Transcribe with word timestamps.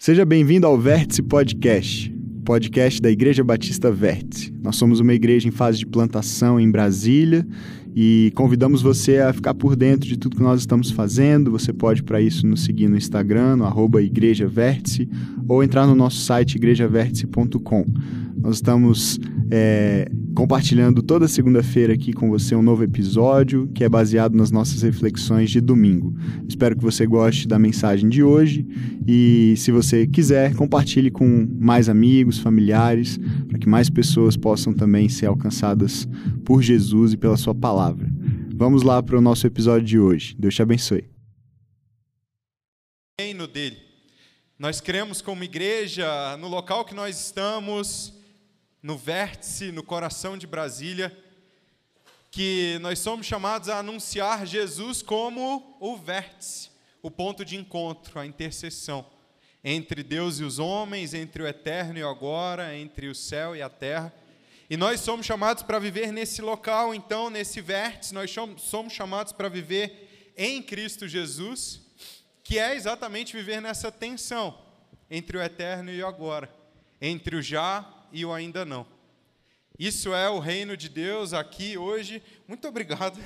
Seja 0.00 0.24
bem-vindo 0.24 0.66
ao 0.66 0.78
Vértice 0.78 1.20
Podcast, 1.20 2.10
podcast 2.42 3.02
da 3.02 3.10
Igreja 3.10 3.44
Batista 3.44 3.92
Vértice. 3.92 4.50
Nós 4.62 4.76
somos 4.76 4.98
uma 4.98 5.12
igreja 5.12 5.46
em 5.46 5.50
fase 5.50 5.76
de 5.76 5.84
plantação 5.84 6.58
em 6.58 6.70
Brasília 6.70 7.46
e 7.94 8.32
convidamos 8.34 8.80
você 8.80 9.18
a 9.18 9.30
ficar 9.30 9.52
por 9.52 9.76
dentro 9.76 10.08
de 10.08 10.16
tudo 10.16 10.36
que 10.36 10.42
nós 10.42 10.60
estamos 10.60 10.90
fazendo. 10.90 11.50
Você 11.50 11.70
pode, 11.70 12.02
para 12.02 12.18
isso, 12.18 12.46
nos 12.46 12.64
seguir 12.64 12.88
no 12.88 12.96
Instagram, 12.96 13.56
no 13.56 13.66
arroba 13.66 14.00
Igreja 14.00 14.48
Vértice, 14.48 15.06
ou 15.46 15.62
entrar 15.62 15.86
no 15.86 15.94
nosso 15.94 16.20
site 16.20 16.54
igrejavértice.com. 16.54 17.84
Nós 18.42 18.56
estamos 18.56 19.18
é, 19.50 20.10
compartilhando 20.34 21.02
toda 21.02 21.28
segunda-feira 21.28 21.92
aqui 21.92 22.12
com 22.12 22.30
você 22.30 22.54
um 22.54 22.62
novo 22.62 22.82
episódio 22.82 23.68
que 23.74 23.84
é 23.84 23.88
baseado 23.88 24.34
nas 24.34 24.50
nossas 24.50 24.80
reflexões 24.80 25.50
de 25.50 25.60
domingo. 25.60 26.14
Espero 26.48 26.74
que 26.74 26.82
você 26.82 27.06
goste 27.06 27.46
da 27.46 27.58
mensagem 27.58 28.08
de 28.08 28.22
hoje 28.22 28.66
e, 29.06 29.54
se 29.58 29.70
você 29.70 30.06
quiser, 30.06 30.54
compartilhe 30.54 31.10
com 31.10 31.46
mais 31.58 31.88
amigos, 31.88 32.38
familiares, 32.38 33.18
para 33.46 33.58
que 33.58 33.68
mais 33.68 33.90
pessoas 33.90 34.38
possam 34.38 34.72
também 34.72 35.08
ser 35.08 35.26
alcançadas 35.26 36.08
por 36.42 36.62
Jesus 36.62 37.12
e 37.12 37.18
pela 37.18 37.36
Sua 37.36 37.54
palavra. 37.54 38.10
Vamos 38.54 38.82
lá 38.82 39.02
para 39.02 39.18
o 39.18 39.20
nosso 39.20 39.46
episódio 39.46 39.86
de 39.86 39.98
hoje. 39.98 40.34
Deus 40.38 40.54
te 40.54 40.62
abençoe. 40.62 41.04
Reino 43.20 43.46
dele. 43.46 43.76
Nós 44.58 44.80
cremos 44.80 45.20
como 45.20 45.44
igreja, 45.44 46.36
no 46.38 46.48
local 46.48 46.84
que 46.84 46.94
nós 46.94 47.18
estamos, 47.18 48.19
no 48.82 48.96
vértice, 48.96 49.70
no 49.70 49.82
coração 49.82 50.36
de 50.36 50.46
Brasília, 50.46 51.16
que 52.30 52.78
nós 52.80 52.98
somos 52.98 53.26
chamados 53.26 53.68
a 53.68 53.78
anunciar 53.78 54.46
Jesus 54.46 55.02
como 55.02 55.76
o 55.80 55.96
vértice, 55.96 56.70
o 57.02 57.10
ponto 57.10 57.44
de 57.44 57.56
encontro, 57.56 58.18
a 58.18 58.26
interseção 58.26 59.04
entre 59.62 60.02
Deus 60.02 60.40
e 60.40 60.44
os 60.44 60.58
homens, 60.58 61.12
entre 61.12 61.42
o 61.42 61.46
eterno 61.46 61.98
e 61.98 62.02
o 62.02 62.08
agora, 62.08 62.76
entre 62.76 63.08
o 63.08 63.14
céu 63.14 63.54
e 63.54 63.60
a 63.60 63.68
terra. 63.68 64.12
E 64.70 64.76
nós 64.76 65.00
somos 65.00 65.26
chamados 65.26 65.62
para 65.62 65.78
viver 65.78 66.12
nesse 66.12 66.40
local, 66.40 66.94
então, 66.94 67.28
nesse 67.28 67.60
vértice, 67.60 68.14
nós 68.14 68.34
somos 68.58 68.92
chamados 68.92 69.32
para 69.32 69.48
viver 69.48 70.32
em 70.36 70.62
Cristo 70.62 71.06
Jesus, 71.06 71.80
que 72.42 72.58
é 72.58 72.74
exatamente 72.74 73.36
viver 73.36 73.60
nessa 73.60 73.92
tensão 73.92 74.56
entre 75.10 75.36
o 75.36 75.42
eterno 75.42 75.90
e 75.90 76.02
o 76.02 76.06
agora, 76.06 76.48
entre 77.00 77.36
o 77.36 77.42
já 77.42 77.99
e 78.12 78.24
o 78.24 78.32
ainda 78.32 78.64
não. 78.64 78.86
Isso 79.78 80.12
é 80.14 80.28
o 80.28 80.38
reino 80.38 80.76
de 80.76 80.88
Deus 80.88 81.32
aqui 81.32 81.78
hoje. 81.78 82.22
Muito 82.46 82.68
obrigado. 82.68 83.18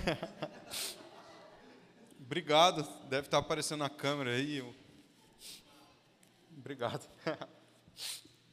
obrigado. 2.20 2.86
Deve 3.08 3.26
estar 3.26 3.38
aparecendo 3.38 3.80
na 3.80 3.91
câmera 3.91 4.30
aí. 4.30 4.64
Obrigado. 6.56 7.08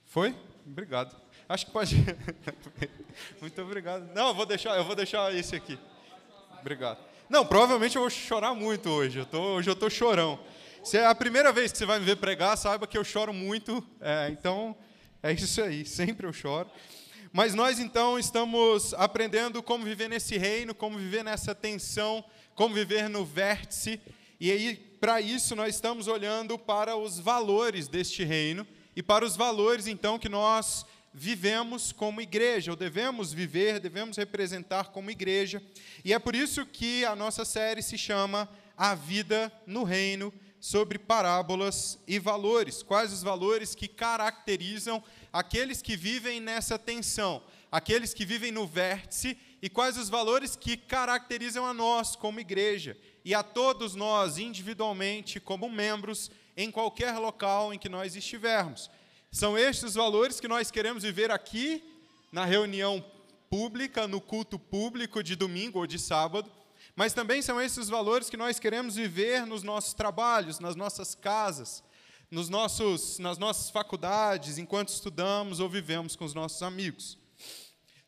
Foi? 0.06 0.36
Obrigado. 0.66 1.16
Acho 1.48 1.66
que 1.66 1.72
pode. 1.72 1.96
Muito 3.40 3.62
obrigado. 3.62 4.10
Não, 4.14 4.30
eu 4.30 4.34
vou 4.34 4.46
deixar, 4.46 4.78
eu 4.78 4.84
vou 4.84 4.96
deixar 4.96 5.34
esse 5.36 5.56
aqui. 5.56 5.78
Obrigado. 6.60 6.98
Não, 7.30 7.46
provavelmente 7.46 7.96
eu 7.96 8.02
vou 8.02 8.10
chorar 8.10 8.54
muito 8.54 8.90
hoje. 8.90 9.20
Eu 9.20 9.26
tô, 9.26 9.40
hoje 9.56 9.70
eu 9.70 9.74
estou 9.74 9.90
chorão. 9.90 10.40
Se 10.84 10.98
é 10.98 11.06
a 11.06 11.14
primeira 11.14 11.54
vez 11.54 11.72
que 11.72 11.78
você 11.78 11.86
vai 11.86 12.00
me 12.00 12.06
ver 12.06 12.18
pregar, 12.18 12.58
saiba 12.58 12.88
que 12.88 12.98
eu 12.98 13.04
choro 13.04 13.34
muito. 13.34 13.86
É, 14.00 14.30
então, 14.30 14.76
é 15.24 15.32
isso 15.34 15.62
aí, 15.62 15.84
sempre 15.88 16.26
eu 16.26 16.34
choro. 16.34 16.70
Mas 17.34 17.54
nós 17.54 17.80
então 17.80 18.20
estamos 18.20 18.94
aprendendo 18.96 19.64
como 19.64 19.86
viver 19.86 20.10
nesse 20.10 20.38
reino, 20.38 20.76
como 20.76 20.98
viver 20.98 21.24
nessa 21.24 21.56
tensão, 21.56 22.24
como 22.56 22.76
viver 22.76 23.10
no 23.10 23.24
vértice. 23.24 24.02
E 24.40 24.52
aí, 24.52 24.76
para 25.00 25.22
isso, 25.22 25.56
nós 25.56 25.76
estamos 25.76 26.08
olhando 26.08 26.60
para 26.60 26.98
os 26.98 27.20
valores 27.20 27.88
deste 27.88 28.24
reino 28.24 28.68
e 28.96 29.02
para 29.02 29.24
os 29.24 29.38
valores 29.38 29.88
então 29.88 30.20
que 30.20 30.28
nós 30.28 30.86
vivemos 31.14 31.92
como 31.92 32.22
igreja, 32.22 32.72
ou 32.72 32.78
devemos 32.78 33.34
viver, 33.34 33.80
devemos 33.80 34.18
representar 34.18 34.90
como 34.90 35.12
igreja. 35.12 35.62
E 36.04 36.14
é 36.14 36.20
por 36.20 36.36
isso 36.36 36.66
que 36.66 37.06
a 37.06 37.16
nossa 37.16 37.46
série 37.46 37.82
se 37.82 37.98
chama 37.98 38.50
A 38.78 38.96
Vida 38.96 39.52
no 39.66 39.84
Reino 39.84 40.34
sobre 40.60 41.00
parábolas 41.00 42.00
e 42.08 42.20
valores. 42.20 42.84
Quais 42.84 43.12
os 43.12 43.24
valores 43.24 43.76
que 43.76 43.88
caracterizam 43.88 45.04
aqueles 45.32 45.82
que 45.82 45.96
vivem 45.96 46.40
nessa 46.40 46.78
tensão, 46.78 47.42
aqueles 47.72 48.14
que 48.14 48.26
vivem 48.26 48.52
no 48.52 48.68
vértice, 48.68 49.38
e 49.62 49.70
quais 49.70 49.98
os 49.98 50.10
valores 50.10 50.56
que 50.56 50.76
caracterizam 50.76 51.66
a 51.66 51.74
nós 51.74 52.16
como 52.16 52.40
igreja 52.40 52.98
e 53.24 53.36
a 53.36 53.44
todos 53.44 53.94
nós 53.94 54.38
individualmente, 54.38 55.40
como 55.40 55.70
membros, 55.70 56.32
em 56.58 56.72
qualquer 56.72 57.18
local 57.18 57.74
em 57.74 57.78
que 57.78 57.88
nós 57.88 58.16
estivermos. 58.16 58.90
São 59.32 59.58
estes 59.58 59.84
os 59.84 59.96
valores 59.96 60.40
que 60.40 60.48
nós 60.48 60.72
queremos 60.72 61.04
viver 61.04 61.32
aqui, 61.32 61.84
na 62.32 62.46
reunião 62.46 63.04
pública, 63.50 64.08
no 64.08 64.20
culto 64.20 64.58
público 64.58 65.22
de 65.22 65.36
domingo 65.36 65.80
ou 65.80 65.88
de 65.88 66.00
sábado 66.00 66.52
mas 66.96 67.14
também 67.14 67.42
são 67.42 67.62
esses 67.62 67.90
valores 67.90 68.30
que 68.30 68.38
nós 68.38 68.60
queremos 68.60 68.96
viver 68.96 69.46
nos 69.46 69.64
nossos 69.64 69.94
trabalhos, 69.94 70.60
nas 70.60 70.76
nossas 70.76 71.16
casas, 71.16 71.84
nos 72.32 72.50
nossos, 72.50 73.20
nas 73.20 73.38
nossas 73.38 73.70
faculdades, 73.70 74.58
enquanto 74.58 74.90
estudamos 74.90 75.60
ou 75.60 75.70
vivemos 75.70 76.16
com 76.16 76.26
os 76.26 76.34
nossos 76.34 76.64
amigos. 76.64 77.18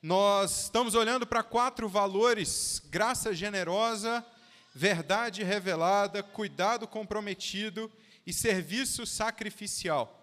Nós 0.02 0.64
estamos 0.64 0.96
olhando 0.96 1.28
para 1.28 1.44
quatro 1.44 1.88
valores: 1.90 2.82
graça 2.90 3.34
generosa, 3.34 4.26
verdade 4.74 5.44
revelada, 5.44 6.24
cuidado 6.24 6.88
comprometido 6.88 7.92
e 8.26 8.34
serviço 8.34 9.06
sacrificial. 9.06 10.20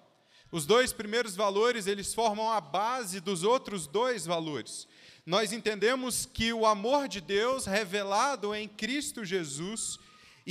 Os 0.51 0.67
dois 0.67 0.93
primeiros 0.93 1.37
valores, 1.37 1.87
eles 1.87 2.13
formam 2.13 2.51
a 2.51 2.61
base 2.61 3.21
dos 3.21 3.45
outros 3.45 3.87
dois 3.87 4.27
valores 4.27 4.89
nós 5.31 5.53
entendemos 5.53 6.27
que 6.27 6.53
o 6.53 6.67
amor 6.67 7.07
de 7.07 7.21
Deus 7.21 7.67
revelado 7.67 8.55
em 8.55 8.67
Cristo 8.67 9.25
Jesus, 9.25 9.99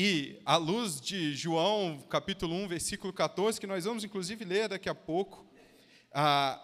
e 0.02 0.40
à 0.46 0.56
luz 0.56 1.02
de 1.02 1.36
João, 1.36 2.02
capítulo 2.10 2.56
1, 2.56 2.70
versículo 2.70 3.12
14, 3.12 3.60
que 3.60 3.68
nós 3.68 3.84
vamos 3.84 4.02
inclusive 4.02 4.46
ler 4.46 4.70
daqui 4.70 4.88
a 4.88 4.96
pouco, 4.96 5.46
ah, 6.14 6.58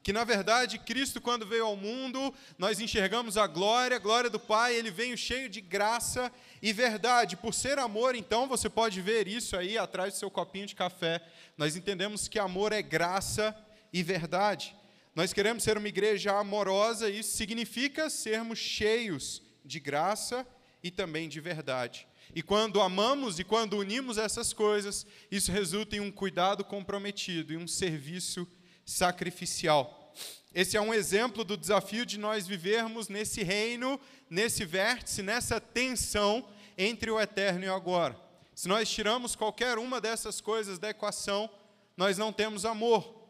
que 0.00 0.12
na 0.12 0.22
verdade 0.22 0.78
Cristo, 0.78 1.20
quando 1.20 1.44
veio 1.44 1.66
ao 1.66 1.74
mundo, 1.74 2.32
nós 2.56 2.78
enxergamos 2.78 3.36
a 3.36 3.48
glória, 3.48 3.96
a 3.96 3.98
glória 3.98 4.30
do 4.30 4.38
Pai, 4.38 4.76
ele 4.76 4.92
veio 4.92 5.18
cheio 5.18 5.48
de 5.48 5.60
graça 5.60 6.30
e 6.62 6.72
verdade. 6.72 7.36
Por 7.36 7.52
ser 7.52 7.80
amor, 7.80 8.14
então, 8.14 8.46
você 8.46 8.70
pode 8.70 9.00
ver 9.00 9.26
isso 9.26 9.56
aí 9.56 9.76
atrás 9.76 10.14
do 10.14 10.18
seu 10.20 10.30
copinho 10.30 10.68
de 10.68 10.76
café. 10.76 11.20
Nós 11.56 11.74
entendemos 11.74 12.28
que 12.28 12.38
amor 12.38 12.72
é 12.72 12.80
graça 12.80 13.56
e 13.92 14.04
verdade. 14.04 14.72
Nós 15.16 15.32
queremos 15.32 15.64
ser 15.64 15.76
uma 15.76 15.88
igreja 15.88 16.38
amorosa, 16.38 17.10
e 17.10 17.18
isso 17.18 17.36
significa 17.36 18.08
sermos 18.08 18.60
cheios 18.60 19.42
de 19.64 19.80
graça 19.80 20.46
e 20.80 20.92
também 20.92 21.28
de 21.28 21.40
verdade. 21.40 22.06
E 22.38 22.42
quando 22.42 22.80
amamos 22.80 23.40
e 23.40 23.42
quando 23.42 23.76
unimos 23.76 24.16
essas 24.16 24.52
coisas, 24.52 25.04
isso 25.28 25.50
resulta 25.50 25.96
em 25.96 26.00
um 26.00 26.08
cuidado 26.08 26.64
comprometido 26.64 27.52
e 27.52 27.56
um 27.56 27.66
serviço 27.66 28.46
sacrificial. 28.86 30.14
Esse 30.54 30.76
é 30.76 30.80
um 30.80 30.94
exemplo 30.94 31.42
do 31.42 31.56
desafio 31.56 32.06
de 32.06 32.16
nós 32.16 32.46
vivermos 32.46 33.08
nesse 33.08 33.42
reino, 33.42 34.00
nesse 34.30 34.64
vértice, 34.64 35.20
nessa 35.20 35.60
tensão 35.60 36.48
entre 36.76 37.10
o 37.10 37.20
eterno 37.20 37.64
e 37.64 37.68
o 37.68 37.74
agora. 37.74 38.16
Se 38.54 38.68
nós 38.68 38.88
tiramos 38.88 39.34
qualquer 39.34 39.76
uma 39.76 40.00
dessas 40.00 40.40
coisas 40.40 40.78
da 40.78 40.90
equação, 40.90 41.50
nós 41.96 42.16
não 42.16 42.32
temos 42.32 42.64
amor. 42.64 43.20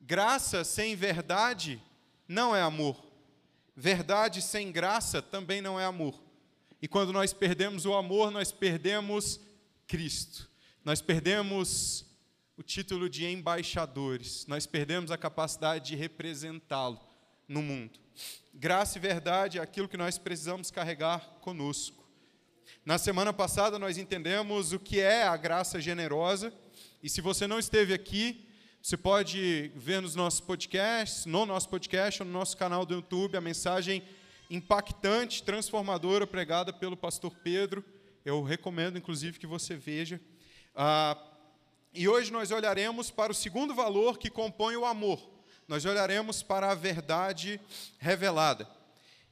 Graça 0.00 0.64
sem 0.64 0.96
verdade 0.96 1.82
não 2.26 2.56
é 2.56 2.62
amor. 2.62 2.96
Verdade 3.76 4.40
sem 4.40 4.72
graça 4.72 5.20
também 5.20 5.60
não 5.60 5.78
é 5.78 5.84
amor. 5.84 6.27
E 6.80 6.86
quando 6.88 7.12
nós 7.12 7.32
perdemos 7.32 7.84
o 7.84 7.94
amor, 7.94 8.30
nós 8.30 8.52
perdemos 8.52 9.40
Cristo. 9.86 10.48
Nós 10.84 11.00
perdemos 11.00 12.06
o 12.56 12.62
título 12.62 13.08
de 13.08 13.26
embaixadores. 13.26 14.46
Nós 14.46 14.66
perdemos 14.66 15.10
a 15.10 15.18
capacidade 15.18 15.86
de 15.86 15.96
representá-lo 15.96 17.00
no 17.46 17.62
mundo. 17.62 17.98
Graça 18.52 18.98
e 18.98 19.00
verdade 19.00 19.58
é 19.58 19.62
aquilo 19.62 19.88
que 19.88 19.96
nós 19.96 20.18
precisamos 20.18 20.70
carregar 20.70 21.20
conosco. 21.40 22.06
Na 22.84 22.98
semana 22.98 23.32
passada 23.32 23.78
nós 23.78 23.98
entendemos 23.98 24.72
o 24.72 24.78
que 24.78 25.00
é 25.00 25.24
a 25.24 25.36
graça 25.36 25.80
generosa, 25.80 26.52
e 27.02 27.08
se 27.08 27.20
você 27.20 27.46
não 27.46 27.58
esteve 27.58 27.94
aqui, 27.94 28.46
você 28.82 28.96
pode 28.96 29.70
ver 29.74 30.00
nos 30.02 30.14
nossos 30.14 30.40
podcasts, 30.40 31.26
no 31.26 31.46
nosso 31.46 31.68
podcast 31.68 32.22
ou 32.22 32.26
no 32.26 32.32
nosso 32.32 32.56
canal 32.56 32.84
do 32.84 32.94
YouTube 32.94 33.36
a 33.36 33.40
mensagem 33.40 34.02
impactante, 34.50 35.42
transformadora 35.42 36.26
pregada 36.26 36.72
pelo 36.72 36.96
pastor 36.96 37.34
Pedro. 37.42 37.84
Eu 38.24 38.42
recomendo, 38.42 38.98
inclusive, 38.98 39.38
que 39.38 39.46
você 39.46 39.76
veja. 39.76 40.20
Ah, 40.74 41.16
e 41.92 42.08
hoje 42.08 42.32
nós 42.32 42.50
olharemos 42.50 43.10
para 43.10 43.32
o 43.32 43.34
segundo 43.34 43.74
valor 43.74 44.18
que 44.18 44.30
compõe 44.30 44.76
o 44.76 44.84
amor. 44.84 45.20
Nós 45.66 45.84
olharemos 45.84 46.42
para 46.42 46.70
a 46.70 46.74
verdade 46.74 47.60
revelada. 47.98 48.68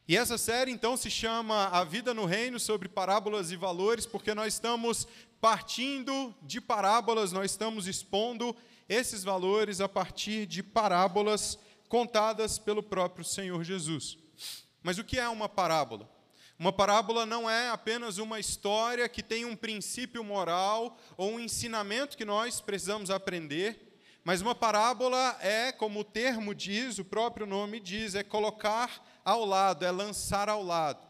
E 0.08 0.16
essa 0.16 0.38
série 0.38 0.70
então 0.70 0.96
se 0.96 1.10
chama 1.10 1.66
A 1.66 1.82
Vida 1.82 2.14
no 2.14 2.26
Reino 2.26 2.60
sobre 2.60 2.88
Parábolas 2.88 3.50
e 3.50 3.56
Valores, 3.56 4.06
porque 4.06 4.34
nós 4.34 4.54
estamos 4.54 5.06
partindo 5.40 6.34
de 6.42 6.60
parábolas, 6.60 7.32
nós 7.32 7.50
estamos 7.50 7.86
expondo 7.86 8.54
esses 8.88 9.24
valores 9.24 9.80
a 9.80 9.88
partir 9.88 10.46
de 10.46 10.62
parábolas 10.62 11.58
contadas 11.88 12.58
pelo 12.58 12.82
próprio 12.82 13.24
Senhor 13.24 13.64
Jesus. 13.64 14.18
Mas 14.86 14.98
o 14.98 15.04
que 15.04 15.18
é 15.18 15.28
uma 15.28 15.48
parábola? 15.48 16.08
Uma 16.56 16.72
parábola 16.72 17.26
não 17.26 17.50
é 17.50 17.70
apenas 17.70 18.18
uma 18.18 18.38
história 18.38 19.08
que 19.08 19.20
tem 19.20 19.44
um 19.44 19.56
princípio 19.56 20.22
moral 20.22 20.96
ou 21.16 21.32
um 21.32 21.40
ensinamento 21.40 22.16
que 22.16 22.24
nós 22.24 22.60
precisamos 22.60 23.10
aprender, 23.10 23.98
mas 24.22 24.40
uma 24.40 24.54
parábola 24.54 25.36
é, 25.40 25.72
como 25.72 25.98
o 25.98 26.04
termo 26.04 26.54
diz, 26.54 27.00
o 27.00 27.04
próprio 27.04 27.46
nome 27.46 27.80
diz, 27.80 28.14
é 28.14 28.22
colocar 28.22 29.04
ao 29.24 29.44
lado, 29.44 29.84
é 29.84 29.90
lançar 29.90 30.48
ao 30.48 30.62
lado. 30.62 31.04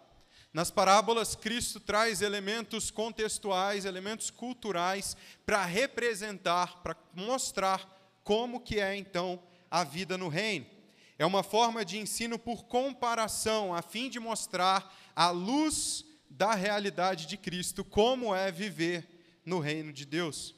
Nas 0.54 0.70
parábolas, 0.70 1.34
Cristo 1.34 1.78
traz 1.78 2.22
elementos 2.22 2.90
contextuais, 2.90 3.84
elementos 3.84 4.30
culturais 4.30 5.14
para 5.44 5.66
representar, 5.66 6.82
para 6.82 6.96
mostrar 7.12 7.86
como 8.24 8.58
que 8.58 8.80
é 8.80 8.96
então 8.96 9.38
a 9.70 9.84
vida 9.84 10.16
no 10.16 10.28
reino. 10.28 10.75
É 11.18 11.24
uma 11.24 11.42
forma 11.42 11.84
de 11.84 11.98
ensino 11.98 12.38
por 12.38 12.64
comparação, 12.64 13.74
a 13.74 13.80
fim 13.80 14.10
de 14.10 14.20
mostrar 14.20 14.94
a 15.14 15.30
luz 15.30 16.04
da 16.28 16.54
realidade 16.54 17.26
de 17.26 17.36
Cristo, 17.36 17.84
como 17.84 18.34
é 18.34 18.52
viver 18.52 19.08
no 19.44 19.58
reino 19.58 19.92
de 19.92 20.04
Deus. 20.04 20.54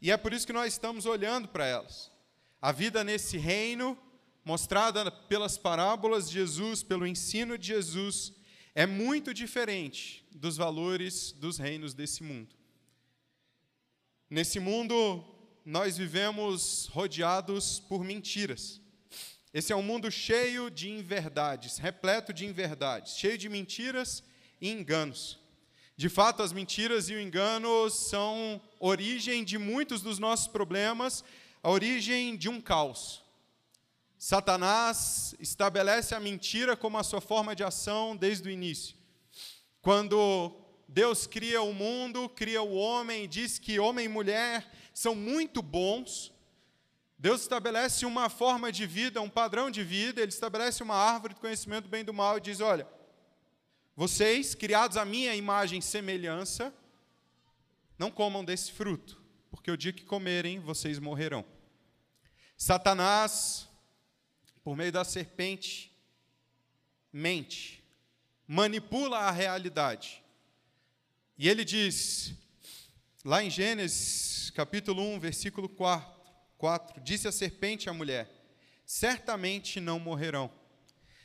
E 0.00 0.10
é 0.10 0.16
por 0.16 0.32
isso 0.32 0.46
que 0.46 0.52
nós 0.52 0.72
estamos 0.72 1.04
olhando 1.04 1.48
para 1.48 1.66
elas. 1.66 2.10
A 2.62 2.72
vida 2.72 3.02
nesse 3.02 3.36
reino, 3.36 3.98
mostrada 4.44 5.10
pelas 5.10 5.58
parábolas 5.58 6.28
de 6.28 6.34
Jesus, 6.34 6.82
pelo 6.82 7.06
ensino 7.06 7.58
de 7.58 7.68
Jesus, 7.68 8.32
é 8.74 8.86
muito 8.86 9.34
diferente 9.34 10.24
dos 10.30 10.56
valores 10.56 11.32
dos 11.32 11.58
reinos 11.58 11.92
desse 11.92 12.22
mundo. 12.22 12.54
Nesse 14.28 14.60
mundo, 14.60 15.24
nós 15.64 15.96
vivemos 15.96 16.86
rodeados 16.92 17.80
por 17.80 18.04
mentiras. 18.04 18.79
Esse 19.52 19.72
é 19.72 19.76
um 19.76 19.82
mundo 19.82 20.12
cheio 20.12 20.70
de 20.70 20.88
inverdades, 20.88 21.76
repleto 21.76 22.32
de 22.32 22.46
inverdades, 22.46 23.16
cheio 23.18 23.36
de 23.36 23.48
mentiras 23.48 24.22
e 24.60 24.70
enganos. 24.70 25.40
De 25.96 26.08
fato, 26.08 26.40
as 26.40 26.52
mentiras 26.52 27.10
e 27.10 27.14
o 27.14 27.20
engano 27.20 27.90
são 27.90 28.60
origem 28.78 29.42
de 29.42 29.58
muitos 29.58 30.02
dos 30.02 30.20
nossos 30.20 30.46
problemas, 30.46 31.24
a 31.62 31.68
origem 31.68 32.36
de 32.36 32.48
um 32.48 32.60
caos. 32.60 33.24
Satanás 34.16 35.34
estabelece 35.40 36.14
a 36.14 36.20
mentira 36.20 36.76
como 36.76 36.96
a 36.96 37.02
sua 37.02 37.20
forma 37.20 37.56
de 37.56 37.64
ação 37.64 38.16
desde 38.16 38.48
o 38.48 38.52
início. 38.52 38.94
Quando 39.82 40.54
Deus 40.86 41.26
cria 41.26 41.60
o 41.60 41.72
mundo, 41.72 42.28
cria 42.28 42.62
o 42.62 42.74
homem, 42.74 43.28
diz 43.28 43.58
que 43.58 43.80
homem 43.80 44.04
e 44.04 44.08
mulher 44.08 44.70
são 44.94 45.14
muito 45.14 45.60
bons, 45.60 46.32
Deus 47.20 47.42
estabelece 47.42 48.06
uma 48.06 48.30
forma 48.30 48.72
de 48.72 48.86
vida, 48.86 49.20
um 49.20 49.28
padrão 49.28 49.70
de 49.70 49.84
vida, 49.84 50.22
ele 50.22 50.32
estabelece 50.32 50.82
uma 50.82 50.94
árvore 50.94 51.34
de 51.34 51.40
conhecimento 51.40 51.82
do 51.82 51.90
bem 51.90 52.00
e 52.00 52.04
do 52.04 52.14
mal 52.14 52.38
e 52.38 52.40
diz: 52.40 52.60
olha, 52.60 52.88
vocês, 53.94 54.54
criados 54.54 54.96
à 54.96 55.04
minha 55.04 55.34
imagem 55.34 55.80
e 55.80 55.82
semelhança, 55.82 56.74
não 57.98 58.10
comam 58.10 58.42
desse 58.42 58.72
fruto, 58.72 59.22
porque 59.50 59.70
o 59.70 59.76
dia 59.76 59.92
que 59.92 60.02
comerem, 60.02 60.60
vocês 60.60 60.98
morrerão. 60.98 61.44
Satanás, 62.56 63.68
por 64.64 64.74
meio 64.74 64.90
da 64.90 65.04
serpente, 65.04 65.94
mente, 67.12 67.84
manipula 68.48 69.18
a 69.18 69.30
realidade. 69.30 70.24
E 71.36 71.50
ele 71.50 71.66
diz, 71.66 72.32
lá 73.22 73.44
em 73.44 73.50
Gênesis 73.50 74.48
capítulo 74.52 75.02
1, 75.02 75.20
versículo 75.20 75.68
4, 75.68 76.19
4: 76.60 77.00
Disse 77.00 77.26
a 77.26 77.32
serpente 77.32 77.88
à 77.88 77.92
mulher: 77.94 78.30
Certamente 78.84 79.80
não 79.80 79.98
morrerão. 79.98 80.52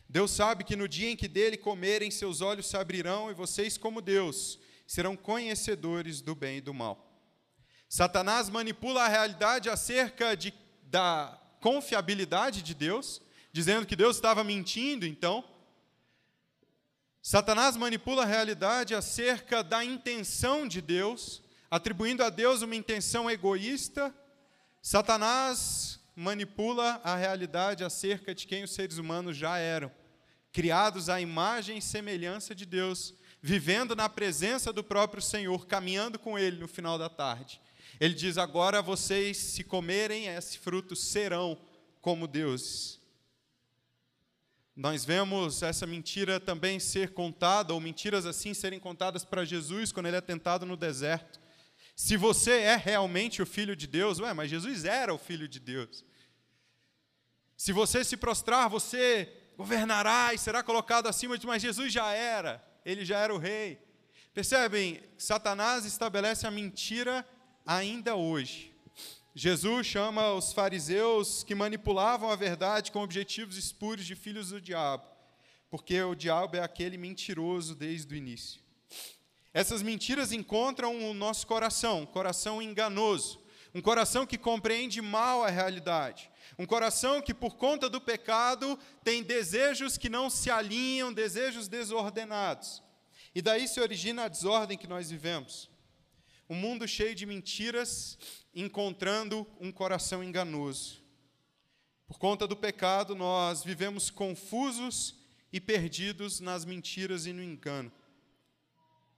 Deus 0.08 0.32
sabe 0.32 0.64
que 0.64 0.78
no 0.78 0.88
dia 0.88 1.10
em 1.10 1.16
que 1.18 1.28
dele 1.28 1.58
comerem, 1.58 2.10
seus 2.10 2.40
olhos 2.40 2.68
se 2.68 2.78
abrirão 2.78 3.30
e 3.30 3.34
vocês, 3.34 3.78
como 3.78 4.02
Deus, 4.02 4.58
serão 4.88 5.18
conhecedores 5.18 6.22
do 6.22 6.34
bem 6.34 6.60
e 6.60 6.62
do 6.62 6.74
mal. 6.74 7.12
Satanás 7.90 8.50
manipula 8.50 9.04
a 9.04 9.08
realidade 9.10 9.70
acerca 9.70 10.38
de, 10.38 10.54
da 10.84 11.38
confiabilidade 11.60 12.62
de 12.62 12.74
Deus, 12.74 13.22
dizendo 13.52 13.86
que 13.86 13.96
Deus 13.96 14.16
estava 14.16 14.44
mentindo, 14.44 15.06
então. 15.06 15.44
Satanás 17.22 17.76
manipula 17.76 18.24
a 18.24 18.28
realidade 18.28 18.96
acerca 18.96 19.64
da 19.64 19.84
intenção 19.84 20.66
de 20.66 20.80
Deus, 20.80 21.42
atribuindo 21.70 22.24
a 22.24 22.30
Deus 22.30 22.62
uma 22.62 22.76
intenção 22.76 23.30
egoísta 23.30 24.16
Satanás 24.88 26.00
manipula 26.16 27.02
a 27.04 27.16
realidade 27.16 27.84
acerca 27.84 28.36
de 28.36 28.46
quem 28.46 28.64
os 28.64 28.70
seres 28.70 29.00
humanos 29.00 29.36
já 29.36 29.58
eram, 29.58 29.92
criados 30.54 31.10
à 31.10 31.20
imagem 31.20 31.80
e 31.80 31.82
semelhança 31.82 32.54
de 32.54 32.68
Deus, 32.68 33.12
vivendo 33.42 33.96
na 33.96 34.08
presença 34.08 34.72
do 34.72 34.84
próprio 34.84 35.24
Senhor, 35.24 35.66
caminhando 35.66 36.20
com 36.20 36.38
Ele 36.38 36.60
no 36.60 36.68
final 36.68 37.00
da 37.00 37.10
tarde. 37.10 37.60
Ele 38.00 38.14
diz: 38.14 38.38
Agora 38.38 38.80
vocês, 38.80 39.38
se 39.38 39.64
comerem 39.64 40.28
esse 40.28 40.60
fruto, 40.60 40.96
serão 40.96 41.58
como 42.00 42.28
deuses. 42.28 43.00
Nós 44.76 45.04
vemos 45.04 45.64
essa 45.64 45.88
mentira 45.88 46.40
também 46.40 46.80
ser 46.80 47.12
contada, 47.12 47.74
ou 47.74 47.82
mentiras 47.82 48.28
assim 48.28 48.54
serem 48.54 48.80
contadas 48.80 49.26
para 49.26 49.46
Jesus 49.46 49.92
quando 49.92 50.06
ele 50.06 50.18
é 50.18 50.22
tentado 50.22 50.64
no 50.64 50.78
deserto. 50.78 51.44
Se 51.96 52.18
você 52.18 52.60
é 52.60 52.76
realmente 52.76 53.42
o 53.42 53.46
filho 53.46 53.76
de 53.76 53.88
Deus, 53.88 54.20
ué, 54.20 54.34
mas 54.34 54.50
Jesus 54.50 54.84
era 54.84 55.14
o 55.14 55.18
filho 55.18 55.48
de 55.48 55.60
Deus. 55.60 56.04
Se 57.56 57.72
você 57.72 58.04
se 58.04 58.18
prostrar, 58.18 58.70
você 58.70 59.32
governará 59.56 60.34
e 60.34 60.38
será 60.38 60.62
colocado 60.62 61.08
acima 61.08 61.38
de, 61.38 61.48
mas 61.48 61.62
Jesus 61.62 61.94
já 61.94 62.12
era, 62.12 62.62
ele 62.86 63.06
já 63.06 63.20
era 63.20 63.34
o 63.34 63.38
rei. 63.38 63.80
Percebem? 64.34 65.02
Satanás 65.18 65.86
estabelece 65.86 66.46
a 66.46 66.52
mentira 66.52 67.26
ainda 67.66 68.16
hoje. 68.16 68.76
Jesus 69.34 69.88
chama 69.88 70.34
os 70.34 70.52
fariseus 70.52 71.44
que 71.44 71.56
manipulavam 71.56 72.30
a 72.30 72.36
verdade 72.36 72.92
com 72.92 73.02
objetivos 73.02 73.56
espúrios 73.56 74.06
de 74.06 74.16
filhos 74.16 74.50
do 74.50 74.60
diabo, 74.60 75.06
porque 75.70 76.02
o 76.02 76.16
diabo 76.16 76.58
é 76.58 76.62
aquele 76.62 76.98
mentiroso 76.98 77.74
desde 77.74 78.14
o 78.14 78.18
início. 78.18 78.65
Essas 79.56 79.82
mentiras 79.82 80.34
encontram 80.34 81.10
o 81.10 81.14
nosso 81.14 81.48
coração, 81.48 82.02
um 82.02 82.06
coração 82.06 82.62
enganoso, 82.62 83.42
um 83.74 83.82
coração 83.82 84.26
que 84.26 84.38
compreende 84.38 85.02
mal 85.02 85.46
a 85.46 85.50
realidade, 85.50 86.30
um 86.60 86.66
coração 86.66 87.22
que, 87.22 87.34
por 87.34 87.56
conta 87.56 87.90
do 87.90 88.02
pecado, 88.02 88.78
tem 89.02 89.24
desejos 89.24 89.98
que 89.98 90.10
não 90.10 90.30
se 90.30 90.52
alinham, 90.52 91.14
desejos 91.14 91.70
desordenados. 91.70 92.84
E 93.34 93.42
daí 93.42 93.66
se 93.66 93.80
origina 93.80 94.26
a 94.26 94.28
desordem 94.28 94.78
que 94.78 94.88
nós 94.88 95.10
vivemos. 95.10 95.70
Um 96.50 96.56
mundo 96.56 96.86
cheio 96.86 97.16
de 97.16 97.26
mentiras, 97.26 98.20
encontrando 98.54 99.48
um 99.58 99.72
coração 99.72 100.22
enganoso. 100.22 101.02
Por 102.06 102.20
conta 102.20 102.46
do 102.46 102.58
pecado, 102.58 103.16
nós 103.16 103.64
vivemos 103.64 104.10
confusos 104.10 105.16
e 105.54 105.62
perdidos 105.62 106.42
nas 106.42 106.66
mentiras 106.66 107.26
e 107.26 107.32
no 107.32 107.42
engano 107.42 107.90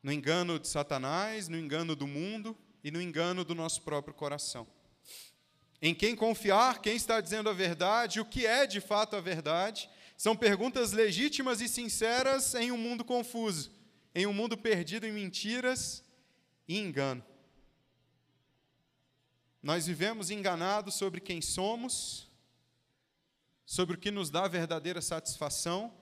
no 0.08 0.14
engano 0.14 0.58
de 0.58 0.70
Satanás, 0.70 1.50
no 1.50 1.60
engano 1.60 1.94
do 1.94 2.08
mundo 2.08 2.58
e 2.82 2.90
no 2.90 3.02
engano 3.02 3.44
do 3.44 3.54
nosso 3.54 3.82
próprio 3.82 4.14
coração. 4.14 4.66
Em 5.82 5.94
quem 5.94 6.16
confiar, 6.16 6.82
quem 6.82 6.96
está 6.96 7.20
dizendo 7.20 7.50
a 7.50 7.54
verdade, 7.54 8.22
o 8.22 8.26
que 8.26 8.46
é 8.46 8.66
de 8.66 8.80
fato 8.80 9.18
a 9.18 9.20
verdade, 9.20 9.90
são 10.16 10.34
perguntas 10.34 10.94
legítimas 10.94 11.60
e 11.60 11.68
sinceras 11.68 12.56
em 12.56 12.72
um 12.72 12.78
mundo 12.78 13.04
confuso, 13.04 13.70
em 14.16 14.26
um 14.26 14.32
mundo 14.32 14.58
perdido 14.58 15.06
em 15.06 15.12
mentiras 15.12 16.02
e 16.70 16.78
engano. 16.78 17.22
Nós 19.62 19.88
vivemos 19.88 20.32
enganados 20.32 20.96
sobre 20.96 21.20
quem 21.20 21.42
somos, 21.42 22.32
sobre 23.66 23.98
o 23.98 24.00
que 24.00 24.10
nos 24.10 24.30
dá 24.30 24.48
verdadeira 24.48 25.02
satisfação. 25.02 25.94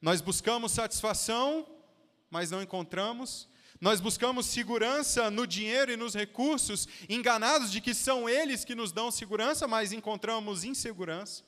Nós 0.00 0.20
buscamos 0.20 0.70
satisfação 0.70 1.77
mas 2.30 2.50
não 2.50 2.62
encontramos. 2.62 3.48
Nós 3.80 4.00
buscamos 4.00 4.46
segurança 4.46 5.30
no 5.30 5.46
dinheiro 5.46 5.92
e 5.92 5.96
nos 5.96 6.14
recursos, 6.14 6.88
enganados 7.08 7.70
de 7.70 7.80
que 7.80 7.94
são 7.94 8.28
eles 8.28 8.64
que 8.64 8.74
nos 8.74 8.90
dão 8.90 9.10
segurança, 9.10 9.68
mas 9.68 9.92
encontramos 9.92 10.64
insegurança. 10.64 11.44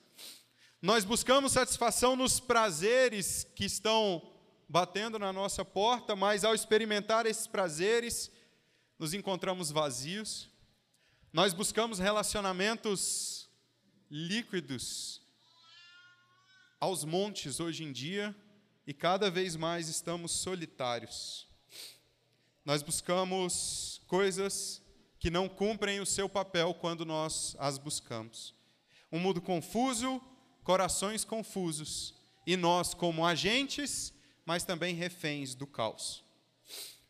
Nós 0.81 1.05
buscamos 1.05 1.53
satisfação 1.53 2.17
nos 2.17 2.41
prazeres 2.41 3.45
que 3.55 3.65
estão 3.65 4.23
batendo 4.69 5.19
na 5.19 5.33
nossa 5.33 5.65
porta, 5.65 6.15
mas 6.15 6.45
ao 6.45 6.55
experimentar 6.55 7.27
esses 7.27 7.47
prazeres, 7.47 8.31
nos 8.99 9.13
encontramos 9.13 9.71
vazios. 9.71 10.49
Nós 11.33 11.53
buscamos 11.53 11.99
relacionamentos 11.99 13.49
líquidos 14.11 15.21
aos 16.79 17.05
montes 17.05 17.61
hoje 17.61 17.85
em 17.85 17.93
dia, 17.93 18.35
e 18.87 18.95
cada 18.95 19.31
vez 19.31 19.57
mais 19.57 19.89
estamos 19.89 20.33
solitários. 20.33 21.47
nós 22.65 22.83
buscamos 22.83 24.01
coisas 24.07 24.83
que 25.19 25.31
não 25.31 25.49
cumprem 25.49 26.01
o 26.01 26.07
seu 26.07 26.29
papel 26.29 26.73
quando 26.75 27.05
nós 27.05 27.57
as 27.59 27.79
buscamos. 27.79 28.55
Um 29.11 29.19
mundo 29.19 29.41
confuso, 29.41 30.21
corações 30.63 31.25
confusos, 31.25 32.15
e 32.47 32.57
nós, 32.57 32.95
como 32.95 33.27
agentes, 33.27 34.13
mas 34.45 34.65
também 34.65 34.95
reféns 34.95 35.55
do 35.55 35.67
caos. 35.67 36.25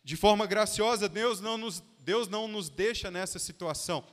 De 0.03 0.17
forma 0.17 0.47
graciosa, 0.47 1.09
Deus 1.09 1.41
não 1.41 1.57
nos, 1.57 1.83
Deus 2.01 2.29
não 2.29 2.49
nos 2.49 2.69
deixa 2.69 3.11
nessa 3.11 3.39
situação. 3.39 4.05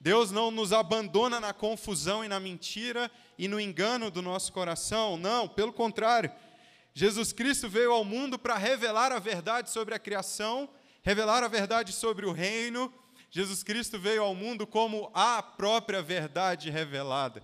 Deus 0.00 0.30
não 0.30 0.50
nos 0.50 0.72
abandona 0.72 1.40
na 1.40 1.52
confusão 1.52 2.24
e 2.24 2.28
na 2.28 2.40
mentira 2.40 3.10
e 3.38 3.48
no 3.48 3.60
engano 3.60 4.10
do 4.10 4.20
nosso 4.20 4.52
coração. 4.52 5.16
Não, 5.16 5.48
pelo 5.48 5.72
contrário. 5.72 6.30
Jesus 6.94 7.32
Cristo 7.32 7.68
veio 7.68 7.92
ao 7.92 8.04
mundo 8.04 8.38
para 8.38 8.56
revelar 8.56 9.10
a 9.10 9.18
verdade 9.18 9.68
sobre 9.68 9.96
a 9.96 9.98
criação, 9.98 10.70
revelar 11.02 11.42
a 11.42 11.48
verdade 11.48 11.92
sobre 11.92 12.24
o 12.24 12.30
reino. 12.30 12.92
Jesus 13.28 13.64
Cristo 13.64 13.98
veio 13.98 14.22
ao 14.22 14.32
mundo 14.32 14.64
como 14.64 15.10
a 15.12 15.42
própria 15.42 16.00
verdade 16.00 16.70
revelada, 16.70 17.42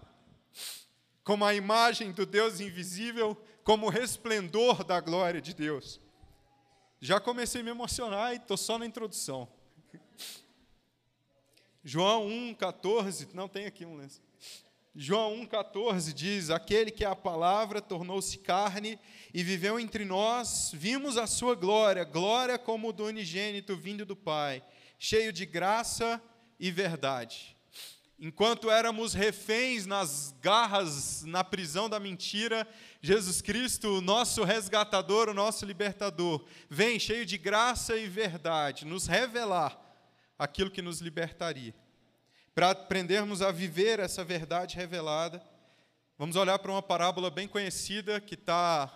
como 1.25 1.45
a 1.45 1.52
imagem 1.52 2.12
do 2.12 2.25
Deus 2.25 2.61
invisível, 2.61 3.37
como 3.64 3.87
o 3.87 3.90
resplendor 3.90 4.85
da 4.85 5.00
glória 5.00 5.40
de 5.40 5.52
Deus. 5.52 6.00
Já 7.00 7.19
comecei 7.19 7.61
a 7.61 7.64
me 7.64 7.71
emocionar 7.71 8.33
e 8.33 8.37
estou 8.37 8.57
só 8.57 8.78
na 8.78 8.87
introdução. 8.87 9.49
João 11.83 12.28
1,14, 12.28 13.33
não 13.33 13.49
tem 13.49 13.66
aqui 13.66 13.85
um 13.85 13.97
lenço. 13.97 14.23
João 15.02 15.47
1,14 15.47 16.12
diz: 16.12 16.50
Aquele 16.50 16.90
que 16.90 17.07
é 17.07 17.09
a 17.09 17.16
palavra 17.16 17.80
tornou-se 17.80 18.37
carne 18.37 18.99
e 19.33 19.42
viveu 19.42 19.80
entre 19.80 20.04
nós, 20.04 20.73
vimos 20.75 21.16
a 21.16 21.26
sua 21.26 21.54
glória, 21.54 22.04
glória 22.04 22.59
como 22.59 22.92
do 22.92 23.07
unigênito 23.07 23.75
vindo 23.75 24.04
do 24.04 24.14
Pai, 24.14 24.62
cheio 24.99 25.33
de 25.33 25.47
graça 25.47 26.23
e 26.59 26.71
verdade. 26.71 27.57
Enquanto 28.19 28.71
éramos 28.71 29.14
reféns 29.14 29.87
nas 29.87 30.35
garras, 30.42 31.25
na 31.25 31.42
prisão 31.42 31.88
da 31.88 31.99
mentira, 31.99 32.69
Jesus 33.00 33.40
Cristo, 33.40 33.97
o 33.97 34.02
nosso 34.02 34.45
resgatador, 34.45 35.30
o 35.30 35.35
nosso 35.35 35.64
libertador, 35.64 36.45
vem 36.69 36.99
cheio 36.99 37.25
de 37.25 37.38
graça 37.38 37.97
e 37.97 38.07
verdade, 38.07 38.85
nos 38.85 39.07
revelar 39.07 39.80
aquilo 40.38 40.71
que 40.71 40.83
nos 40.83 41.00
libertaria. 41.00 41.75
Para 42.52 42.71
aprendermos 42.71 43.42
a 43.42 43.52
viver 43.52 44.00
essa 44.00 44.25
verdade 44.25 44.75
revelada, 44.75 45.40
vamos 46.19 46.35
olhar 46.35 46.59
para 46.59 46.73
uma 46.73 46.83
parábola 46.83 47.30
bem 47.30 47.47
conhecida 47.47 48.21
que 48.21 48.35
está 48.35 48.92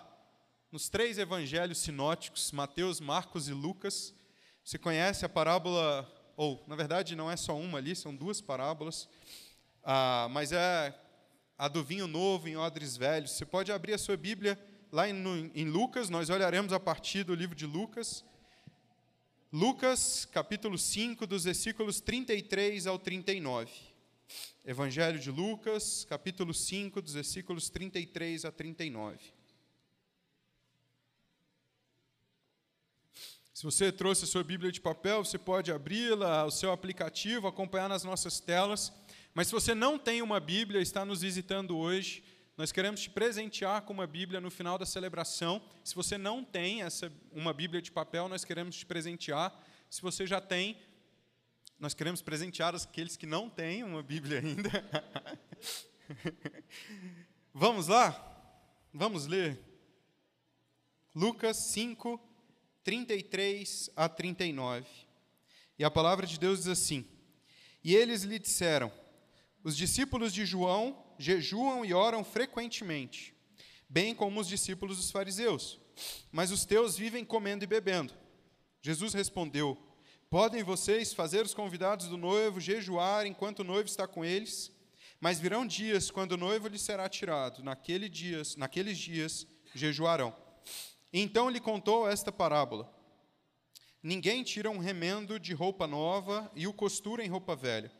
nos 0.69 0.89
três 0.89 1.17
evangelhos 1.17 1.77
sinóticos, 1.77 2.51
Mateus, 2.51 2.99
Marcos 2.99 3.47
e 3.47 3.53
Lucas. 3.53 4.13
Você 4.61 4.77
conhece 4.77 5.25
a 5.25 5.29
parábola, 5.29 6.05
ou 6.35 6.65
na 6.67 6.75
verdade 6.75 7.15
não 7.15 7.31
é 7.31 7.37
só 7.37 7.57
uma 7.57 7.77
ali, 7.77 7.95
são 7.95 8.13
duas 8.13 8.41
parábolas, 8.41 9.07
ah, 9.83 10.27
mas 10.31 10.51
é 10.51 10.93
a 11.57 11.69
do 11.69 11.81
vinho 11.81 12.07
novo 12.07 12.49
em 12.49 12.57
odres 12.57 12.97
velhos. 12.97 13.31
Você 13.31 13.45
pode 13.45 13.71
abrir 13.71 13.93
a 13.93 13.97
sua 13.97 14.17
Bíblia 14.17 14.59
lá 14.91 15.07
em, 15.07 15.15
em 15.55 15.63
Lucas, 15.63 16.09
nós 16.09 16.29
olharemos 16.29 16.73
a 16.73 16.79
partir 16.79 17.23
do 17.23 17.33
livro 17.33 17.55
de 17.55 17.65
Lucas. 17.65 18.25
Lucas, 19.57 20.27
capítulo 20.33 20.77
5, 20.77 21.25
dos 21.25 21.45
versículos 21.45 22.01
33 22.01 22.87
ao 22.87 22.99
39. 22.99 23.71
Evangelho 24.65 25.17
de 25.17 25.31
Lucas, 25.31 26.05
capítulo 26.09 26.53
5, 26.53 27.01
dos 27.01 27.13
versículos 27.13 27.69
33 27.69 28.43
a 28.43 28.51
39. 28.51 29.17
Se 33.53 33.63
você 33.63 33.93
trouxe 33.93 34.25
a 34.25 34.27
sua 34.27 34.43
Bíblia 34.43 34.73
de 34.73 34.81
papel, 34.81 35.23
você 35.23 35.37
pode 35.37 35.71
abri-la, 35.71 36.43
o 36.43 36.51
seu 36.51 36.73
aplicativo, 36.73 37.47
acompanhar 37.47 37.87
nas 37.87 38.03
nossas 38.03 38.41
telas. 38.41 38.91
Mas 39.33 39.47
se 39.47 39.53
você 39.53 39.73
não 39.73 39.97
tem 39.97 40.21
uma 40.21 40.41
Bíblia, 40.41 40.81
está 40.81 41.05
nos 41.05 41.21
visitando 41.21 41.77
hoje, 41.77 42.25
nós 42.57 42.71
queremos 42.71 43.01
te 43.01 43.09
presentear 43.09 43.81
com 43.81 43.91
uma 43.91 44.07
Bíblia 44.07 44.39
no 44.39 44.49
final 44.49 44.77
da 44.77 44.85
celebração. 44.85 45.61
Se 45.83 45.93
você 45.93 46.17
não 46.17 46.41
tem 46.41 46.83
essa 46.83 47.11
uma 47.33 47.53
Bíblia 47.53 47.81
de 47.81 47.91
papel, 47.91 48.29
nós 48.29 48.45
queremos 48.45 48.77
te 48.77 48.85
presentear. 48.85 49.53
Se 49.89 50.01
você 50.01 50.25
já 50.25 50.39
tem, 50.39 50.77
nós 51.77 51.93
queremos 51.93 52.21
presentear 52.21 52.73
aqueles 52.73 53.17
que 53.17 53.25
não 53.25 53.49
têm 53.49 53.83
uma 53.83 54.01
Bíblia 54.01 54.39
ainda. 54.39 54.71
Vamos 57.53 57.87
lá? 57.87 58.21
Vamos 58.93 59.27
ler. 59.27 59.59
Lucas 61.13 61.57
5, 61.57 62.17
33 62.85 63.89
a 63.97 64.07
39. 64.07 64.87
E 65.77 65.83
a 65.83 65.91
palavra 65.91 66.25
de 66.25 66.39
Deus 66.39 66.59
diz 66.59 66.67
assim: 66.69 67.05
E 67.83 67.93
eles 67.93 68.23
lhe 68.23 68.39
disseram: 68.39 68.89
os 69.61 69.75
discípulos 69.75 70.33
de 70.33 70.45
João 70.45 71.04
jejuam 71.17 71.85
e 71.85 71.93
oram 71.93 72.23
frequentemente, 72.23 73.33
bem 73.89 74.13
como 74.13 74.39
os 74.39 74.47
discípulos 74.47 74.97
dos 74.97 75.11
fariseus, 75.11 75.79
mas 76.31 76.51
os 76.51 76.65
teus 76.65 76.97
vivem 76.97 77.23
comendo 77.23 77.63
e 77.63 77.67
bebendo. 77.67 78.13
Jesus 78.81 79.13
respondeu: 79.13 79.77
Podem 80.29 80.63
vocês 80.63 81.13
fazer 81.13 81.45
os 81.45 81.53
convidados 81.53 82.07
do 82.07 82.17
noivo 82.17 82.59
jejuar 82.59 83.25
enquanto 83.25 83.59
o 83.59 83.63
noivo 83.63 83.87
está 83.87 84.07
com 84.07 84.23
eles? 84.23 84.71
Mas 85.19 85.39
virão 85.39 85.65
dias 85.65 86.11
quando 86.11 86.33
o 86.33 86.37
noivo 86.37 86.67
lhe 86.67 86.77
será 86.77 87.07
tirado, 87.07 87.63
naquele 87.63 88.09
dias, 88.09 88.55
naqueles 88.55 88.97
dias 88.97 89.47
jejuarão. 89.73 90.35
Então 91.11 91.49
lhe 91.49 91.59
contou 91.59 92.07
esta 92.07 92.31
parábola: 92.31 92.93
Ninguém 94.03 94.43
tira 94.43 94.69
um 94.69 94.77
remendo 94.77 95.39
de 95.39 95.53
roupa 95.53 95.87
nova 95.87 96.51
e 96.55 96.67
o 96.67 96.73
costura 96.73 97.23
em 97.23 97.29
roupa 97.29 97.55
velha 97.55 97.91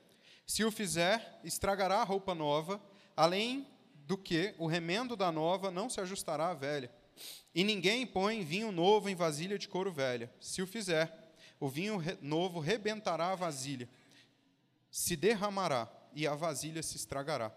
se 0.45 0.63
o 0.63 0.72
fizer, 0.72 1.39
estragará 1.43 2.01
a 2.01 2.03
roupa 2.03 2.36
nova, 2.36 2.79
além 3.15 3.67
do 4.05 4.17
que 4.17 4.53
o 4.57 4.67
remendo 4.67 5.15
da 5.15 5.31
nova 5.31 5.72
não 5.72 5.89
se 5.89 6.00
ajustará 6.00 6.50
à 6.50 6.53
velha. 6.53 6.91
E 7.53 7.63
ninguém 7.63 8.05
põe 8.05 8.43
vinho 8.43 8.72
novo 8.72 9.10
em 9.10 9.15
vasilha 9.15 9.57
de 9.57 9.67
couro 9.67 9.91
velha. 9.91 10.31
Se 10.39 10.62
o 10.62 10.67
fizer, 10.67 11.34
o 11.60 11.69
vinho 11.69 12.01
novo 12.22 12.60
rebentará 12.60 13.31
a 13.31 13.36
vasilha, 13.36 13.89
se 14.91 15.15
derramará 15.15 15.89
e 16.13 16.27
a 16.27 16.36
vasilha 16.36 16.84
se 16.84 16.98
estragará. 16.98 17.51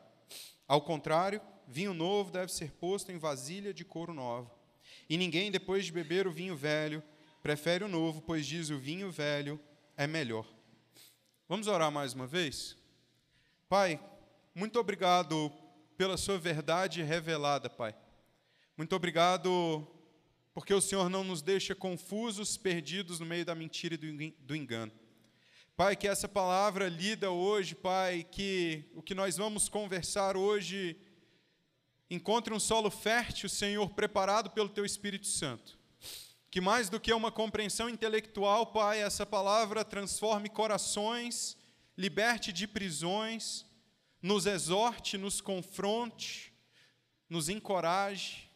Ao 0.66 0.80
contrário, 0.80 1.40
vinho 1.66 1.92
novo 1.92 2.30
deve 2.30 2.52
ser 2.52 2.72
posto 2.72 3.10
em 3.10 3.18
vasilha 3.18 3.74
de 3.74 3.84
couro 3.84 4.14
nova. 4.14 4.50
E 5.08 5.16
ninguém, 5.16 5.50
depois 5.50 5.84
de 5.84 5.92
beber 5.92 6.26
o 6.26 6.32
vinho 6.32 6.56
velho, 6.56 7.02
prefere 7.42 7.84
o 7.84 7.88
novo, 7.88 8.20
pois 8.20 8.46
diz 8.46 8.70
o 8.70 8.78
vinho 8.78 9.10
velho 9.10 9.60
é 9.96 10.06
melhor. 10.06 10.46
Vamos 11.48 11.66
orar 11.66 11.90
mais 11.90 12.12
uma 12.12 12.26
vez? 12.26 12.76
Pai, 13.68 14.00
muito 14.54 14.78
obrigado 14.78 15.52
pela 15.96 16.16
Sua 16.16 16.38
verdade 16.38 17.02
revelada, 17.02 17.68
Pai. 17.68 17.94
Muito 18.76 18.94
obrigado 18.94 19.86
porque 20.54 20.74
o 20.74 20.80
Senhor 20.80 21.08
não 21.08 21.22
nos 21.22 21.42
deixa 21.42 21.74
confusos, 21.74 22.56
perdidos 22.56 23.20
no 23.20 23.26
meio 23.26 23.44
da 23.44 23.54
mentira 23.54 23.94
e 23.94 24.34
do 24.40 24.56
engano. 24.56 24.92
Pai, 25.76 25.94
que 25.94 26.08
essa 26.08 26.26
palavra 26.26 26.88
lida 26.88 27.30
hoje, 27.30 27.74
Pai, 27.74 28.26
que 28.30 28.84
o 28.94 29.02
que 29.02 29.14
nós 29.14 29.36
vamos 29.36 29.68
conversar 29.68 30.36
hoje 30.36 30.96
encontre 32.10 32.52
um 32.52 32.58
solo 32.58 32.90
fértil, 32.90 33.48
Senhor, 33.48 33.88
preparado 33.90 34.50
pelo 34.50 34.68
Teu 34.68 34.84
Espírito 34.84 35.26
Santo. 35.26 35.78
Que 36.50 36.60
mais 36.60 36.88
do 36.88 36.98
que 36.98 37.12
uma 37.12 37.30
compreensão 37.30 37.88
intelectual, 37.88 38.66
Pai, 38.66 39.00
essa 39.02 39.24
palavra 39.24 39.84
transforme 39.84 40.48
corações 40.48 41.56
liberte 41.98 42.52
de 42.52 42.66
prisões, 42.68 43.66
nos 44.22 44.46
exorte, 44.46 45.16
nos 45.16 45.40
confronte, 45.40 46.52
nos 47.28 47.48
encoraje, 47.48 48.48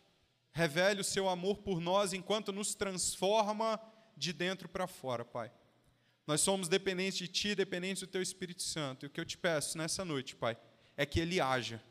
revele 0.52 1.00
o 1.00 1.04
seu 1.04 1.28
amor 1.28 1.58
por 1.58 1.80
nós 1.80 2.12
enquanto 2.12 2.52
nos 2.52 2.74
transforma 2.74 3.80
de 4.16 4.32
dentro 4.32 4.68
para 4.68 4.86
fora, 4.86 5.24
Pai. 5.24 5.52
Nós 6.26 6.40
somos 6.40 6.68
dependentes 6.68 7.18
de 7.18 7.28
Ti, 7.28 7.54
dependentes 7.54 8.02
do 8.02 8.06
Teu 8.06 8.22
Espírito 8.22 8.62
Santo. 8.62 9.04
E 9.04 9.06
o 9.06 9.10
que 9.10 9.20
eu 9.20 9.24
te 9.24 9.36
peço 9.36 9.76
nessa 9.76 10.04
noite, 10.04 10.36
Pai, 10.36 10.56
é 10.96 11.04
que 11.04 11.20
Ele 11.20 11.40
haja, 11.40 11.82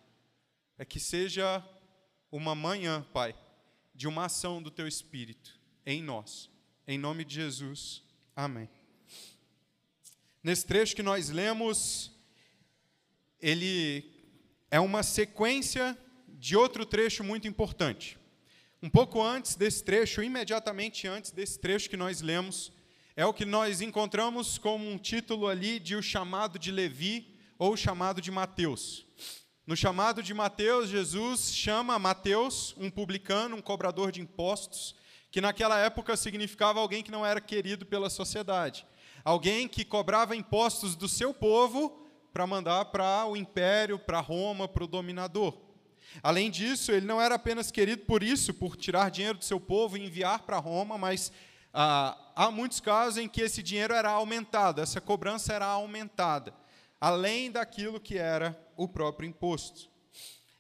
é 0.78 0.86
que 0.86 1.00
seja 1.00 1.64
uma 2.32 2.56
manhã, 2.56 3.06
Pai, 3.14 3.36
de 3.94 4.08
uma 4.08 4.26
ação 4.26 4.62
do 4.62 4.72
Teu 4.72 4.88
Espírito 4.88 5.60
em 5.86 6.02
nós. 6.02 6.50
Em 6.88 6.98
nome 6.98 7.26
de 7.26 7.36
Jesus. 7.36 8.04
Amém. 8.36 8.70
Nesse 10.44 10.66
trecho 10.66 10.96
que 10.96 11.04
nós 11.04 11.30
lemos, 11.30 12.12
ele 13.42 14.12
é 14.70 14.80
uma 14.80 15.04
sequência 15.04 15.98
de 16.28 16.56
outro 16.56 16.86
trecho 16.86 17.24
muito 17.24 17.48
importante. 17.48 18.18
Um 18.82 18.90
pouco 18.90 19.22
antes 19.22 19.56
desse 19.56 19.84
trecho, 19.84 20.24
imediatamente 20.24 21.08
antes 21.08 21.32
desse 21.32 21.60
trecho 21.60 21.90
que 21.90 21.98
nós 21.98 22.22
lemos, 22.22 22.72
é 23.16 23.26
o 23.26 23.34
que 23.34 23.46
nós 23.46 23.82
encontramos 23.82 24.58
como 24.58 24.90
um 24.90 24.98
título 24.98 25.48
ali 25.48 25.80
de 25.80 25.96
o 25.96 26.02
chamado 26.02 26.58
de 26.58 26.72
Levi 26.72 27.36
ou 27.60 27.74
o 27.74 27.78
chamado 27.78 28.22
de 28.22 28.32
Mateus. 28.32 29.06
No 29.68 29.76
chamado 29.76 30.24
de 30.24 30.34
Mateus, 30.34 30.90
Jesus 30.90 31.54
chama 31.54 32.00
Mateus, 32.00 32.74
um 32.78 32.90
publicano, 32.90 33.56
um 33.56 33.62
cobrador 33.62 34.12
de 34.12 34.22
impostos, 34.22 34.96
que 35.30 35.40
naquela 35.40 35.78
época 35.78 36.18
significava 36.18 36.80
alguém 36.80 37.04
que 37.04 37.12
não 37.12 37.26
era 37.26 37.40
querido 37.40 37.86
pela 37.86 38.10
sociedade, 38.10 38.86
alguém 39.24 39.68
que 39.68 39.86
cobrava 39.86 40.36
impostos 40.36 40.96
do 40.96 41.08
seu 41.08 41.34
povo 41.34 42.01
para 42.34 42.48
mandar 42.48 42.86
para 42.86 43.26
o 43.26 43.36
império, 43.36 44.00
para 44.00 44.20
Roma, 44.20 44.68
para 44.68 44.84
o 44.84 44.88
dominador. 44.88 45.58
Além 46.22 46.52
disso, 46.52 46.92
ele 46.92 47.06
não 47.06 47.22
era 47.22 47.36
apenas 47.36 47.72
querido 47.72 48.04
por 48.04 48.24
isso, 48.24 48.54
por 48.54 48.76
tirar 48.76 49.12
dinheiro 49.12 49.38
do 49.38 49.46
seu 49.46 49.60
povo 49.60 49.98
e 49.98 50.06
enviar 50.06 50.40
para 50.44 50.58
Roma, 50.58 50.98
mas 50.98 51.32
ah, 51.74 52.18
há 52.36 52.52
muitos 52.52 52.80
casos 52.80 53.18
em 53.18 53.30
que 53.30 53.42
esse 53.42 53.64
dinheiro 53.64 53.94
era 53.94 54.10
aumentado, 54.10 54.82
essa 54.82 55.00
cobrança 55.00 55.54
era 55.54 55.66
aumentada, 55.66 56.54
além 57.00 57.50
daquilo 57.52 58.00
que 58.00 58.18
era 58.18 58.60
o 58.76 58.88
próprio 58.88 59.30
imposto. 59.30 59.90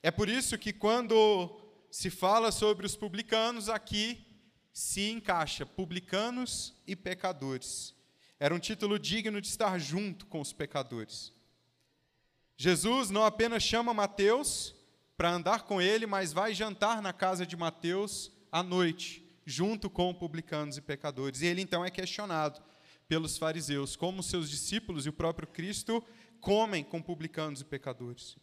É 0.02 0.10
por 0.10 0.30
isso 0.30 0.58
que 0.58 0.72
quando 0.72 1.60
se 1.92 2.10
fala 2.10 2.52
sobre 2.52 2.86
os 2.86 2.96
publicanos, 2.96 3.68
aqui 3.68 4.26
se 4.72 5.12
encaixa 5.12 5.66
publicanos 5.66 6.74
e 6.88 6.96
pecadores. 6.96 7.94
Era 8.40 8.56
um 8.56 8.60
título 8.60 8.98
digno 8.98 9.42
de 9.42 9.48
estar 9.48 9.78
junto 9.78 10.26
com 10.26 10.40
os 10.40 10.54
pecadores. 10.54 11.34
Jesus 12.58 13.10
não 13.10 13.24
apenas 13.26 13.64
chama 13.64 13.94
Mateus 13.94 14.76
para 15.18 15.32
andar 15.32 15.64
com 15.64 15.82
ele, 15.82 16.06
mas 16.06 16.34
vai 16.34 16.54
jantar 16.54 17.02
na 17.02 17.14
casa 17.14 17.46
de 17.46 17.56
Mateus 17.56 18.32
à 18.52 18.64
noite, 18.64 19.24
junto 19.46 19.90
com 19.90 20.14
publicanos 20.14 20.78
e 20.78 20.82
pecadores. 20.82 21.42
E 21.42 21.46
ele 21.46 21.62
então 21.62 21.86
é 21.86 21.90
questionado 21.90 22.62
pelos 23.08 23.38
fariseus 23.38 23.96
como 23.96 24.24
seus 24.24 24.50
discípulos 24.50 25.06
e 25.06 25.10
o 25.10 25.14
próprio 25.14 25.48
Cristo 25.48 26.04
comem 26.40 26.84
com 26.84 27.02
publicanos 27.02 27.62
e 27.62 27.66
pecadores. 27.66 28.36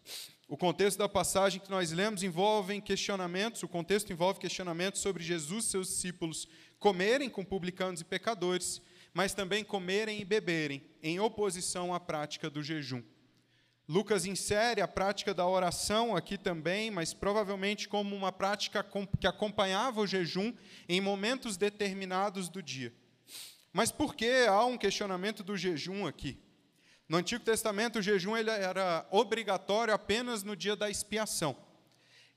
O 0.49 0.57
contexto 0.57 0.99
da 0.99 1.09
passagem 1.09 1.61
que 1.61 1.71
nós 1.71 1.91
lemos 1.91 2.23
envolve 2.23 2.81
questionamentos, 2.81 3.62
o 3.62 3.69
contexto 3.69 4.12
envolve 4.12 4.41
questionamentos 4.41 5.00
sobre 5.00 5.23
Jesus 5.23 5.67
e 5.67 5.69
seus 5.69 5.88
discípulos 5.88 6.49
comerem 6.79 7.29
com 7.29 7.45
publicanos 7.45 8.00
e 8.00 8.05
pecadores, 8.05 8.81
mas 9.12 9.35
também 9.35 9.65
comerem 9.65 10.21
e 10.21 10.25
beberem, 10.25 10.83
em 11.03 11.19
oposição 11.19 11.93
à 11.93 12.00
prática 12.00 12.49
do 12.49 12.62
jejum. 12.62 13.03
Lucas 13.88 14.26
insere 14.26 14.83
a 14.83 14.87
prática 14.87 15.33
da 15.33 15.47
oração 15.47 16.14
aqui 16.14 16.37
também, 16.37 16.90
mas 16.90 17.14
provavelmente 17.14 17.88
como 17.88 18.14
uma 18.14 18.30
prática 18.30 18.87
que 19.18 19.26
acompanhava 19.26 20.02
o 20.02 20.07
jejum 20.07 20.52
em 20.87 21.00
momentos 21.00 21.57
determinados 21.57 22.50
do 22.50 22.62
dia. 22.62 22.92
Mas 23.73 23.90
por 23.90 24.14
que 24.14 24.45
há 24.47 24.62
um 24.66 24.76
questionamento 24.76 25.42
do 25.42 25.57
jejum 25.57 26.07
aqui? 26.07 26.38
No 27.09 27.16
Antigo 27.16 27.42
Testamento, 27.42 27.99
o 27.99 28.02
jejum 28.02 28.37
ele 28.37 28.50
era 28.50 29.07
obrigatório 29.11 29.95
apenas 29.95 30.42
no 30.42 30.54
dia 30.54 30.76
da 30.76 30.90
expiação. 30.90 31.57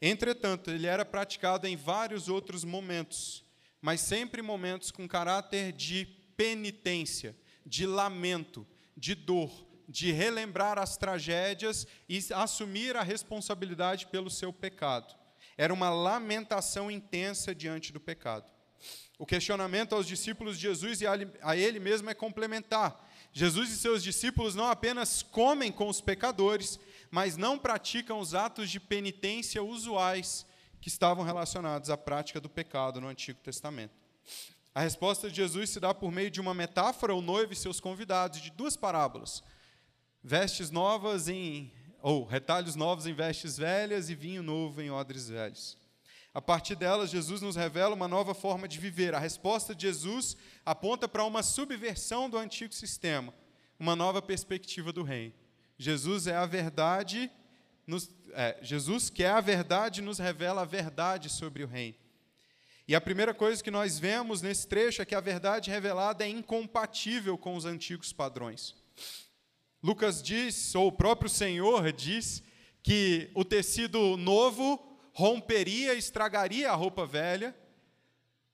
Entretanto, 0.01 0.71
ele 0.71 0.87
era 0.87 1.03
praticado 1.03 1.67
em 1.67 1.75
vários 1.75 2.29
outros 2.29 2.63
momentos, 2.63 3.43
mas 3.81 3.99
sempre 3.99 4.41
momentos 4.41 4.89
com 4.89 5.05
caráter 5.05 5.73
de 5.73 6.05
penitência, 6.37 7.35
de 7.65 7.85
lamento, 7.85 8.65
de 8.95 9.13
dor, 9.13 9.51
de 9.91 10.11
relembrar 10.11 10.79
as 10.79 10.95
tragédias 10.95 11.85
e 12.07 12.23
assumir 12.33 12.95
a 12.95 13.03
responsabilidade 13.03 14.07
pelo 14.07 14.29
seu 14.29 14.53
pecado. 14.53 15.13
Era 15.57 15.73
uma 15.73 15.89
lamentação 15.89 16.89
intensa 16.89 17.53
diante 17.53 17.91
do 17.91 17.99
pecado. 17.99 18.49
O 19.19 19.25
questionamento 19.25 19.93
aos 19.93 20.07
discípulos 20.07 20.55
de 20.55 20.63
Jesus 20.63 21.01
e 21.01 21.05
a 21.05 21.55
ele 21.55 21.79
mesmo 21.79 22.09
é 22.09 22.13
complementar. 22.13 23.07
Jesus 23.33 23.69
e 23.69 23.77
seus 23.77 24.01
discípulos 24.01 24.55
não 24.55 24.65
apenas 24.65 25.21
comem 25.21 25.71
com 25.71 25.87
os 25.87 26.01
pecadores, 26.01 26.79
mas 27.11 27.37
não 27.37 27.59
praticam 27.59 28.19
os 28.19 28.33
atos 28.33 28.69
de 28.69 28.79
penitência 28.79 29.61
usuais 29.61 30.45
que 30.81 30.87
estavam 30.87 31.23
relacionados 31.23 31.89
à 31.89 31.97
prática 31.97 32.41
do 32.41 32.49
pecado 32.49 32.99
no 32.99 33.07
Antigo 33.07 33.39
Testamento. 33.41 33.93
A 34.73 34.81
resposta 34.81 35.29
de 35.29 35.35
Jesus 35.35 35.69
se 35.69 35.79
dá 35.79 35.93
por 35.93 36.11
meio 36.11 36.31
de 36.31 36.39
uma 36.39 36.53
metáfora, 36.53 37.13
o 37.13 37.21
noivo 37.21 37.51
e 37.51 37.57
seus 37.57 37.79
convidados, 37.79 38.41
de 38.41 38.49
duas 38.49 38.75
parábolas: 38.75 39.43
vestes 40.23 40.69
novas 40.69 41.27
em 41.27 41.71
ou 42.01 42.25
retalhos 42.25 42.75
novos 42.75 43.05
em 43.05 43.13
vestes 43.13 43.57
velhas 43.57 44.09
e 44.09 44.15
vinho 44.15 44.41
novo 44.41 44.81
em 44.81 44.89
odres 44.89 45.29
velhos. 45.29 45.77
A 46.33 46.41
partir 46.41 46.75
delas, 46.75 47.09
Jesus 47.09 47.41
nos 47.41 47.55
revela 47.55 47.93
uma 47.93 48.07
nova 48.07 48.33
forma 48.33 48.67
de 48.67 48.79
viver. 48.79 49.13
A 49.13 49.19
resposta 49.19 49.75
de 49.75 49.83
Jesus 49.83 50.37
aponta 50.65 51.07
para 51.07 51.25
uma 51.25 51.43
subversão 51.43 52.29
do 52.29 52.37
antigo 52.37 52.73
sistema, 52.73 53.33
uma 53.77 53.95
nova 53.95 54.21
perspectiva 54.21 54.91
do 54.93 55.03
reino. 55.03 55.33
Jesus 55.77 56.27
é 56.27 56.35
a 56.35 56.45
verdade, 56.45 57.29
nos, 57.85 58.09
é, 58.31 58.57
Jesus 58.61 59.09
que 59.09 59.23
é 59.23 59.29
a 59.29 59.41
verdade 59.41 60.01
nos 60.01 60.19
revela 60.19 60.61
a 60.61 60.65
verdade 60.65 61.29
sobre 61.29 61.63
o 61.63 61.67
reino. 61.67 61.97
E 62.87 62.95
a 62.95 63.01
primeira 63.01 63.33
coisa 63.33 63.63
que 63.63 63.71
nós 63.71 63.99
vemos 63.99 64.41
nesse 64.41 64.67
trecho 64.67 65.01
é 65.01 65.05
que 65.05 65.15
a 65.15 65.21
verdade 65.21 65.69
revelada 65.69 66.23
é 66.23 66.29
incompatível 66.29 67.37
com 67.37 67.55
os 67.55 67.65
antigos 67.65 68.11
padrões. 68.13 68.80
Lucas 69.83 70.21
diz, 70.21 70.75
ou 70.75 70.87
o 70.87 70.91
próprio 70.91 71.29
Senhor 71.29 71.91
diz, 71.91 72.43
que 72.83 73.31
o 73.33 73.43
tecido 73.43 74.15
novo 74.17 74.79
romperia, 75.13 75.93
estragaria 75.93 76.71
a 76.71 76.75
roupa 76.75 77.05
velha, 77.05 77.55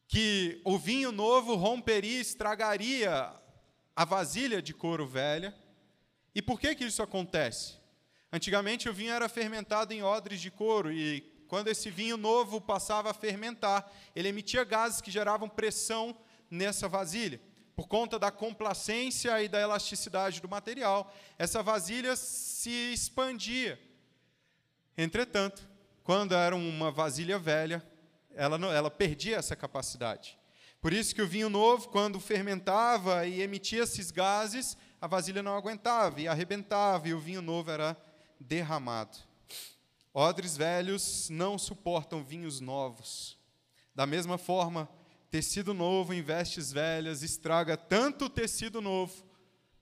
que 0.07 0.61
o 0.63 0.77
vinho 0.77 1.11
novo 1.11 1.55
romperia, 1.55 2.21
estragaria 2.21 3.33
a 3.95 4.05
vasilha 4.05 4.61
de 4.61 4.73
couro 4.73 5.05
velha. 5.05 5.55
E 6.33 6.41
por 6.41 6.59
que, 6.59 6.75
que 6.75 6.85
isso 6.85 7.03
acontece? 7.03 7.75
Antigamente 8.31 8.87
o 8.87 8.93
vinho 8.93 9.11
era 9.11 9.27
fermentado 9.27 9.93
em 9.93 10.03
odres 10.03 10.39
de 10.39 10.51
couro 10.51 10.91
e 10.91 11.21
quando 11.47 11.69
esse 11.69 11.89
vinho 11.89 12.17
novo 12.17 12.59
passava 12.59 13.09
a 13.09 13.13
fermentar, 13.13 13.89
ele 14.15 14.27
emitia 14.27 14.63
gases 14.63 15.01
que 15.01 15.09
geravam 15.09 15.47
pressão 15.47 16.15
nessa 16.49 16.87
vasilha. 16.87 17.41
Por 17.77 17.87
conta 17.87 18.17
da 18.17 18.31
complacência 18.31 19.39
e 19.39 19.47
da 19.47 19.61
elasticidade 19.61 20.41
do 20.41 20.49
material, 20.49 21.13
essa 21.37 21.61
vasilha 21.61 22.15
se 22.15 22.91
expandia. 22.91 23.79
Entretanto, 24.97 25.69
quando 26.03 26.33
era 26.33 26.55
uma 26.55 26.89
vasilha 26.89 27.37
velha, 27.37 27.85
ela, 28.33 28.57
não, 28.57 28.71
ela 28.73 28.89
perdia 28.89 29.35
essa 29.35 29.55
capacidade. 29.55 30.39
Por 30.81 30.91
isso 30.91 31.13
que 31.13 31.21
o 31.21 31.27
vinho 31.27 31.49
novo, 31.49 31.89
quando 31.89 32.19
fermentava 32.19 33.27
e 33.27 33.43
emitia 33.43 33.83
esses 33.83 34.09
gases, 34.09 34.75
a 34.99 35.05
vasilha 35.05 35.43
não 35.43 35.55
aguentava 35.55 36.19
e 36.19 36.27
arrebentava, 36.27 37.07
e 37.07 37.13
o 37.13 37.19
vinho 37.19 37.43
novo 37.43 37.69
era 37.69 37.95
derramado. 38.39 39.19
Odres 40.11 40.57
velhos 40.57 41.29
não 41.29 41.59
suportam 41.59 42.23
vinhos 42.23 42.59
novos. 42.59 43.37
Da 43.93 44.07
mesma 44.07 44.39
forma, 44.39 44.89
tecido 45.29 45.73
novo 45.73 46.13
em 46.13 46.21
vestes 46.21 46.71
velhas 46.71 47.21
estraga 47.21 47.75
tanto 47.75 48.25
o 48.25 48.29
tecido 48.29 48.81
novo 48.81 49.25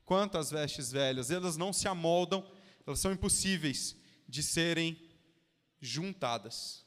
quanto 0.06 0.38
as 0.38 0.52
vestes 0.52 0.92
velhas. 0.92 1.32
Elas 1.32 1.58
não 1.58 1.74
se 1.74 1.88
amoldam, 1.88 2.46
elas 2.86 3.00
são 3.00 3.12
impossíveis 3.12 3.96
de 4.28 4.42
serem 4.42 5.00
juntadas. 5.80 6.86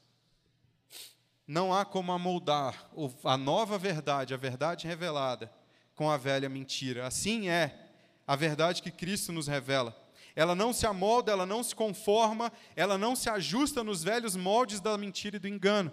Não 1.46 1.72
há 1.72 1.84
como 1.84 2.12
amoldar 2.12 2.90
a 3.24 3.36
nova 3.36 3.78
verdade, 3.78 4.34
a 4.34 4.36
verdade 4.36 4.86
revelada, 4.86 5.52
com 5.94 6.10
a 6.10 6.16
velha 6.16 6.48
mentira. 6.48 7.06
Assim 7.06 7.48
é 7.48 7.88
a 8.26 8.36
verdade 8.36 8.82
que 8.82 8.90
Cristo 8.90 9.32
nos 9.32 9.46
revela. 9.46 9.96
Ela 10.36 10.54
não 10.54 10.72
se 10.72 10.86
amolda, 10.86 11.32
ela 11.32 11.46
não 11.46 11.64
se 11.64 11.74
conforma, 11.74 12.52
ela 12.76 12.98
não 12.98 13.16
se 13.16 13.28
ajusta 13.30 13.82
nos 13.82 14.04
velhos 14.04 14.36
moldes 14.36 14.78
da 14.78 14.96
mentira 14.98 15.36
e 15.36 15.40
do 15.40 15.48
engano. 15.48 15.90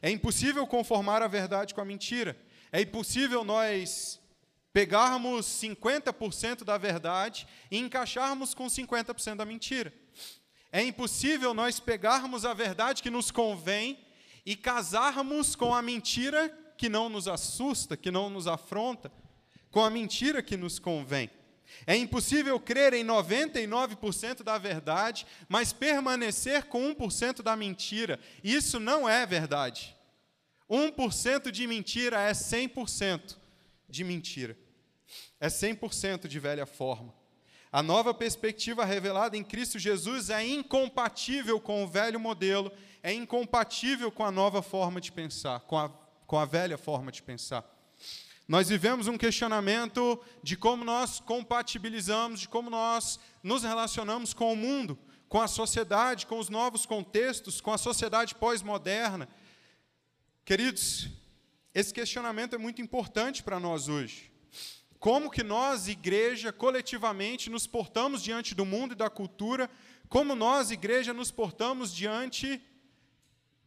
É 0.00 0.10
impossível 0.10 0.66
conformar 0.66 1.22
a 1.22 1.28
verdade 1.28 1.74
com 1.74 1.80
a 1.80 1.84
mentira. 1.84 2.36
É 2.70 2.80
impossível 2.80 3.44
nós 3.44 4.20
pegarmos 4.72 5.46
50% 5.46 6.64
da 6.64 6.78
verdade 6.78 7.46
e 7.70 7.78
encaixarmos 7.78 8.54
com 8.54 8.66
50% 8.66 9.36
da 9.36 9.44
mentira. 9.44 9.92
É 10.70 10.82
impossível 10.82 11.54
nós 11.54 11.80
pegarmos 11.80 12.44
a 12.44 12.52
verdade 12.52 13.02
que 13.02 13.10
nos 13.10 13.30
convém 13.30 13.98
e 14.44 14.54
casarmos 14.54 15.56
com 15.56 15.74
a 15.74 15.82
mentira 15.82 16.48
que 16.76 16.88
não 16.88 17.08
nos 17.08 17.26
assusta, 17.26 17.96
que 17.96 18.10
não 18.10 18.30
nos 18.30 18.46
afronta, 18.46 19.10
com 19.70 19.80
a 19.84 19.90
mentira 19.90 20.42
que 20.42 20.56
nos 20.56 20.78
convém. 20.78 21.30
É 21.86 21.96
impossível 21.96 22.58
crer 22.58 22.94
em 22.94 23.04
99% 23.04 24.42
da 24.42 24.58
verdade, 24.58 25.26
mas 25.48 25.72
permanecer 25.72 26.64
com 26.64 26.94
1% 26.94 27.42
da 27.42 27.56
mentira. 27.56 28.18
Isso 28.42 28.78
não 28.78 29.08
é 29.08 29.24
verdade. 29.24 29.96
1% 30.70 31.50
de 31.50 31.66
mentira 31.66 32.20
é 32.20 32.32
100% 32.32 33.36
de 33.88 34.04
mentira. 34.04 34.56
É 35.40 35.48
100% 35.48 36.28
de 36.28 36.38
velha 36.38 36.66
forma. 36.66 37.14
A 37.70 37.82
nova 37.82 38.14
perspectiva 38.14 38.84
revelada 38.84 39.36
em 39.36 39.44
Cristo 39.44 39.78
Jesus 39.78 40.30
é 40.30 40.46
incompatível 40.46 41.60
com 41.60 41.84
o 41.84 41.88
velho 41.88 42.18
modelo, 42.18 42.72
é 43.02 43.12
incompatível 43.12 44.10
com 44.10 44.24
a 44.24 44.30
nova 44.30 44.62
forma 44.62 45.00
de 45.00 45.12
pensar, 45.12 45.60
com 45.60 45.76
a, 45.76 45.90
com 46.26 46.38
a 46.38 46.46
velha 46.46 46.78
forma 46.78 47.12
de 47.12 47.22
pensar. 47.22 47.77
Nós 48.48 48.70
vivemos 48.70 49.06
um 49.06 49.18
questionamento 49.18 50.18
de 50.42 50.56
como 50.56 50.82
nós 50.82 51.20
compatibilizamos, 51.20 52.40
de 52.40 52.48
como 52.48 52.70
nós 52.70 53.20
nos 53.42 53.62
relacionamos 53.62 54.32
com 54.32 54.50
o 54.50 54.56
mundo, 54.56 54.98
com 55.28 55.38
a 55.38 55.46
sociedade, 55.46 56.26
com 56.26 56.38
os 56.38 56.48
novos 56.48 56.86
contextos, 56.86 57.60
com 57.60 57.70
a 57.70 57.76
sociedade 57.76 58.34
pós-moderna. 58.34 59.28
Queridos, 60.46 61.10
Esse 61.74 61.94
questionamento 61.94 62.54
é 62.54 62.58
muito 62.58 62.82
importante 62.82 63.42
para 63.42 63.60
nós 63.60 63.88
hoje. 63.88 64.32
Como 64.98 65.30
que 65.30 65.44
nós, 65.44 65.86
igreja, 65.86 66.52
coletivamente 66.52 67.48
nos 67.48 67.68
portamos 67.68 68.20
diante 68.20 68.52
do 68.52 68.64
mundo 68.64 68.92
e 68.94 68.96
da 68.96 69.08
cultura? 69.08 69.70
Como 70.08 70.34
nós, 70.34 70.72
igreja, 70.72 71.12
nos 71.12 71.30
portamos 71.30 71.94
diante 71.94 72.60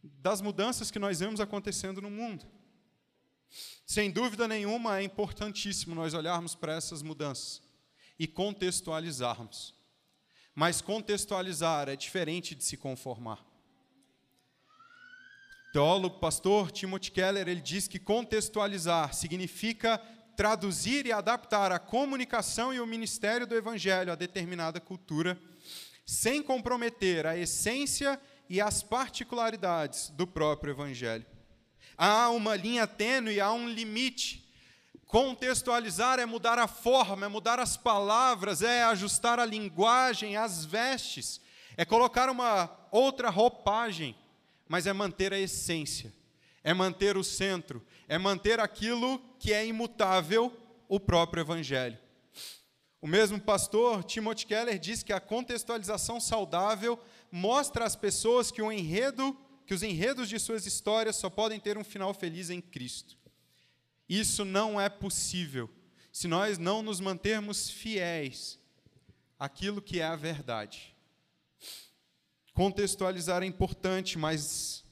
das 0.02 0.42
mudanças 0.42 0.90
que 0.90 0.98
nós 0.98 1.20
vemos 1.20 1.40
acontecendo 1.40 2.02
no 2.02 2.10
mundo? 2.10 2.44
Sem 3.92 4.10
dúvida 4.10 4.48
nenhuma, 4.48 5.00
é 5.00 5.02
importantíssimo 5.02 5.94
nós 5.94 6.14
olharmos 6.14 6.54
para 6.54 6.72
essas 6.72 7.02
mudanças 7.02 7.60
e 8.18 8.26
contextualizarmos. 8.26 9.74
Mas 10.54 10.80
contextualizar 10.80 11.90
é 11.90 11.94
diferente 11.94 12.54
de 12.54 12.64
se 12.64 12.78
conformar. 12.78 13.44
Teólogo 15.74 16.18
pastor 16.20 16.70
Timothy 16.70 17.10
Keller 17.10 17.46
ele 17.46 17.60
diz 17.60 17.86
que 17.86 17.98
contextualizar 17.98 19.12
significa 19.12 19.98
traduzir 20.38 21.04
e 21.04 21.12
adaptar 21.12 21.70
a 21.70 21.78
comunicação 21.78 22.72
e 22.72 22.80
o 22.80 22.86
ministério 22.86 23.46
do 23.46 23.54
evangelho 23.54 24.10
a 24.10 24.16
determinada 24.16 24.80
cultura, 24.80 25.38
sem 26.06 26.42
comprometer 26.42 27.26
a 27.26 27.36
essência 27.36 28.18
e 28.48 28.58
as 28.58 28.82
particularidades 28.82 30.08
do 30.08 30.26
próprio 30.26 30.70
evangelho. 30.70 31.26
Há 32.04 32.30
uma 32.30 32.56
linha 32.56 32.84
tênue, 32.84 33.40
há 33.40 33.52
um 33.52 33.68
limite. 33.68 34.44
Contextualizar 35.06 36.18
é 36.18 36.26
mudar 36.26 36.58
a 36.58 36.66
forma, 36.66 37.26
é 37.26 37.28
mudar 37.28 37.60
as 37.60 37.76
palavras, 37.76 38.60
é 38.60 38.82
ajustar 38.82 39.38
a 39.38 39.44
linguagem, 39.44 40.36
as 40.36 40.64
vestes, 40.64 41.40
é 41.76 41.84
colocar 41.84 42.28
uma 42.28 42.68
outra 42.90 43.30
roupagem, 43.30 44.16
mas 44.68 44.88
é 44.88 44.92
manter 44.92 45.32
a 45.32 45.38
essência, 45.38 46.12
é 46.64 46.74
manter 46.74 47.16
o 47.16 47.22
centro, 47.22 47.80
é 48.08 48.18
manter 48.18 48.58
aquilo 48.58 49.20
que 49.38 49.52
é 49.52 49.64
imutável, 49.64 50.52
o 50.88 50.98
próprio 50.98 51.42
Evangelho. 51.42 51.96
O 53.00 53.06
mesmo 53.06 53.40
pastor 53.40 54.02
Timothy 54.02 54.46
Keller 54.46 54.76
diz 54.76 55.04
que 55.04 55.12
a 55.12 55.20
contextualização 55.20 56.18
saudável 56.18 56.98
mostra 57.30 57.84
às 57.84 57.94
pessoas 57.94 58.50
que 58.50 58.60
o 58.60 58.72
enredo, 58.72 59.38
que 59.66 59.74
os 59.74 59.82
enredos 59.82 60.28
de 60.28 60.38
suas 60.38 60.66
histórias 60.66 61.16
só 61.16 61.30
podem 61.30 61.58
ter 61.60 61.78
um 61.78 61.84
final 61.84 62.12
feliz 62.12 62.50
em 62.50 62.60
Cristo. 62.60 63.16
Isso 64.08 64.44
não 64.44 64.80
é 64.80 64.88
possível 64.88 65.70
se 66.12 66.28
nós 66.28 66.58
não 66.58 66.82
nos 66.82 67.00
mantermos 67.00 67.70
fiéis 67.70 68.58
àquilo 69.38 69.80
que 69.80 70.00
é 70.00 70.04
a 70.04 70.16
verdade. 70.16 70.94
Contextualizar 72.52 73.42
é 73.42 73.46
importante, 73.46 74.18
mas 74.18 74.84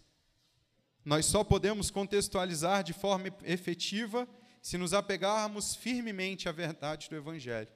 nós 1.04 1.26
só 1.26 1.44
podemos 1.44 1.90
contextualizar 1.90 2.82
de 2.82 2.92
forma 2.92 3.26
efetiva 3.44 4.26
se 4.62 4.78
nos 4.78 4.94
apegarmos 4.94 5.74
firmemente 5.74 6.48
à 6.48 6.52
verdade 6.52 7.08
do 7.08 7.16
Evangelho. 7.16 7.68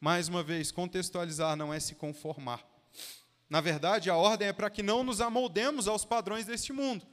Mais 0.00 0.28
uma 0.28 0.42
vez, 0.42 0.72
contextualizar 0.72 1.56
não 1.56 1.72
é 1.72 1.78
se 1.78 1.94
conformar. 1.94 2.66
Na 3.50 3.60
verdade, 3.60 4.08
a 4.08 4.16
ordem 4.16 4.46
é 4.46 4.52
para 4.52 4.70
que 4.70 4.80
não 4.80 5.02
nos 5.02 5.20
amoldemos 5.20 5.88
aos 5.88 6.04
padrões 6.04 6.46
deste 6.46 6.72
mundo, 6.72 7.04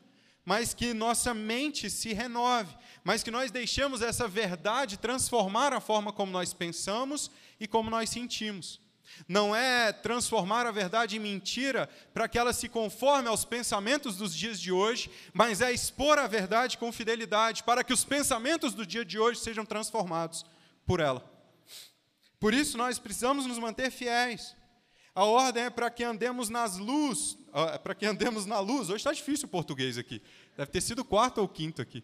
mas 0.45 0.71
que 0.71 0.93
nossa 0.93 1.33
mente 1.33 1.89
se 1.89 2.13
renove, 2.13 2.77
mas 3.03 3.23
que 3.23 3.31
nós 3.31 3.49
deixemos 3.49 4.03
essa 4.03 4.27
verdade 4.27 4.99
transformar 4.99 5.73
a 5.73 5.81
forma 5.81 6.13
como 6.13 6.31
nós 6.31 6.53
pensamos 6.53 7.31
e 7.59 7.67
como 7.67 7.89
nós 7.89 8.11
sentimos. 8.11 8.79
Não 9.27 9.55
é 9.55 9.91
transformar 9.91 10.67
a 10.67 10.71
verdade 10.71 11.17
em 11.17 11.19
mentira 11.19 11.89
para 12.13 12.27
que 12.27 12.37
ela 12.37 12.53
se 12.53 12.69
conforme 12.69 13.27
aos 13.27 13.43
pensamentos 13.43 14.17
dos 14.17 14.35
dias 14.35 14.59
de 14.59 14.71
hoje, 14.71 15.09
mas 15.33 15.59
é 15.59 15.71
expor 15.71 16.19
a 16.19 16.27
verdade 16.27 16.77
com 16.77 16.91
fidelidade 16.91 17.63
para 17.63 17.83
que 17.83 17.93
os 17.93 18.03
pensamentos 18.03 18.75
do 18.75 18.85
dia 18.85 19.03
de 19.03 19.17
hoje 19.17 19.39
sejam 19.39 19.65
transformados 19.65 20.45
por 20.85 20.99
ela. 20.99 21.25
Por 22.39 22.53
isso 22.53 22.77
nós 22.77 22.99
precisamos 22.99 23.47
nos 23.47 23.57
manter 23.57 23.89
fiéis. 23.89 24.55
A 25.17 25.25
ordem 25.25 25.63
é 25.63 25.69
para 25.71 25.89
que 25.89 26.03
andemos 26.03 26.47
nas 26.47 26.77
luz, 26.77 27.39
para 27.81 27.95
que 27.95 28.05
andemos 28.05 28.45
na 28.45 28.59
luz. 28.59 28.87
Hoje 28.87 28.97
está 28.97 29.11
difícil 29.11 29.47
o 29.47 29.49
português 29.49 29.97
aqui. 29.97 30.21
Deve 30.55 30.69
ter 30.69 30.79
sido 30.79 31.03
quarto 31.03 31.39
ou 31.39 31.49
quinto 31.49 31.81
aqui. 31.81 32.03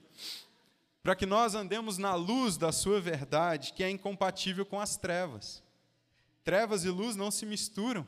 Para 1.04 1.16
que 1.16 1.24
nós 1.24 1.54
andemos 1.54 2.00
na 2.00 2.16
luz 2.16 2.58
da 2.58 2.72
sua 2.72 3.00
verdade, 3.00 3.72
que 3.74 3.84
é 3.84 3.90
incompatível 3.92 4.66
com 4.66 4.80
as 4.80 4.98
trevas. 4.98 5.62
Trevas 6.44 6.86
e 6.86 6.90
luz 6.90 7.16
não 7.16 7.30
se 7.30 7.46
misturam. 7.46 8.08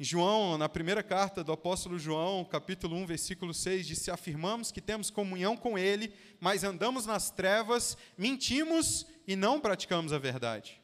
Em 0.00 0.02
João, 0.02 0.58
na 0.58 0.68
primeira 0.68 1.04
carta 1.04 1.44
do 1.44 1.52
apóstolo 1.52 1.96
João, 1.96 2.44
capítulo 2.44 2.96
1, 2.96 3.06
versículo 3.06 3.54
6, 3.54 3.86
diz: 3.86 4.00
Se 4.00 4.10
afirmamos 4.10 4.72
que 4.72 4.80
temos 4.80 5.10
comunhão 5.10 5.56
com 5.56 5.78
Ele, 5.78 6.12
mas 6.40 6.64
andamos 6.64 7.06
nas 7.06 7.30
trevas, 7.30 7.96
mentimos 8.18 9.06
e 9.28 9.36
não 9.36 9.60
praticamos 9.60 10.12
a 10.12 10.18
verdade. 10.18 10.79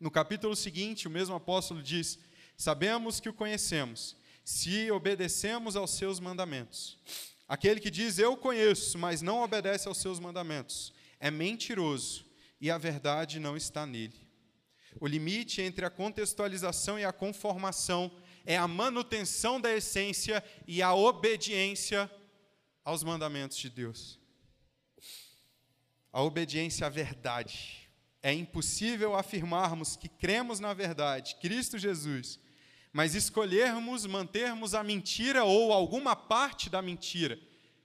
No 0.00 0.10
capítulo 0.10 0.56
seguinte, 0.56 1.06
o 1.06 1.10
mesmo 1.10 1.34
apóstolo 1.34 1.82
diz: 1.82 2.18
Sabemos 2.56 3.20
que 3.20 3.28
o 3.28 3.34
conhecemos, 3.34 4.16
se 4.42 4.90
obedecemos 4.90 5.76
aos 5.76 5.90
seus 5.90 6.18
mandamentos. 6.18 6.98
Aquele 7.46 7.80
que 7.80 7.90
diz 7.90 8.18
eu 8.18 8.36
conheço, 8.36 8.96
mas 8.98 9.20
não 9.20 9.42
obedece 9.42 9.86
aos 9.88 9.98
seus 9.98 10.18
mandamentos, 10.18 10.92
é 11.18 11.30
mentiroso 11.30 12.24
e 12.60 12.70
a 12.70 12.78
verdade 12.78 13.38
não 13.38 13.56
está 13.56 13.84
nele. 13.84 14.28
O 14.98 15.06
limite 15.06 15.60
entre 15.60 15.84
a 15.84 15.90
contextualização 15.90 16.98
e 16.98 17.04
a 17.04 17.12
conformação 17.12 18.10
é 18.46 18.56
a 18.56 18.66
manutenção 18.66 19.60
da 19.60 19.74
essência 19.74 20.42
e 20.66 20.80
a 20.80 20.94
obediência 20.94 22.10
aos 22.84 23.04
mandamentos 23.04 23.58
de 23.58 23.68
Deus. 23.68 24.18
A 26.12 26.22
obediência 26.22 26.86
à 26.86 26.90
verdade. 26.90 27.79
É 28.22 28.32
impossível 28.32 29.14
afirmarmos 29.14 29.96
que 29.96 30.08
cremos 30.08 30.60
na 30.60 30.74
verdade, 30.74 31.36
Cristo 31.40 31.78
Jesus, 31.78 32.38
mas 32.92 33.14
escolhermos 33.14 34.04
mantermos 34.06 34.74
a 34.74 34.82
mentira 34.82 35.44
ou 35.44 35.72
alguma 35.72 36.14
parte 36.14 36.68
da 36.68 36.82
mentira 36.82 37.38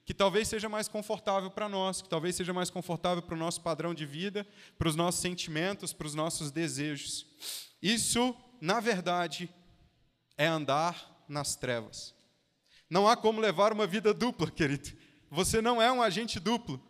que 0.06 0.14
talvez 0.14 0.46
seja 0.46 0.68
mais 0.68 0.86
confortável 0.86 1.50
para 1.50 1.68
nós, 1.68 2.00
que 2.00 2.08
talvez 2.08 2.36
seja 2.36 2.52
mais 2.52 2.70
confortável 2.70 3.20
para 3.20 3.34
o 3.34 3.38
nosso 3.38 3.60
padrão 3.60 3.92
de 3.92 4.06
vida, 4.06 4.46
para 4.78 4.88
os 4.88 4.94
nossos 4.94 5.20
sentimentos, 5.20 5.92
para 5.92 6.06
os 6.06 6.14
nossos 6.14 6.52
desejos. 6.52 7.26
Isso, 7.82 8.32
na 8.60 8.78
verdade, 8.78 9.50
é 10.38 10.46
andar 10.46 11.24
nas 11.28 11.56
trevas. 11.56 12.14
Não 12.88 13.08
há 13.08 13.16
como 13.16 13.40
levar 13.40 13.72
uma 13.72 13.84
vida 13.84 14.14
dupla, 14.14 14.48
querido. 14.48 14.92
Você 15.28 15.60
não 15.60 15.82
é 15.82 15.90
um 15.90 16.00
agente 16.00 16.38
duplo. 16.38 16.80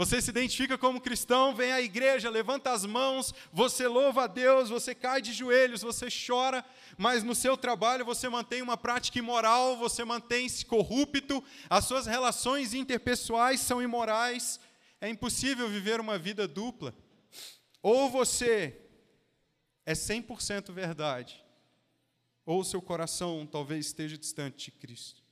Você 0.00 0.22
se 0.22 0.30
identifica 0.30 0.78
como 0.78 0.98
cristão, 0.98 1.54
vem 1.54 1.72
à 1.72 1.82
igreja, 1.82 2.30
levanta 2.30 2.72
as 2.72 2.86
mãos, 2.86 3.34
você 3.52 3.86
louva 3.86 4.24
a 4.24 4.26
Deus, 4.26 4.70
você 4.70 4.94
cai 4.94 5.20
de 5.20 5.30
joelhos, 5.30 5.82
você 5.82 6.08
chora, 6.08 6.64
mas 6.96 7.22
no 7.22 7.34
seu 7.34 7.54
trabalho 7.54 8.02
você 8.02 8.26
mantém 8.26 8.62
uma 8.62 8.78
prática 8.78 9.18
imoral, 9.18 9.76
você 9.76 10.02
mantém-se 10.02 10.64
corrupto, 10.64 11.44
as 11.68 11.84
suas 11.84 12.06
relações 12.06 12.72
interpessoais 12.72 13.60
são 13.60 13.82
imorais. 13.82 14.58
É 15.02 15.08
impossível 15.10 15.68
viver 15.68 16.00
uma 16.00 16.16
vida 16.18 16.48
dupla. 16.48 16.94
Ou 17.82 18.08
você 18.08 18.80
é 19.84 19.92
100% 19.92 20.72
verdade, 20.72 21.44
ou 22.46 22.64
seu 22.64 22.80
coração 22.80 23.46
talvez 23.46 23.88
esteja 23.88 24.16
distante 24.16 24.70
de 24.70 24.78
Cristo. 24.78 25.22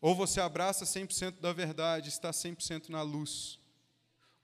Ou 0.00 0.14
você 0.14 0.40
abraça 0.40 0.86
100% 0.86 1.40
da 1.40 1.52
verdade, 1.52 2.08
está 2.08 2.30
100% 2.30 2.88
na 2.88 3.02
luz 3.02 3.58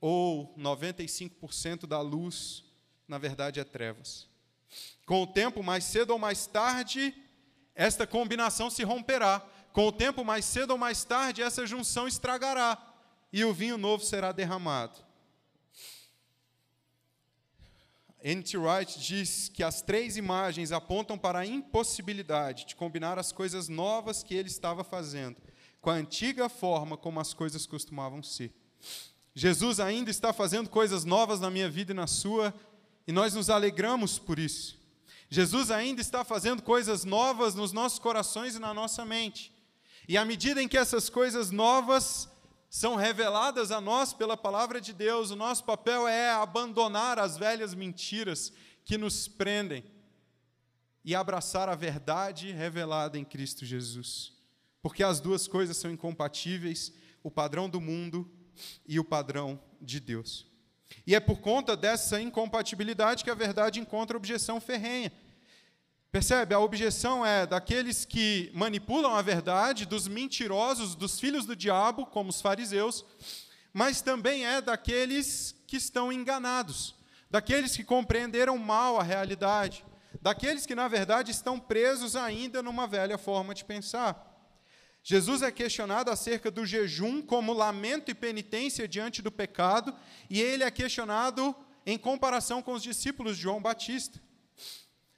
ou 0.02 0.52
95% 0.58 1.86
da 1.86 2.00
luz, 2.00 2.64
na 3.06 3.16
verdade, 3.18 3.60
é 3.60 3.64
trevas. 3.64 4.28
Com 5.06 5.22
o 5.22 5.26
tempo, 5.26 5.62
mais 5.62 5.84
cedo 5.84 6.10
ou 6.10 6.18
mais 6.18 6.44
tarde, 6.44 7.14
esta 7.74 8.06
combinação 8.06 8.68
se 8.68 8.82
romperá. 8.82 9.40
Com 9.72 9.86
o 9.86 9.92
tempo, 9.92 10.24
mais 10.24 10.44
cedo 10.44 10.72
ou 10.72 10.78
mais 10.78 11.04
tarde, 11.04 11.40
essa 11.40 11.64
junção 11.64 12.08
estragará 12.08 12.76
e 13.32 13.44
o 13.44 13.54
vinho 13.54 13.78
novo 13.78 14.04
será 14.04 14.32
derramado. 14.32 14.98
N.T. 18.24 18.58
Wright 18.58 19.00
diz 19.00 19.48
que 19.48 19.62
as 19.62 19.82
três 19.82 20.16
imagens 20.16 20.72
apontam 20.72 21.16
para 21.16 21.38
a 21.40 21.46
impossibilidade 21.46 22.66
de 22.66 22.74
combinar 22.74 23.18
as 23.18 23.30
coisas 23.30 23.68
novas 23.68 24.22
que 24.22 24.34
ele 24.34 24.48
estava 24.48 24.82
fazendo 24.82 25.36
com 25.80 25.90
a 25.90 25.94
antiga 25.94 26.48
forma 26.48 26.96
como 26.96 27.18
as 27.18 27.34
coisas 27.34 27.66
costumavam 27.66 28.22
ser. 28.22 28.52
Jesus 29.34 29.80
ainda 29.80 30.10
está 30.10 30.32
fazendo 30.32 30.68
coisas 30.68 31.04
novas 31.04 31.40
na 31.40 31.50
minha 31.50 31.68
vida 31.68 31.92
e 31.92 31.94
na 31.94 32.06
sua, 32.06 32.54
e 33.06 33.12
nós 33.12 33.34
nos 33.34 33.48
alegramos 33.48 34.18
por 34.18 34.38
isso. 34.38 34.80
Jesus 35.30 35.70
ainda 35.70 36.00
está 36.00 36.22
fazendo 36.24 36.62
coisas 36.62 37.04
novas 37.04 37.54
nos 37.54 37.72
nossos 37.72 37.98
corações 37.98 38.54
e 38.54 38.58
na 38.58 38.74
nossa 38.74 39.04
mente. 39.04 39.50
E 40.06 40.18
à 40.18 40.24
medida 40.24 40.62
em 40.62 40.68
que 40.68 40.76
essas 40.76 41.08
coisas 41.08 41.50
novas 41.50 42.28
são 42.68 42.96
reveladas 42.96 43.70
a 43.70 43.80
nós 43.80 44.12
pela 44.12 44.36
palavra 44.36 44.80
de 44.80 44.92
Deus, 44.92 45.30
o 45.30 45.36
nosso 45.36 45.64
papel 45.64 46.06
é 46.06 46.30
abandonar 46.30 47.18
as 47.18 47.38
velhas 47.38 47.74
mentiras 47.74 48.52
que 48.84 48.98
nos 48.98 49.26
prendem 49.26 49.84
e 51.04 51.14
abraçar 51.14 51.68
a 51.68 51.74
verdade 51.74 52.52
revelada 52.52 53.18
em 53.18 53.24
Cristo 53.24 53.64
Jesus. 53.64 54.32
Porque 54.82 55.02
as 55.02 55.20
duas 55.20 55.48
coisas 55.48 55.76
são 55.76 55.90
incompatíveis, 55.90 56.92
o 57.22 57.30
padrão 57.30 57.70
do 57.70 57.80
mundo 57.80 58.30
e 58.86 58.98
o 58.98 59.04
padrão 59.04 59.60
de 59.80 60.00
Deus. 60.00 60.46
E 61.06 61.14
é 61.14 61.20
por 61.20 61.40
conta 61.40 61.76
dessa 61.76 62.20
incompatibilidade 62.20 63.24
que 63.24 63.30
a 63.30 63.34
verdade 63.34 63.80
encontra 63.80 64.16
objeção 64.16 64.60
ferrenha. 64.60 65.12
Percebe? 66.10 66.54
A 66.54 66.60
objeção 66.60 67.24
é 67.24 67.46
daqueles 67.46 68.04
que 68.04 68.50
manipulam 68.54 69.14
a 69.14 69.22
verdade, 69.22 69.86
dos 69.86 70.06
mentirosos, 70.06 70.94
dos 70.94 71.18
filhos 71.18 71.46
do 71.46 71.56
diabo, 71.56 72.04
como 72.04 72.28
os 72.28 72.40
fariseus, 72.40 73.04
mas 73.72 74.02
também 74.02 74.44
é 74.44 74.60
daqueles 74.60 75.54
que 75.66 75.76
estão 75.76 76.12
enganados, 76.12 76.94
daqueles 77.30 77.74
que 77.74 77.82
compreenderam 77.82 78.58
mal 78.58 79.00
a 79.00 79.02
realidade, 79.02 79.82
daqueles 80.20 80.66
que, 80.66 80.74
na 80.74 80.86
verdade, 80.86 81.30
estão 81.30 81.58
presos 81.58 82.14
ainda 82.14 82.62
numa 82.62 82.86
velha 82.86 83.16
forma 83.16 83.54
de 83.54 83.64
pensar. 83.64 84.31
Jesus 85.02 85.42
é 85.42 85.50
questionado 85.50 86.10
acerca 86.10 86.50
do 86.50 86.64
jejum 86.64 87.20
como 87.20 87.52
lamento 87.52 88.10
e 88.10 88.14
penitência 88.14 88.86
diante 88.86 89.20
do 89.20 89.32
pecado, 89.32 89.94
e 90.30 90.40
ele 90.40 90.62
é 90.62 90.70
questionado 90.70 91.54
em 91.84 91.98
comparação 91.98 92.62
com 92.62 92.72
os 92.72 92.82
discípulos 92.82 93.36
de 93.36 93.42
João 93.42 93.60
Batista. 93.60 94.20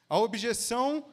A 0.09 0.19
objeção 0.19 1.05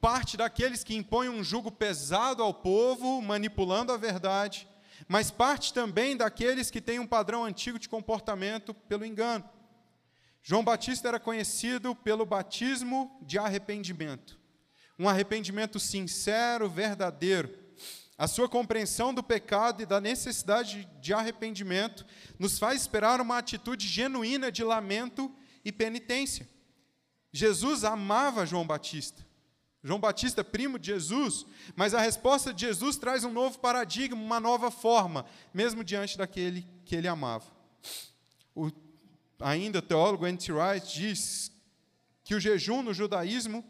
parte 0.00 0.36
daqueles 0.36 0.82
que 0.82 0.96
impõem 0.96 1.28
um 1.28 1.44
jugo 1.44 1.70
pesado 1.70 2.42
ao 2.42 2.52
povo, 2.52 3.22
manipulando 3.22 3.92
a 3.92 3.96
verdade, 3.96 4.66
mas 5.06 5.30
parte 5.30 5.72
também 5.72 6.16
daqueles 6.16 6.70
que 6.70 6.80
têm 6.80 6.98
um 6.98 7.06
padrão 7.06 7.44
antigo 7.44 7.78
de 7.78 7.88
comportamento 7.88 8.74
pelo 8.74 9.04
engano. 9.04 9.48
João 10.42 10.64
Batista 10.64 11.08
era 11.08 11.20
conhecido 11.20 11.94
pelo 11.94 12.24
batismo 12.24 13.18
de 13.22 13.38
arrependimento, 13.38 14.38
um 14.98 15.08
arrependimento 15.08 15.78
sincero, 15.78 16.68
verdadeiro. 16.68 17.65
A 18.18 18.26
sua 18.26 18.48
compreensão 18.48 19.12
do 19.12 19.22
pecado 19.22 19.82
e 19.82 19.86
da 19.86 20.00
necessidade 20.00 20.88
de 21.00 21.12
arrependimento 21.12 22.06
nos 22.38 22.58
faz 22.58 22.80
esperar 22.80 23.20
uma 23.20 23.36
atitude 23.36 23.86
genuína 23.86 24.50
de 24.50 24.64
lamento 24.64 25.30
e 25.62 25.70
penitência. 25.70 26.48
Jesus 27.30 27.84
amava 27.84 28.46
João 28.46 28.66
Batista. 28.66 29.26
João 29.84 30.00
Batista, 30.00 30.42
primo 30.42 30.78
de 30.78 30.86
Jesus, 30.86 31.46
mas 31.76 31.92
a 31.92 32.00
resposta 32.00 32.52
de 32.52 32.62
Jesus 32.62 32.96
traz 32.96 33.22
um 33.22 33.32
novo 33.32 33.58
paradigma, 33.58 34.20
uma 34.20 34.40
nova 34.40 34.70
forma, 34.70 35.26
mesmo 35.52 35.84
diante 35.84 36.16
daquele 36.16 36.66
que 36.84 36.96
ele 36.96 37.06
amava. 37.06 37.44
O, 38.54 38.70
ainda 39.38 39.78
o 39.80 39.82
teólogo 39.82 40.26
N.T. 40.26 40.52
Wright 40.52 40.98
diz 40.98 41.52
que 42.24 42.34
o 42.34 42.40
jejum 42.40 42.82
no 42.82 42.94
judaísmo 42.94 43.62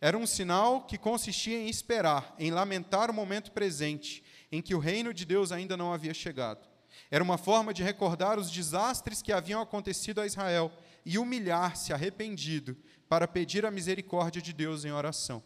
era 0.00 0.16
um 0.16 0.26
sinal 0.26 0.82
que 0.82 0.96
consistia 0.96 1.58
em 1.58 1.68
esperar, 1.68 2.34
em 2.38 2.50
lamentar 2.50 3.10
o 3.10 3.14
momento 3.14 3.52
presente, 3.52 4.24
em 4.50 4.62
que 4.62 4.74
o 4.74 4.78
reino 4.78 5.12
de 5.12 5.24
Deus 5.24 5.52
ainda 5.52 5.76
não 5.76 5.92
havia 5.92 6.14
chegado. 6.14 6.66
Era 7.10 7.22
uma 7.22 7.36
forma 7.36 7.74
de 7.74 7.82
recordar 7.82 8.38
os 8.38 8.50
desastres 8.50 9.20
que 9.20 9.32
haviam 9.32 9.60
acontecido 9.60 10.20
a 10.20 10.26
Israel 10.26 10.72
e 11.04 11.18
humilhar-se 11.18 11.92
arrependido 11.92 12.76
para 13.08 13.28
pedir 13.28 13.66
a 13.66 13.70
misericórdia 13.70 14.40
de 14.40 14.52
Deus 14.52 14.84
em 14.84 14.92
oração. 14.92 15.42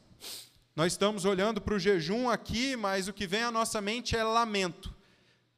Nós 0.76 0.92
estamos 0.92 1.24
olhando 1.24 1.60
para 1.60 1.74
o 1.74 1.78
jejum 1.78 2.28
aqui, 2.28 2.76
mas 2.76 3.08
o 3.08 3.12
que 3.12 3.26
vem 3.26 3.42
à 3.42 3.50
nossa 3.50 3.80
mente 3.80 4.16
é 4.16 4.22
lamento. 4.22 4.94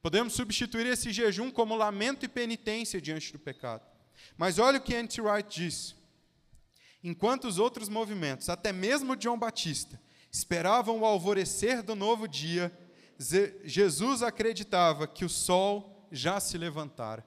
Podemos 0.02 0.34
substituir 0.34 0.86
esse 0.86 1.10
jejum 1.10 1.50
como 1.50 1.74
lamento 1.74 2.24
e 2.24 2.28
penitência 2.28 3.00
diante 3.00 3.32
do 3.32 3.38
pecado. 3.38 3.82
Mas 4.36 4.58
olha 4.58 4.78
o 4.78 4.80
que 4.80 4.94
N.T. 4.94 5.20
Wright 5.20 5.48
diz. 5.48 5.96
Enquanto 7.02 7.46
os 7.46 7.58
outros 7.58 7.88
movimentos, 7.88 8.48
até 8.48 8.72
mesmo 8.72 9.16
João 9.20 9.38
Batista, 9.38 10.00
esperavam 10.30 11.00
o 11.00 11.04
alvorecer 11.04 11.82
do 11.82 11.94
novo 11.94 12.26
dia, 12.26 12.76
Jesus 13.64 14.22
acreditava 14.22 15.06
que 15.06 15.24
o 15.24 15.28
sol 15.28 16.08
já 16.10 16.38
se 16.40 16.58
levantara. 16.58 17.26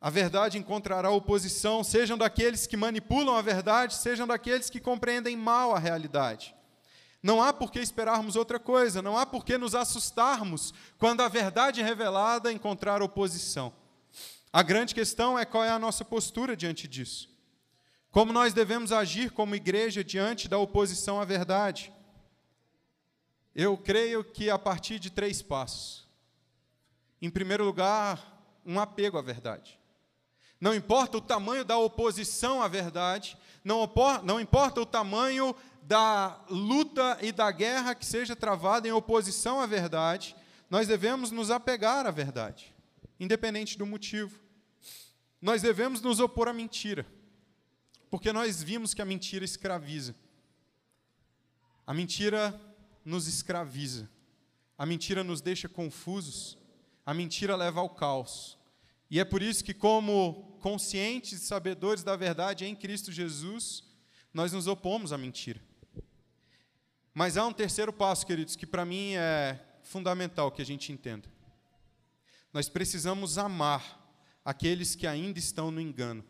A 0.00 0.10
verdade 0.10 0.58
encontrará 0.58 1.10
oposição, 1.10 1.84
sejam 1.84 2.18
daqueles 2.18 2.66
que 2.66 2.76
manipulam 2.76 3.36
a 3.36 3.42
verdade, 3.42 3.94
sejam 3.94 4.26
daqueles 4.26 4.68
que 4.68 4.80
compreendem 4.80 5.36
mal 5.36 5.74
a 5.74 5.78
realidade. 5.78 6.54
Não 7.22 7.40
há 7.40 7.52
por 7.52 7.70
que 7.70 7.78
esperarmos 7.78 8.34
outra 8.34 8.58
coisa, 8.58 9.00
não 9.00 9.16
há 9.16 9.24
por 9.24 9.44
que 9.44 9.56
nos 9.56 9.76
assustarmos 9.76 10.74
quando 10.98 11.20
a 11.20 11.28
verdade 11.28 11.80
revelada 11.80 12.52
encontrar 12.52 13.00
oposição. 13.00 13.72
A 14.52 14.62
grande 14.62 14.94
questão 14.94 15.38
é 15.38 15.46
qual 15.46 15.64
é 15.64 15.70
a 15.70 15.78
nossa 15.78 16.04
postura 16.04 16.54
diante 16.54 16.86
disso. 16.86 17.30
Como 18.10 18.32
nós 18.32 18.52
devemos 18.52 18.92
agir 18.92 19.30
como 19.30 19.56
igreja 19.56 20.04
diante 20.04 20.46
da 20.46 20.58
oposição 20.58 21.18
à 21.18 21.24
verdade? 21.24 21.90
Eu 23.54 23.78
creio 23.78 24.22
que 24.22 24.50
a 24.50 24.58
partir 24.58 24.98
de 24.98 25.08
três 25.08 25.40
passos. 25.40 26.06
Em 27.22 27.30
primeiro 27.30 27.64
lugar, 27.64 28.44
um 28.66 28.78
apego 28.78 29.16
à 29.16 29.22
verdade. 29.22 29.78
Não 30.60 30.74
importa 30.74 31.16
o 31.16 31.22
tamanho 31.22 31.64
da 31.64 31.78
oposição 31.78 32.62
à 32.62 32.68
verdade, 32.68 33.38
não, 33.64 33.90
não 34.22 34.38
importa 34.38 34.80
o 34.80 34.86
tamanho 34.86 35.56
da 35.82 36.38
luta 36.50 37.18
e 37.22 37.32
da 37.32 37.50
guerra 37.50 37.94
que 37.94 38.04
seja 38.04 38.36
travada 38.36 38.86
em 38.86 38.92
oposição 38.92 39.60
à 39.60 39.66
verdade, 39.66 40.36
nós 40.68 40.86
devemos 40.86 41.30
nos 41.30 41.50
apegar 41.50 42.06
à 42.06 42.10
verdade, 42.10 42.74
independente 43.18 43.78
do 43.78 43.86
motivo. 43.86 44.41
Nós 45.42 45.60
devemos 45.60 46.00
nos 46.00 46.20
opor 46.20 46.46
à 46.46 46.52
mentira, 46.52 47.04
porque 48.08 48.32
nós 48.32 48.62
vimos 48.62 48.94
que 48.94 49.02
a 49.02 49.04
mentira 49.04 49.44
escraviza. 49.44 50.14
A 51.84 51.92
mentira 51.92 52.58
nos 53.04 53.26
escraviza. 53.26 54.08
A 54.78 54.86
mentira 54.86 55.24
nos 55.24 55.40
deixa 55.40 55.68
confusos. 55.68 56.56
A 57.04 57.12
mentira 57.12 57.56
leva 57.56 57.80
ao 57.80 57.90
caos. 57.90 58.56
E 59.10 59.18
é 59.18 59.24
por 59.24 59.42
isso 59.42 59.64
que, 59.64 59.74
como 59.74 60.56
conscientes 60.60 61.42
e 61.42 61.44
sabedores 61.44 62.04
da 62.04 62.14
verdade 62.14 62.64
em 62.64 62.76
Cristo 62.76 63.10
Jesus, 63.10 63.82
nós 64.32 64.52
nos 64.52 64.68
opomos 64.68 65.12
à 65.12 65.18
mentira. 65.18 65.60
Mas 67.12 67.36
há 67.36 67.44
um 67.44 67.52
terceiro 67.52 67.92
passo, 67.92 68.24
queridos, 68.24 68.54
que 68.54 68.66
para 68.66 68.84
mim 68.84 69.14
é 69.14 69.58
fundamental 69.82 70.52
que 70.52 70.62
a 70.62 70.64
gente 70.64 70.92
entenda. 70.92 71.28
Nós 72.52 72.68
precisamos 72.68 73.38
amar 73.38 74.01
aqueles 74.44 74.94
que 74.94 75.06
ainda 75.06 75.38
estão 75.38 75.70
no 75.70 75.80
engano. 75.80 76.24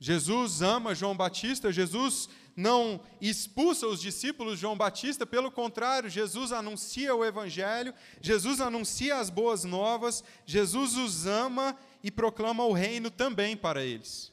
Jesus 0.00 0.62
ama 0.62 0.94
João 0.94 1.16
Batista, 1.16 1.72
Jesus 1.72 2.28
não 2.54 3.00
expulsa 3.20 3.86
os 3.86 4.00
discípulos 4.00 4.54
de 4.54 4.60
João 4.62 4.76
Batista, 4.76 5.26
pelo 5.26 5.50
contrário, 5.50 6.10
Jesus 6.10 6.52
anuncia 6.52 7.14
o 7.14 7.24
Evangelho, 7.24 7.94
Jesus 8.20 8.60
anuncia 8.60 9.16
as 9.16 9.30
boas 9.30 9.64
novas, 9.64 10.22
Jesus 10.44 10.96
os 10.96 11.26
ama 11.26 11.76
e 12.02 12.10
proclama 12.10 12.64
o 12.64 12.72
reino 12.72 13.10
também 13.10 13.56
para 13.56 13.84
eles. 13.84 14.32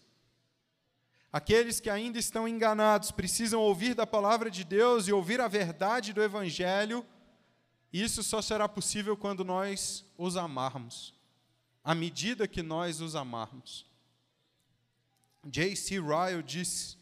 Aqueles 1.32 1.80
que 1.80 1.89
ainda 1.89 2.17
estão 2.17 2.47
enganados 2.47 3.12
precisam 3.12 3.60
ouvir 3.60 3.93
da 3.93 4.08
palavra 4.08 4.49
de 4.49 4.63
Deus 4.63 5.08
e 5.08 5.12
ouvir 5.12 5.41
a 5.41 5.47
verdade 5.47 6.13
do 6.13 6.23
Evangelho, 6.23 7.06
isso 7.91 8.23
só 8.23 8.41
será 8.41 8.69
possível 8.69 9.17
quando 9.17 9.43
nós 9.43 10.06
os 10.17 10.38
amarmos, 10.38 11.13
à 11.86 11.93
medida 11.93 12.48
que 12.48 12.63
nós 12.63 13.00
os 13.00 13.15
amarmos. 13.15 13.86
J.C. 15.45 16.00
Ryle 16.02 16.41
diz: 16.43 16.98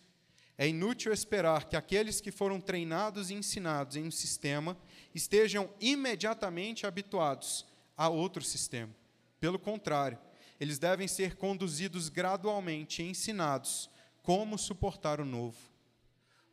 é 0.58 0.68
inútil 0.68 1.14
esperar 1.14 1.70
que 1.70 1.78
aqueles 1.78 2.20
que 2.20 2.32
foram 2.32 2.60
treinados 2.60 3.30
e 3.30 3.34
ensinados 3.34 3.96
em 3.96 4.04
um 4.04 4.12
sistema 4.12 4.78
estejam 5.16 5.70
imediatamente 5.80 6.86
habituados 6.86 7.66
a 7.96 8.10
outro 8.10 8.44
sistema. 8.44 8.94
Pelo 9.40 9.58
contrário, 9.58 10.20
eles 10.60 10.78
devem 10.78 11.08
ser 11.08 11.38
conduzidos 11.38 12.10
gradualmente 12.10 13.02
e 13.02 13.10
ensinados 13.10 13.90
como 14.22 14.58
suportar 14.58 15.20
o 15.22 15.26
novo. 15.26 15.58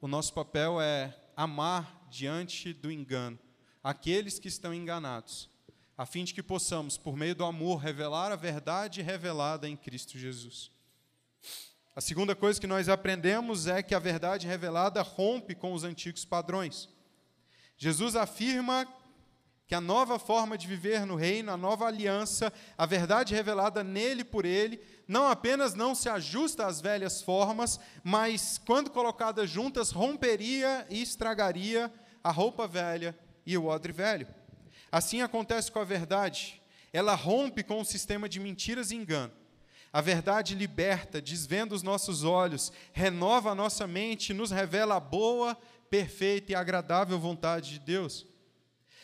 O 0.00 0.08
nosso 0.08 0.32
papel 0.32 0.80
é 0.80 1.14
amar 1.36 2.06
diante 2.08 2.72
do 2.72 2.90
engano 2.90 3.38
aqueles 3.82 4.38
que 4.38 4.48
estão 4.48 4.72
enganados, 4.72 5.49
a 6.00 6.06
fim 6.06 6.24
de 6.24 6.32
que 6.32 6.42
possamos, 6.42 6.96
por 6.96 7.14
meio 7.14 7.34
do 7.34 7.44
amor, 7.44 7.76
revelar 7.76 8.32
a 8.32 8.36
verdade 8.36 9.02
revelada 9.02 9.68
em 9.68 9.76
Cristo 9.76 10.16
Jesus. 10.16 10.70
A 11.94 12.00
segunda 12.00 12.34
coisa 12.34 12.58
que 12.58 12.66
nós 12.66 12.88
aprendemos 12.88 13.66
é 13.66 13.82
que 13.82 13.94
a 13.94 13.98
verdade 13.98 14.46
revelada 14.46 15.02
rompe 15.02 15.54
com 15.54 15.74
os 15.74 15.84
antigos 15.84 16.24
padrões. 16.24 16.88
Jesus 17.76 18.16
afirma 18.16 18.88
que 19.66 19.74
a 19.74 19.80
nova 19.80 20.18
forma 20.18 20.56
de 20.56 20.66
viver 20.66 21.04
no 21.04 21.16
reino, 21.16 21.52
a 21.52 21.56
nova 21.58 21.84
aliança, 21.84 22.50
a 22.78 22.86
verdade 22.86 23.34
revelada 23.34 23.84
nele 23.84 24.24
por 24.24 24.46
ele, 24.46 24.80
não 25.06 25.28
apenas 25.28 25.74
não 25.74 25.94
se 25.94 26.08
ajusta 26.08 26.64
às 26.64 26.80
velhas 26.80 27.20
formas, 27.20 27.78
mas, 28.02 28.56
quando 28.56 28.88
colocadas 28.88 29.50
juntas, 29.50 29.90
romperia 29.90 30.86
e 30.88 31.02
estragaria 31.02 31.92
a 32.24 32.30
roupa 32.30 32.66
velha 32.66 33.14
e 33.44 33.58
o 33.58 33.66
odre 33.66 33.92
velho. 33.92 34.39
Assim 34.90 35.22
acontece 35.22 35.70
com 35.70 35.78
a 35.78 35.84
verdade. 35.84 36.60
Ela 36.92 37.14
rompe 37.14 37.62
com 37.62 37.80
o 37.80 37.84
sistema 37.84 38.28
de 38.28 38.40
mentiras 38.40 38.90
e 38.90 38.96
engano. 38.96 39.32
A 39.92 40.00
verdade 40.00 40.54
liberta, 40.54 41.20
desvenda 41.20 41.74
os 41.74 41.82
nossos 41.82 42.22
olhos, 42.22 42.72
renova 42.92 43.50
a 43.50 43.54
nossa 43.54 43.86
mente, 43.86 44.32
nos 44.32 44.50
revela 44.52 44.96
a 44.96 45.00
boa, 45.00 45.56
perfeita 45.88 46.52
e 46.52 46.54
agradável 46.54 47.18
vontade 47.18 47.70
de 47.70 47.80
Deus. 47.80 48.26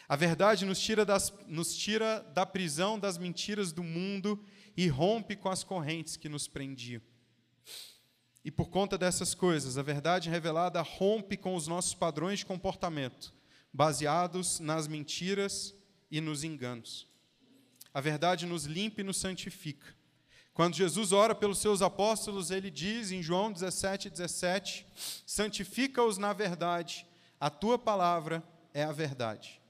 A 0.08 0.14
verdade 0.14 0.64
nos 0.64 0.78
tira, 0.78 1.04
das, 1.04 1.32
nos 1.48 1.76
tira 1.76 2.20
da 2.32 2.46
prisão 2.46 2.98
das 2.98 3.18
mentiras 3.18 3.72
do 3.72 3.82
mundo 3.82 4.40
e 4.76 4.86
rompe 4.86 5.34
com 5.34 5.48
as 5.48 5.64
correntes 5.64 6.16
que 6.16 6.28
nos 6.28 6.46
prendiam. 6.46 7.02
E 8.44 8.50
por 8.52 8.68
conta 8.68 8.96
dessas 8.96 9.34
coisas, 9.34 9.76
a 9.76 9.82
verdade 9.82 10.30
revelada 10.30 10.80
rompe 10.80 11.36
com 11.36 11.56
os 11.56 11.66
nossos 11.66 11.94
padrões 11.94 12.38
de 12.38 12.46
comportamento, 12.46 13.34
baseados 13.76 14.58
nas 14.58 14.88
mentiras 14.88 15.74
e 16.10 16.18
nos 16.18 16.42
enganos. 16.42 17.06
A 17.92 18.00
verdade 18.00 18.46
nos 18.46 18.64
limpa 18.64 19.02
e 19.02 19.04
nos 19.04 19.18
santifica. 19.18 19.94
Quando 20.54 20.74
Jesus 20.74 21.12
ora 21.12 21.34
pelos 21.34 21.58
seus 21.58 21.82
apóstolos, 21.82 22.50
ele 22.50 22.70
diz 22.70 23.12
em 23.12 23.22
João 23.22 23.52
17, 23.52 24.08
17: 24.08 24.86
Santifica-os 25.26 26.16
na 26.16 26.32
verdade, 26.32 27.06
a 27.38 27.50
tua 27.50 27.78
palavra 27.78 28.42
é 28.72 28.82
a 28.82 28.92
verdade. 28.92 29.60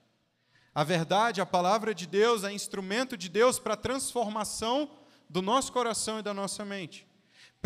A 0.72 0.84
verdade, 0.84 1.40
a 1.40 1.46
palavra 1.46 1.92
de 1.92 2.06
Deus, 2.06 2.44
é 2.44 2.52
instrumento 2.52 3.16
de 3.16 3.28
Deus 3.28 3.58
para 3.58 3.74
a 3.74 3.78
transformação 3.78 4.88
do 5.28 5.42
nosso 5.42 5.72
coração 5.72 6.20
e 6.20 6.22
da 6.22 6.32
nossa 6.32 6.64
mente 6.64 7.08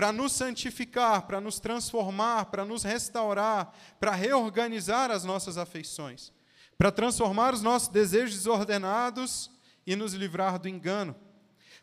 para 0.01 0.15
nos 0.15 0.33
santificar, 0.33 1.27
para 1.27 1.43
nos 1.43 1.61
transformar, 1.61 2.47
para 2.47 2.65
nos 2.65 2.85
restaurar, 2.85 3.71
para 4.01 4.13
reorganizar 4.13 5.11
as 5.11 5.25
nossas 5.25 5.59
afeições, 5.59 6.33
para 6.79 6.91
transformar 6.91 7.53
os 7.53 7.61
nossos 7.61 7.91
desejos 7.91 8.35
desordenados 8.35 9.51
e 9.87 9.95
nos 9.95 10.15
livrar 10.15 10.59
do 10.59 10.71
engano. 10.71 11.15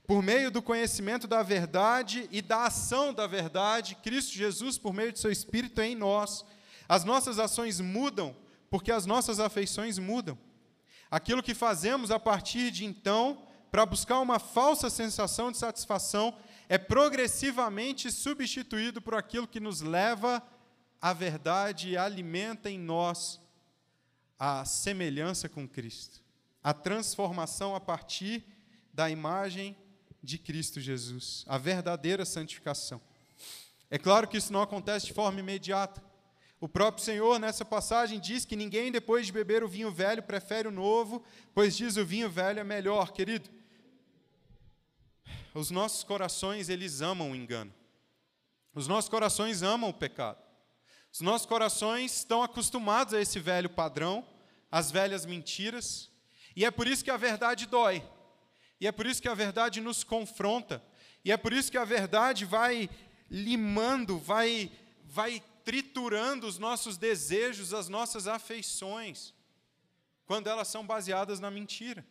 Por 0.08 0.24
meio 0.24 0.50
do 0.50 0.64
conhecimento 0.64 1.28
da 1.28 1.44
verdade 1.44 2.28
e 2.32 2.42
da 2.42 2.66
ação 2.66 3.14
da 3.14 3.28
verdade, 3.28 3.94
Cristo 4.02 4.34
Jesus, 4.34 4.80
por 4.80 4.96
meio 4.96 5.14
de 5.14 5.20
seu 5.20 5.32
Espírito 5.32 5.80
em 5.80 5.94
nós, 5.94 6.44
as 6.90 7.04
nossas 7.04 7.38
ações 7.38 7.80
mudam, 7.80 8.36
porque 8.68 8.92
as 8.92 9.06
nossas 9.06 9.40
afeições 9.40 10.00
mudam. 10.00 10.36
Aquilo 11.12 11.44
que 11.44 11.54
fazemos 11.54 12.10
a 12.10 12.20
partir 12.20 12.72
de 12.72 12.84
então, 12.84 13.44
para 13.70 13.86
buscar 13.86 14.20
uma 14.22 14.40
falsa 14.40 14.90
sensação 14.90 15.52
de 15.52 15.60
satisfação, 15.60 16.36
é 16.70 16.78
progressivamente 16.78 18.12
substituído 18.12 19.02
por 19.02 19.16
aquilo 19.16 19.48
que 19.48 19.60
nos 19.60 19.82
leva 19.82 20.44
à 21.02 21.14
verdade 21.14 21.90
e 21.90 21.98
alimenta 21.98 22.70
em 22.70 22.80
nós 22.80 23.40
a 24.38 24.66
semelhança 24.66 25.48
com 25.48 25.68
Cristo, 25.68 26.22
a 26.64 26.74
transformação 26.74 27.76
a 27.76 27.80
partir 27.80 28.44
da 28.94 29.10
imagem 29.10 29.76
de 30.22 30.38
Cristo 30.38 30.82
Jesus, 30.82 31.46
a 31.48 31.58
verdadeira 31.58 32.26
santificação. 32.26 33.02
É 33.90 33.98
claro 33.98 34.28
que 34.28 34.38
isso 34.38 34.52
não 34.52 34.62
acontece 34.62 35.06
de 35.06 35.14
forma 35.14 35.40
imediata. 35.40 36.04
O 36.60 36.68
próprio 36.68 37.06
Senhor, 37.06 37.40
nessa 37.40 37.64
passagem, 37.64 38.20
diz 38.20 38.44
que 38.44 38.56
ninguém, 38.56 38.92
depois 38.92 39.28
de 39.28 39.32
beber 39.32 39.64
o 39.64 39.68
vinho 39.68 39.92
velho, 39.92 40.24
prefere 40.24 40.68
o 40.68 40.72
novo, 40.72 41.24
pois 41.54 41.78
diz 41.78 41.96
o 41.96 42.06
vinho 42.06 42.30
velho 42.30 42.60
é 42.60 42.64
melhor, 42.64 43.14
querido. 43.14 43.50
Os 45.58 45.72
nossos 45.72 46.04
corações, 46.04 46.70
eles 46.70 47.02
amam 47.02 47.32
o 47.32 47.36
engano. 47.36 47.74
Os 48.76 48.88
nossos 48.88 49.10
corações 49.10 49.64
amam 49.64 49.90
o 49.90 49.94
pecado. 49.94 50.38
Os 51.12 51.20
nossos 51.20 51.48
corações 51.48 52.16
estão 52.16 52.44
acostumados 52.44 53.16
a 53.16 53.20
esse 53.20 53.40
velho 53.40 53.68
padrão, 53.68 54.24
às 54.70 54.92
velhas 54.92 55.26
mentiras, 55.26 56.12
e 56.56 56.64
é 56.64 56.70
por 56.70 56.88
isso 56.88 57.04
que 57.04 57.10
a 57.10 57.18
verdade 57.18 57.66
dói. 57.66 58.08
E 58.80 58.86
é 58.86 58.92
por 58.92 59.08
isso 59.08 59.20
que 59.20 59.28
a 59.28 59.34
verdade 59.34 59.82
nos 59.82 60.04
confronta. 60.04 60.80
E 61.26 61.32
é 61.32 61.38
por 61.38 61.52
isso 61.52 61.72
que 61.72 61.78
a 61.80 61.86
verdade 61.86 62.46
vai 62.46 62.88
limando, 63.28 64.20
vai 64.20 64.72
vai 65.06 65.44
triturando 65.66 66.46
os 66.46 66.60
nossos 66.60 66.98
desejos, 66.98 67.74
as 67.74 67.90
nossas 67.90 68.28
afeições, 68.28 69.34
quando 70.28 70.46
elas 70.46 70.68
são 70.68 70.86
baseadas 70.86 71.40
na 71.40 71.50
mentira. 71.50 72.06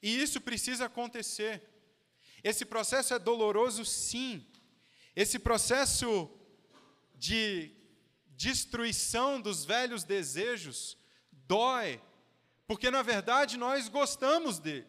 E 0.00 0.22
isso 0.22 0.40
precisa 0.40 0.84
acontecer. 0.84 1.69
Esse 2.42 2.64
processo 2.64 3.14
é 3.14 3.18
doloroso, 3.18 3.84
sim. 3.84 4.46
Esse 5.14 5.38
processo 5.38 6.30
de 7.14 7.72
destruição 8.30 9.40
dos 9.40 9.64
velhos 9.64 10.04
desejos 10.04 10.96
dói, 11.46 12.00
porque 12.66 12.90
na 12.90 13.02
verdade 13.02 13.58
nós 13.58 13.88
gostamos 13.88 14.58
dele. 14.58 14.86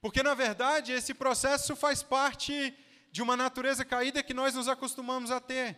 Porque 0.00 0.22
na 0.22 0.34
verdade 0.34 0.92
esse 0.92 1.12
processo 1.12 1.74
faz 1.74 2.02
parte 2.02 2.72
de 3.10 3.20
uma 3.20 3.36
natureza 3.36 3.84
caída 3.84 4.22
que 4.22 4.32
nós 4.32 4.54
nos 4.54 4.68
acostumamos 4.68 5.30
a 5.30 5.40
ter. 5.40 5.76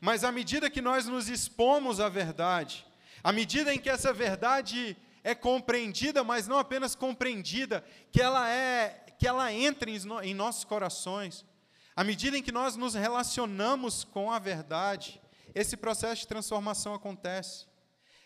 Mas 0.00 0.24
à 0.24 0.32
medida 0.32 0.70
que 0.70 0.80
nós 0.80 1.06
nos 1.06 1.28
expomos 1.28 2.00
à 2.00 2.08
verdade, 2.08 2.86
à 3.22 3.32
medida 3.32 3.74
em 3.74 3.78
que 3.78 3.90
essa 3.90 4.12
verdade 4.12 4.96
é 5.22 5.34
compreendida, 5.34 6.24
mas 6.24 6.48
não 6.48 6.58
apenas 6.58 6.94
compreendida, 6.94 7.84
que 8.10 8.22
ela 8.22 8.48
é 8.48 9.07
que 9.18 9.26
ela 9.26 9.52
entre 9.52 10.00
em 10.22 10.34
nossos 10.34 10.64
corações. 10.64 11.44
À 11.96 12.04
medida 12.04 12.38
em 12.38 12.42
que 12.42 12.52
nós 12.52 12.76
nos 12.76 12.94
relacionamos 12.94 14.04
com 14.04 14.30
a 14.30 14.38
verdade, 14.38 15.20
esse 15.54 15.76
processo 15.76 16.22
de 16.22 16.28
transformação 16.28 16.94
acontece. 16.94 17.66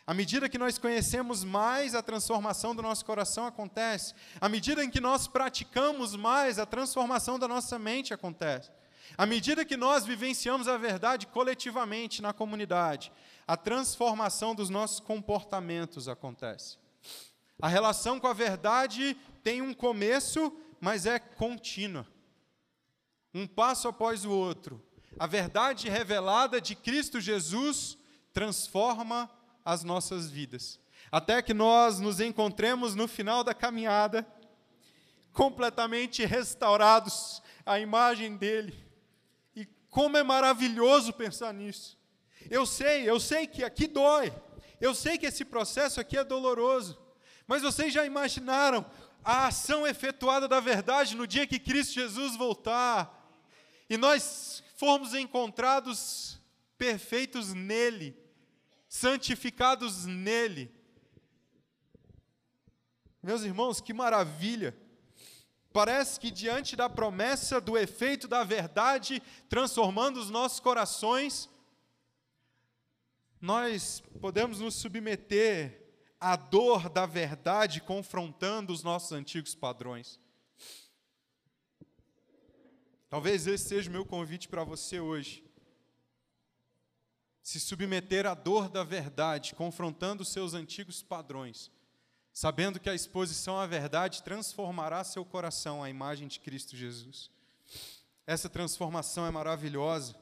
À 0.06 0.12
medida 0.12 0.48
que 0.48 0.58
nós 0.58 0.78
conhecemos 0.78 1.44
mais, 1.44 1.94
a 1.94 2.02
transformação 2.02 2.74
do 2.74 2.82
nosso 2.82 3.04
coração 3.04 3.46
acontece. 3.46 4.14
À 4.40 4.48
medida 4.48 4.84
em 4.84 4.90
que 4.90 5.00
nós 5.00 5.26
praticamos 5.26 6.14
mais, 6.14 6.58
a 6.58 6.66
transformação 6.66 7.38
da 7.38 7.48
nossa 7.48 7.78
mente 7.78 8.12
acontece. 8.12 8.70
À 9.16 9.24
medida 9.24 9.64
que 9.64 9.76
nós 9.76 10.04
vivenciamos 10.04 10.68
a 10.68 10.76
verdade 10.76 11.26
coletivamente 11.26 12.20
na 12.20 12.32
comunidade, 12.32 13.12
a 13.46 13.56
transformação 13.56 14.54
dos 14.54 14.68
nossos 14.68 15.00
comportamentos 15.00 16.08
acontece. 16.08 16.78
A 17.60 17.68
relação 17.68 18.18
com 18.18 18.26
a 18.26 18.32
verdade 18.32 19.16
tem 19.42 19.62
um 19.62 19.72
começo, 19.72 20.52
mas 20.82 21.06
é 21.06 21.16
contínua. 21.20 22.04
Um 23.32 23.46
passo 23.46 23.86
após 23.86 24.24
o 24.24 24.32
outro. 24.32 24.84
A 25.16 25.28
verdade 25.28 25.88
revelada 25.88 26.60
de 26.60 26.74
Cristo 26.74 27.20
Jesus 27.20 27.96
transforma 28.32 29.30
as 29.64 29.84
nossas 29.84 30.28
vidas. 30.28 30.80
Até 31.12 31.40
que 31.40 31.54
nós 31.54 32.00
nos 32.00 32.18
encontremos 32.18 32.96
no 32.96 33.06
final 33.06 33.44
da 33.44 33.54
caminhada, 33.54 34.26
completamente 35.32 36.24
restaurados 36.24 37.40
à 37.64 37.78
imagem 37.78 38.36
dele. 38.36 38.74
E 39.54 39.64
como 39.88 40.16
é 40.16 40.24
maravilhoso 40.24 41.12
pensar 41.12 41.54
nisso. 41.54 41.96
Eu 42.50 42.66
sei, 42.66 43.08
eu 43.08 43.20
sei 43.20 43.46
que 43.46 43.62
aqui 43.62 43.86
dói. 43.86 44.32
Eu 44.80 44.96
sei 44.96 45.16
que 45.16 45.26
esse 45.26 45.44
processo 45.44 46.00
aqui 46.00 46.18
é 46.18 46.24
doloroso. 46.24 47.00
Mas 47.46 47.62
vocês 47.62 47.92
já 47.92 48.04
imaginaram 48.04 48.84
a 49.24 49.46
ação 49.46 49.86
efetuada 49.86 50.48
da 50.48 50.60
verdade 50.60 51.16
no 51.16 51.26
dia 51.26 51.46
que 51.46 51.58
Cristo 51.58 51.94
Jesus 51.94 52.36
voltar 52.36 53.20
e 53.88 53.96
nós 53.96 54.62
formos 54.76 55.14
encontrados 55.14 56.40
perfeitos 56.76 57.54
nele, 57.54 58.16
santificados 58.88 60.06
nele. 60.06 60.74
Meus 63.22 63.42
irmãos, 63.42 63.80
que 63.80 63.92
maravilha! 63.92 64.76
Parece 65.72 66.20
que 66.20 66.30
diante 66.30 66.76
da 66.76 66.88
promessa 66.88 67.60
do 67.60 67.78
efeito 67.78 68.28
da 68.28 68.44
verdade 68.44 69.22
transformando 69.48 70.18
os 70.18 70.28
nossos 70.28 70.60
corações, 70.60 71.48
nós 73.40 74.02
podemos 74.20 74.60
nos 74.60 74.74
submeter 74.74 75.81
a 76.22 76.36
dor 76.36 76.88
da 76.88 77.04
verdade 77.04 77.80
confrontando 77.80 78.72
os 78.72 78.84
nossos 78.84 79.10
antigos 79.10 79.56
padrões. 79.56 80.20
Talvez 83.10 83.48
esse 83.48 83.64
seja 83.64 83.90
o 83.90 83.92
meu 83.92 84.06
convite 84.06 84.48
para 84.48 84.62
você 84.62 85.00
hoje. 85.00 85.44
Se 87.42 87.58
submeter 87.58 88.24
à 88.24 88.34
dor 88.34 88.68
da 88.68 88.84
verdade, 88.84 89.52
confrontando 89.56 90.22
os 90.22 90.28
seus 90.28 90.54
antigos 90.54 91.02
padrões, 91.02 91.72
sabendo 92.32 92.78
que 92.78 92.88
a 92.88 92.94
exposição 92.94 93.58
à 93.58 93.66
verdade 93.66 94.22
transformará 94.22 95.02
seu 95.02 95.24
coração 95.24 95.82
à 95.82 95.90
imagem 95.90 96.28
de 96.28 96.38
Cristo 96.38 96.76
Jesus. 96.76 97.32
Essa 98.24 98.48
transformação 98.48 99.26
é 99.26 99.30
maravilhosa. 99.32 100.14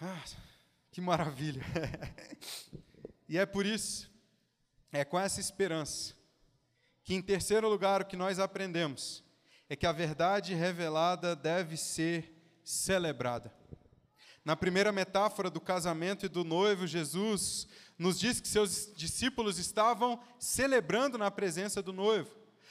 Ah, 0.00 0.24
que 0.90 1.00
maravilha! 1.00 1.62
E 3.28 3.36
é 3.36 3.44
por 3.44 3.66
isso, 3.66 4.10
é 4.92 5.04
com 5.04 5.18
essa 5.18 5.40
esperança, 5.40 6.14
que 7.02 7.14
em 7.14 7.22
terceiro 7.22 7.68
lugar 7.68 8.02
o 8.02 8.04
que 8.04 8.16
nós 8.16 8.38
aprendemos 8.38 9.24
é 9.68 9.74
que 9.74 9.86
a 9.86 9.92
verdade 9.92 10.54
revelada 10.54 11.34
deve 11.34 11.76
ser 11.76 12.32
celebrada. 12.62 13.52
Na 14.44 14.54
primeira 14.54 14.92
metáfora 14.92 15.50
do 15.50 15.60
casamento 15.60 16.24
e 16.24 16.28
do 16.28 16.44
noivo, 16.44 16.86
Jesus 16.86 17.66
nos 17.98 18.20
diz 18.20 18.40
que 18.40 18.46
seus 18.46 18.92
discípulos 18.94 19.58
estavam 19.58 20.20
celebrando 20.38 21.18
na 21.18 21.32
presença 21.32 21.82
do 21.82 21.92
noivo. 21.92 22.30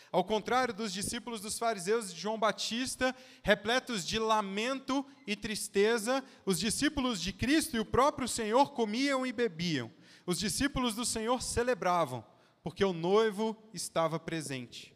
Ao 0.10 0.24
contrário 0.24 0.74
dos 0.74 0.94
discípulos 0.94 1.42
dos 1.42 1.60
fariseus 1.60 2.14
de 2.14 2.22
João 2.22 2.40
Batista, 2.40 3.14
repletos 3.44 4.08
de 4.08 4.18
lamento 4.18 5.06
e 5.28 5.36
tristeza, 5.36 6.24
os 6.46 6.58
discípulos 6.58 7.22
de 7.22 7.34
Cristo 7.34 7.76
e 7.76 7.80
o 7.82 7.86
próprio 7.86 8.26
Senhor 8.26 8.72
comiam 8.72 9.26
e 9.26 9.34
bebiam 9.34 9.92
Os 10.26 10.40
discípulos 10.40 10.96
do 10.96 11.06
Senhor 11.06 11.42
celebravam, 11.42 12.26
porque 12.64 12.84
o 12.84 12.94
noivo 12.94 13.56
estava 13.74 14.20
presente. 14.20 14.96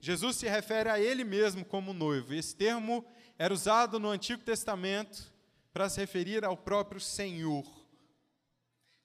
Jesus 0.00 0.36
se 0.36 0.48
refere 0.48 0.88
a 0.88 1.00
ele 1.00 1.24
mesmo 1.24 1.64
como 1.64 1.92
noivo. 1.92 2.34
Esse 2.34 2.54
termo 2.54 3.04
era 3.38 3.52
usado 3.52 3.98
no 3.98 4.08
Antigo 4.08 4.42
Testamento 4.42 5.32
para 5.72 5.88
se 5.88 6.00
referir 6.00 6.44
ao 6.44 6.56
próprio 6.56 7.00
Senhor. 7.00 7.64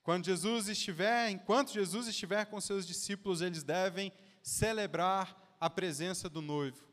Quando 0.02 0.26
Jesus 0.26 0.68
estiver, 0.68 1.28
enquanto 1.30 1.72
Jesus 1.72 2.06
estiver 2.06 2.46
com 2.46 2.60
seus 2.60 2.86
discípulos, 2.86 3.42
eles 3.42 3.62
devem 3.62 4.12
celebrar 4.42 5.56
a 5.60 5.68
presença 5.68 6.28
do 6.28 6.40
noivo. 6.40 6.86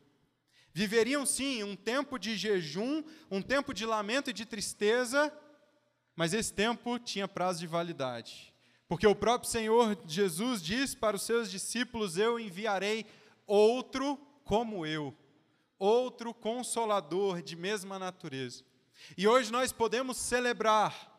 Viveriam 0.72 1.24
sim 1.24 1.62
um 1.62 1.74
tempo 1.74 2.18
de 2.18 2.36
jejum, 2.36 3.02
um 3.30 3.40
tempo 3.40 3.72
de 3.72 3.86
lamento 3.86 4.30
e 4.30 4.32
de 4.32 4.44
tristeza, 4.44 5.32
mas 6.14 6.34
esse 6.34 6.52
tempo 6.52 6.98
tinha 6.98 7.26
prazo 7.26 7.60
de 7.60 7.66
validade. 7.66 8.54
Porque 8.88 9.06
o 9.06 9.14
próprio 9.14 9.50
Senhor 9.50 9.98
Jesus 10.06 10.62
diz 10.62 10.94
para 10.94 11.16
os 11.16 11.22
seus 11.22 11.50
discípulos: 11.50 12.16
Eu 12.16 12.38
enviarei 12.38 13.06
outro 13.46 14.16
como 14.44 14.86
eu, 14.86 15.14
outro 15.78 16.32
consolador 16.32 17.42
de 17.42 17.56
mesma 17.56 17.98
natureza. 17.98 18.64
E 19.16 19.26
hoje 19.26 19.50
nós 19.50 19.72
podemos 19.72 20.16
celebrar, 20.16 21.12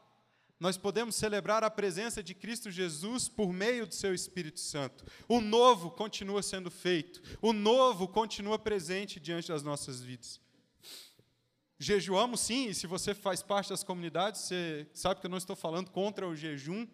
nós 0.59 0.77
podemos 0.77 1.15
celebrar 1.15 1.63
a 1.63 1.69
presença 1.69 2.23
de 2.23 2.33
Cristo 2.33 2.71
Jesus 2.71 3.27
por 3.27 3.51
meio 3.51 3.85
do 3.85 3.93
seu 3.93 4.13
Espírito 4.13 4.59
Santo. 4.59 5.05
O 5.27 5.41
novo 5.41 5.91
continua 5.91 6.41
sendo 6.41 6.71
feito, 6.71 7.21
o 7.41 7.51
novo 7.51 8.07
continua 8.07 8.57
presente 8.57 9.19
diante 9.19 9.49
das 9.49 9.61
nossas 9.61 10.01
vidas. 10.01 10.39
Jejuamos 11.79 12.39
sim, 12.39 12.69
e 12.69 12.73
se 12.73 12.87
você 12.87 13.13
faz 13.13 13.43
parte 13.43 13.69
das 13.69 13.83
comunidades, 13.83 14.41
você 14.41 14.87
sabe 14.93 15.19
que 15.19 15.27
eu 15.27 15.29
não 15.29 15.37
estou 15.37 15.55
falando 15.55 15.91
contra 15.91 16.27
o 16.27 16.35
jejum, 16.35 16.87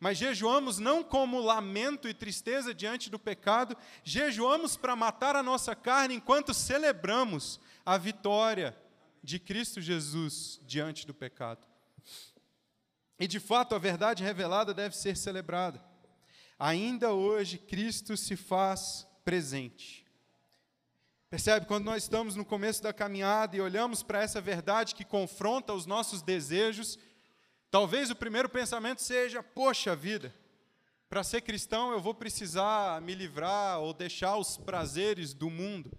mas 0.00 0.16
jejuamos 0.16 0.78
não 0.78 1.04
como 1.04 1.38
lamento 1.38 2.08
e 2.08 2.14
tristeza 2.14 2.72
diante 2.72 3.10
do 3.10 3.18
pecado, 3.18 3.76
jejuamos 4.02 4.74
para 4.74 4.96
matar 4.96 5.36
a 5.36 5.42
nossa 5.42 5.76
carne 5.76 6.14
enquanto 6.14 6.54
celebramos 6.54 7.60
a 7.84 7.98
vitória 7.98 8.74
de 9.22 9.38
Cristo 9.38 9.78
Jesus 9.78 10.58
diante 10.64 11.06
do 11.06 11.12
pecado. 11.12 11.68
E 13.18 13.28
de 13.28 13.38
fato, 13.38 13.74
a 13.74 13.78
verdade 13.78 14.24
revelada 14.24 14.72
deve 14.72 14.96
ser 14.96 15.14
celebrada. 15.14 15.84
Ainda 16.58 17.12
hoje, 17.12 17.58
Cristo 17.58 18.16
se 18.16 18.34
faz 18.34 19.06
presente. 19.22 20.06
Percebe? 21.28 21.66
Quando 21.66 21.84
nós 21.84 22.02
estamos 22.02 22.34
no 22.34 22.44
começo 22.44 22.82
da 22.82 22.92
caminhada 22.92 23.54
e 23.54 23.60
olhamos 23.60 24.02
para 24.02 24.22
essa 24.22 24.40
verdade 24.40 24.94
que 24.94 25.04
confronta 25.04 25.74
os 25.74 25.84
nossos 25.84 26.22
desejos, 26.22 26.98
talvez 27.70 28.10
o 28.10 28.16
primeiro 28.16 28.48
pensamento 28.48 29.02
seja: 29.02 29.42
poxa 29.42 29.94
vida, 29.94 30.34
para 31.08 31.24
ser 31.24 31.40
cristão 31.40 31.92
eu 31.92 32.00
vou 32.00 32.14
precisar 32.14 33.00
me 33.00 33.14
livrar 33.14 33.80
ou 33.80 33.92
deixar 33.92 34.36
os 34.36 34.56
prazeres 34.56 35.34
do 35.34 35.50
mundo. 35.50 35.90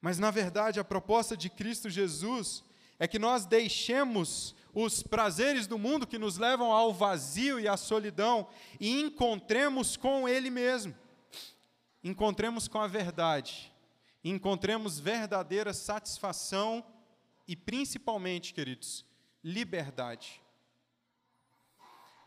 Mas, 0.00 0.18
na 0.18 0.30
verdade, 0.30 0.78
a 0.78 0.84
proposta 0.84 1.36
de 1.36 1.50
Cristo 1.50 1.90
Jesus 1.90 2.62
é 2.98 3.08
que 3.08 3.18
nós 3.18 3.44
deixemos 3.44 4.54
os 4.72 5.02
prazeres 5.02 5.66
do 5.66 5.78
mundo 5.78 6.06
que 6.06 6.18
nos 6.18 6.38
levam 6.38 6.72
ao 6.72 6.92
vazio 6.92 7.58
e 7.58 7.66
à 7.66 7.76
solidão 7.76 8.48
e 8.78 9.00
encontremos 9.00 9.96
com 9.96 10.28
Ele 10.28 10.50
mesmo. 10.50 10.94
Encontremos 12.02 12.68
com 12.68 12.78
a 12.78 12.86
verdade. 12.86 13.72
Encontremos 14.22 15.00
verdadeira 15.00 15.72
satisfação 15.72 16.84
e, 17.46 17.56
principalmente, 17.56 18.54
queridos, 18.54 19.04
liberdade. 19.42 20.40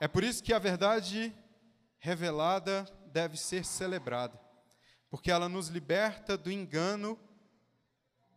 É 0.02 0.08
por 0.08 0.24
isso 0.24 0.42
que 0.42 0.52
a 0.52 0.58
verdade 0.58 1.32
revelada 2.00 2.86
deve 3.14 3.38
ser 3.38 3.64
celebrada, 3.64 4.42
porque 5.12 5.30
ela 5.30 5.48
nos 5.48 5.68
liberta 5.68 6.36
do 6.36 6.52
engano 6.52 7.20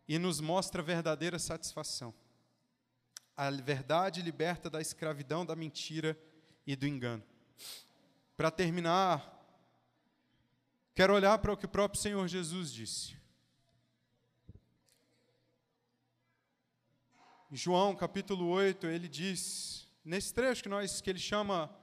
e 0.07 0.19
nos 0.19 0.39
mostra 0.39 0.83
verdadeira 0.83 1.39
satisfação. 1.39 2.13
A 3.35 3.49
verdade 3.49 4.21
liberta 4.21 4.69
da 4.69 4.79
escravidão, 4.79 5.43
da 5.43 5.55
mentira 5.55 6.15
e 6.67 6.75
do 6.75 6.85
engano. 6.85 7.23
Para 8.37 8.51
terminar, 8.51 9.43
quero 10.93 11.15
olhar 11.15 11.39
para 11.39 11.51
o 11.51 11.57
que 11.57 11.65
o 11.65 11.69
próprio 11.69 11.99
Senhor 11.99 12.27
Jesus 12.27 12.71
disse. 12.71 13.17
João 17.51 17.95
capítulo 17.95 18.49
8, 18.49 18.85
ele 18.85 19.07
diz, 19.07 19.84
nesse 20.05 20.33
trecho 20.33 20.61
que, 20.61 20.69
nós, 20.69 21.01
que 21.01 21.09
ele 21.09 21.19
chama 21.19 21.75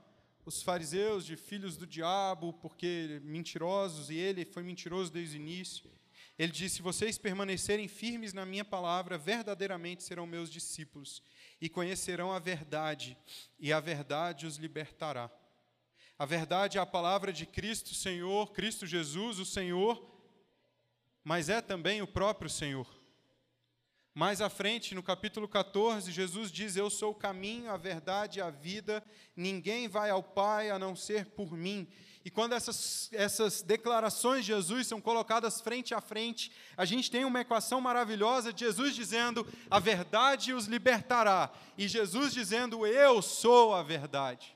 os 0.46 0.62
fariseus 0.62 1.26
de 1.26 1.36
filhos 1.36 1.76
do 1.76 1.86
diabo, 1.86 2.52
porque 2.54 3.20
mentirosos, 3.24 4.08
e 4.08 4.14
ele 4.14 4.44
foi 4.44 4.62
mentiroso 4.62 5.12
desde 5.12 5.36
o 5.36 5.40
início. 5.40 5.90
Ele 6.38 6.52
disse: 6.52 6.76
Se 6.76 6.82
vocês 6.82 7.18
permanecerem 7.18 7.88
firmes 7.88 8.32
na 8.32 8.46
minha 8.46 8.64
palavra, 8.64 9.18
verdadeiramente 9.18 10.02
serão 10.02 10.26
meus 10.26 10.50
discípulos 10.50 11.22
e 11.60 11.68
conhecerão 11.68 12.32
a 12.32 12.38
verdade, 12.38 13.16
e 13.58 13.72
a 13.72 13.80
verdade 13.80 14.46
os 14.46 14.56
libertará. 14.56 15.30
A 16.18 16.24
verdade 16.24 16.78
é 16.78 16.80
a 16.80 16.86
palavra 16.86 17.32
de 17.32 17.44
Cristo, 17.44 17.94
Senhor, 17.94 18.52
Cristo 18.52 18.86
Jesus, 18.86 19.38
o 19.38 19.44
Senhor, 19.44 20.08
mas 21.24 21.48
é 21.48 21.60
também 21.60 22.00
o 22.00 22.06
próprio 22.06 22.48
Senhor. 22.48 23.01
Mais 24.14 24.42
à 24.42 24.50
frente, 24.50 24.94
no 24.94 25.02
capítulo 25.02 25.48
14, 25.48 26.12
Jesus 26.12 26.52
diz: 26.52 26.76
Eu 26.76 26.90
sou 26.90 27.12
o 27.12 27.14
caminho, 27.14 27.70
a 27.70 27.78
verdade 27.78 28.38
e 28.38 28.42
a 28.42 28.50
vida, 28.50 29.02
ninguém 29.34 29.88
vai 29.88 30.10
ao 30.10 30.22
Pai 30.22 30.70
a 30.70 30.78
não 30.78 30.94
ser 30.94 31.26
por 31.26 31.52
mim. 31.52 31.88
E 32.22 32.30
quando 32.30 32.52
essas, 32.52 33.08
essas 33.10 33.62
declarações 33.62 34.44
de 34.44 34.52
Jesus 34.52 34.86
são 34.86 35.00
colocadas 35.00 35.62
frente 35.62 35.94
a 35.94 36.00
frente, 36.00 36.52
a 36.76 36.84
gente 36.84 37.10
tem 37.10 37.24
uma 37.24 37.40
equação 37.40 37.80
maravilhosa 37.80 38.52
de 38.52 38.66
Jesus 38.66 38.94
dizendo: 38.94 39.46
A 39.70 39.78
verdade 39.78 40.52
os 40.52 40.66
libertará, 40.66 41.50
e 41.78 41.88
Jesus 41.88 42.34
dizendo: 42.34 42.86
Eu 42.86 43.22
sou 43.22 43.74
a 43.74 43.82
verdade. 43.82 44.54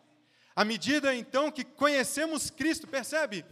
À 0.54 0.66
medida 0.66 1.14
então 1.14 1.50
que 1.50 1.64
conhecemos 1.64 2.50
Cristo, 2.50 2.86
percebe? 2.86 3.42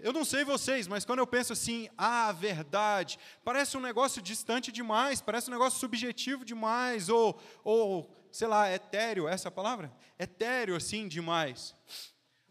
Eu 0.00 0.12
não 0.12 0.24
sei 0.24 0.44
vocês, 0.44 0.86
mas 0.86 1.04
quando 1.04 1.18
eu 1.18 1.26
penso 1.26 1.52
assim, 1.52 1.88
ah, 1.96 2.32
verdade, 2.32 3.18
parece 3.44 3.76
um 3.76 3.80
negócio 3.80 4.22
distante 4.22 4.72
demais, 4.72 5.20
parece 5.20 5.48
um 5.48 5.52
negócio 5.52 5.78
subjetivo 5.78 6.44
demais, 6.44 7.08
ou, 7.08 7.38
ou 7.62 8.16
sei 8.30 8.48
lá, 8.48 8.72
etéreo, 8.72 9.28
essa 9.28 9.48
é 9.48 9.50
a 9.50 9.52
palavra? 9.52 9.92
Etéreo 10.18 10.74
assim 10.74 11.06
demais. 11.06 11.74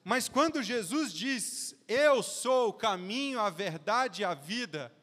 Mas 0.04 0.30
quando 0.30 0.62
Jesus 0.62 1.12
diz, 1.12 1.76
eu 1.88 2.22
sou 2.22 2.70
o 2.70 2.74
caminho, 2.74 3.40
a 3.40 3.50
verdade 3.50 4.22
e 4.22 4.26
a 4.26 4.34
vida, 4.34 4.94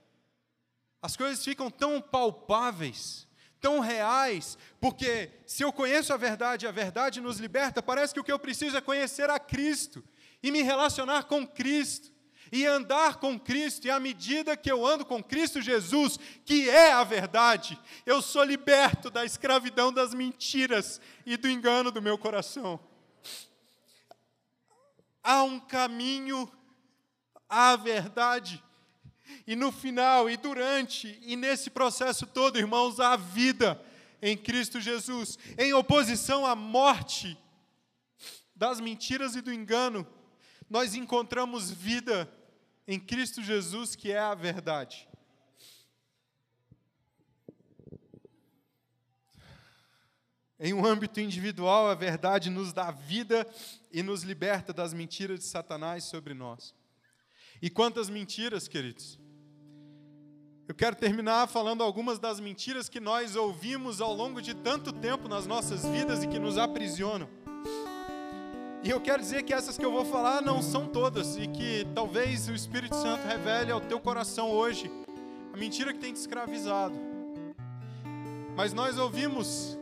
as 1.03 1.16
coisas 1.16 1.44
ficam 1.44 1.68
tão 1.70 2.01
palpáveis, 2.01 3.26
tão 3.61 3.80
reais, 3.80 4.57
porque 4.80 5.30
se 5.46 5.64
eu 5.64 5.72
conheço 5.72 6.12
a 6.12 6.16
verdade, 6.16 6.66
a 6.66 6.70
verdade 6.72 7.20
nos 7.20 7.38
liberta, 7.38 7.82
parece 7.82 8.14
que 8.14 8.20
o 8.20 8.24
que 8.24 8.32
eu 8.32 8.38
preciso 8.38 8.76
é 8.76 8.80
conhecer 8.80 9.28
a 9.30 9.38
Cristo 9.38 10.05
e 10.43 10.51
me 10.51 10.62
relacionar 10.62 11.24
com 11.24 11.47
Cristo 11.47 12.12
e 12.53 12.66
andar 12.66 13.16
com 13.16 13.39
Cristo, 13.39 13.86
e 13.86 13.91
à 13.91 14.01
medida 14.01 14.57
que 14.57 14.70
eu 14.70 14.86
ando 14.86 15.05
com 15.05 15.22
Cristo 15.22 15.61
Jesus, 15.61 16.18
que 16.45 16.68
é 16.68 16.93
a 16.93 17.05
verdade, 17.05 17.78
eu 18.07 18.22
sou 18.22 18.43
liberto 18.43 19.11
da 19.11 19.24
escravidão 19.24 19.93
das 19.93 20.14
mentiras 20.14 21.01
e 21.26 21.36
do 21.36 21.49
engano 21.49 21.91
do 21.91 22.03
meu 22.03 22.16
coração. 22.16 22.80
Há 25.22 25.43
um 25.43 25.61
caminho 25.61 26.51
à 27.49 27.76
verdade, 27.76 28.62
e 29.47 29.55
no 29.55 29.70
final, 29.70 30.30
e 30.30 30.36
durante, 30.36 31.18
e 31.22 31.36
nesse 31.36 31.70
processo 31.70 32.26
todo, 32.26 32.59
irmãos, 32.59 32.99
há 32.99 33.16
vida 33.16 33.80
em 34.22 34.36
Cristo 34.36 34.80
Jesus, 34.80 35.39
em 35.59 35.74
oposição 35.74 36.47
à 36.47 36.55
morte 36.55 37.39
das 38.57 38.80
mentiras 38.80 39.36
e 39.36 39.41
do 39.41 39.53
engano 39.53 40.07
nós 40.69 40.95
encontramos 40.95 41.71
vida 41.71 42.31
em 42.87 42.99
Cristo 42.99 43.43
Jesus, 43.43 43.95
que 43.95 44.11
é 44.11 44.19
a 44.19 44.35
verdade. 44.35 45.09
Em 50.61 50.73
um 50.75 50.85
âmbito 50.85 51.21
individual, 51.21 51.89
a 51.89 51.95
verdade 51.95 52.51
nos 52.51 52.73
dá 52.73 52.91
vida 52.91 53.47
e 53.93 54.03
nos 54.03 54.23
liberta 54.23 54.73
das 54.73 54.93
mentiras 54.93 55.39
de 55.39 55.45
Satanás 55.45 56.05
sobre 56.05 56.35
nós. 56.35 56.75
E 57.62 57.71
quantas 57.71 58.11
mentiras, 58.11 58.66
queridos? 58.66 59.19
Eu 60.66 60.75
quero 60.75 60.97
terminar 60.97 61.47
falando 61.47 61.83
algumas 61.83 62.19
das 62.19 62.41
mentiras 62.41 62.89
que 62.89 63.01
nós 63.01 63.37
ouvimos 63.37 64.01
ao 64.01 64.12
longo 64.12 64.43
de 64.43 64.53
tanto 64.53 64.93
tempo 64.93 65.29
nas 65.29 65.47
nossas 65.47 65.85
vidas 65.87 66.23
e 66.23 66.29
que 66.29 66.39
nos 66.39 66.59
aprisionam. 66.59 67.29
E 68.83 68.91
eu 68.91 69.01
quero 69.01 69.20
dizer 69.20 69.43
que 69.43 69.53
essas 69.53 69.76
que 69.76 69.85
eu 69.85 69.91
vou 69.91 70.05
falar 70.05 70.41
não 70.41 70.62
são 70.62 70.87
todas, 70.87 71.37
e 71.37 71.49
que 71.49 71.87
talvez 71.95 72.49
o 72.49 72.55
Espírito 72.55 72.95
Santo 72.95 73.26
revele 73.26 73.72
ao 73.72 73.81
teu 73.81 73.99
coração 73.99 74.51
hoje 74.51 74.91
a 75.53 75.57
mentira 75.57 75.93
que 75.93 75.99
tem 75.99 76.12
te 76.12 76.16
escravizado. 76.16 76.95
Mas 78.57 78.72
nós 78.72 78.97
ouvimos 78.97 79.79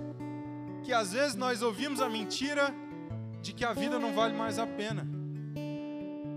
que 0.83 0.93
às 0.93 1.13
vezes 1.13 1.35
nós 1.35 1.61
ouvimos 1.61 2.01
a 2.01 2.09
mentira 2.09 2.75
de 3.43 3.53
que 3.53 3.65
a 3.65 3.73
vida 3.73 3.99
não 3.99 4.15
vale 4.15 4.35
mais 4.35 4.59
a 4.59 4.67
pena, 4.67 5.07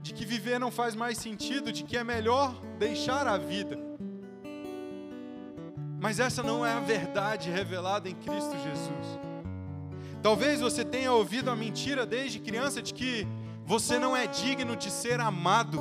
de 0.01 0.13
que 0.13 0.25
viver 0.25 0.59
não 0.59 0.69
faz 0.69 0.95
mais 0.95 1.17
sentido, 1.17 1.71
de 1.71 1.83
que 1.83 1.97
é 1.97 2.03
melhor 2.03 2.53
deixar 2.77 3.25
a 3.25 3.37
vida. 3.37 3.79
Mas 6.01 6.19
essa 6.19 6.43
não 6.43 6.65
é 6.65 6.73
a 6.73 6.79
verdade 6.79 7.49
revelada 7.49 8.09
em 8.09 8.15
Cristo 8.15 8.53
Jesus. 8.63 9.28
Talvez 10.21 10.59
você 10.59 10.83
tenha 10.83 11.11
ouvido 11.13 11.49
a 11.49 11.55
mentira 11.55 12.05
desde 12.05 12.39
criança 12.39 12.81
de 12.81 12.93
que 12.93 13.25
você 13.65 13.97
não 13.97 14.15
é 14.15 14.27
digno 14.27 14.75
de 14.75 14.91
ser 14.91 15.19
amado, 15.19 15.79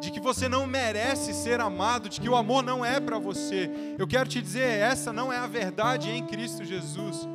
de 0.00 0.10
que 0.10 0.20
você 0.20 0.48
não 0.48 0.66
merece 0.66 1.32
ser 1.32 1.60
amado, 1.60 2.08
de 2.08 2.20
que 2.20 2.28
o 2.28 2.36
amor 2.36 2.62
não 2.62 2.84
é 2.84 3.00
para 3.00 3.18
você. 3.18 3.70
Eu 3.98 4.06
quero 4.06 4.28
te 4.28 4.40
dizer, 4.40 4.68
essa 4.78 5.12
não 5.12 5.32
é 5.32 5.38
a 5.38 5.46
verdade 5.46 6.10
em 6.10 6.24
Cristo 6.24 6.64
Jesus. 6.64 7.26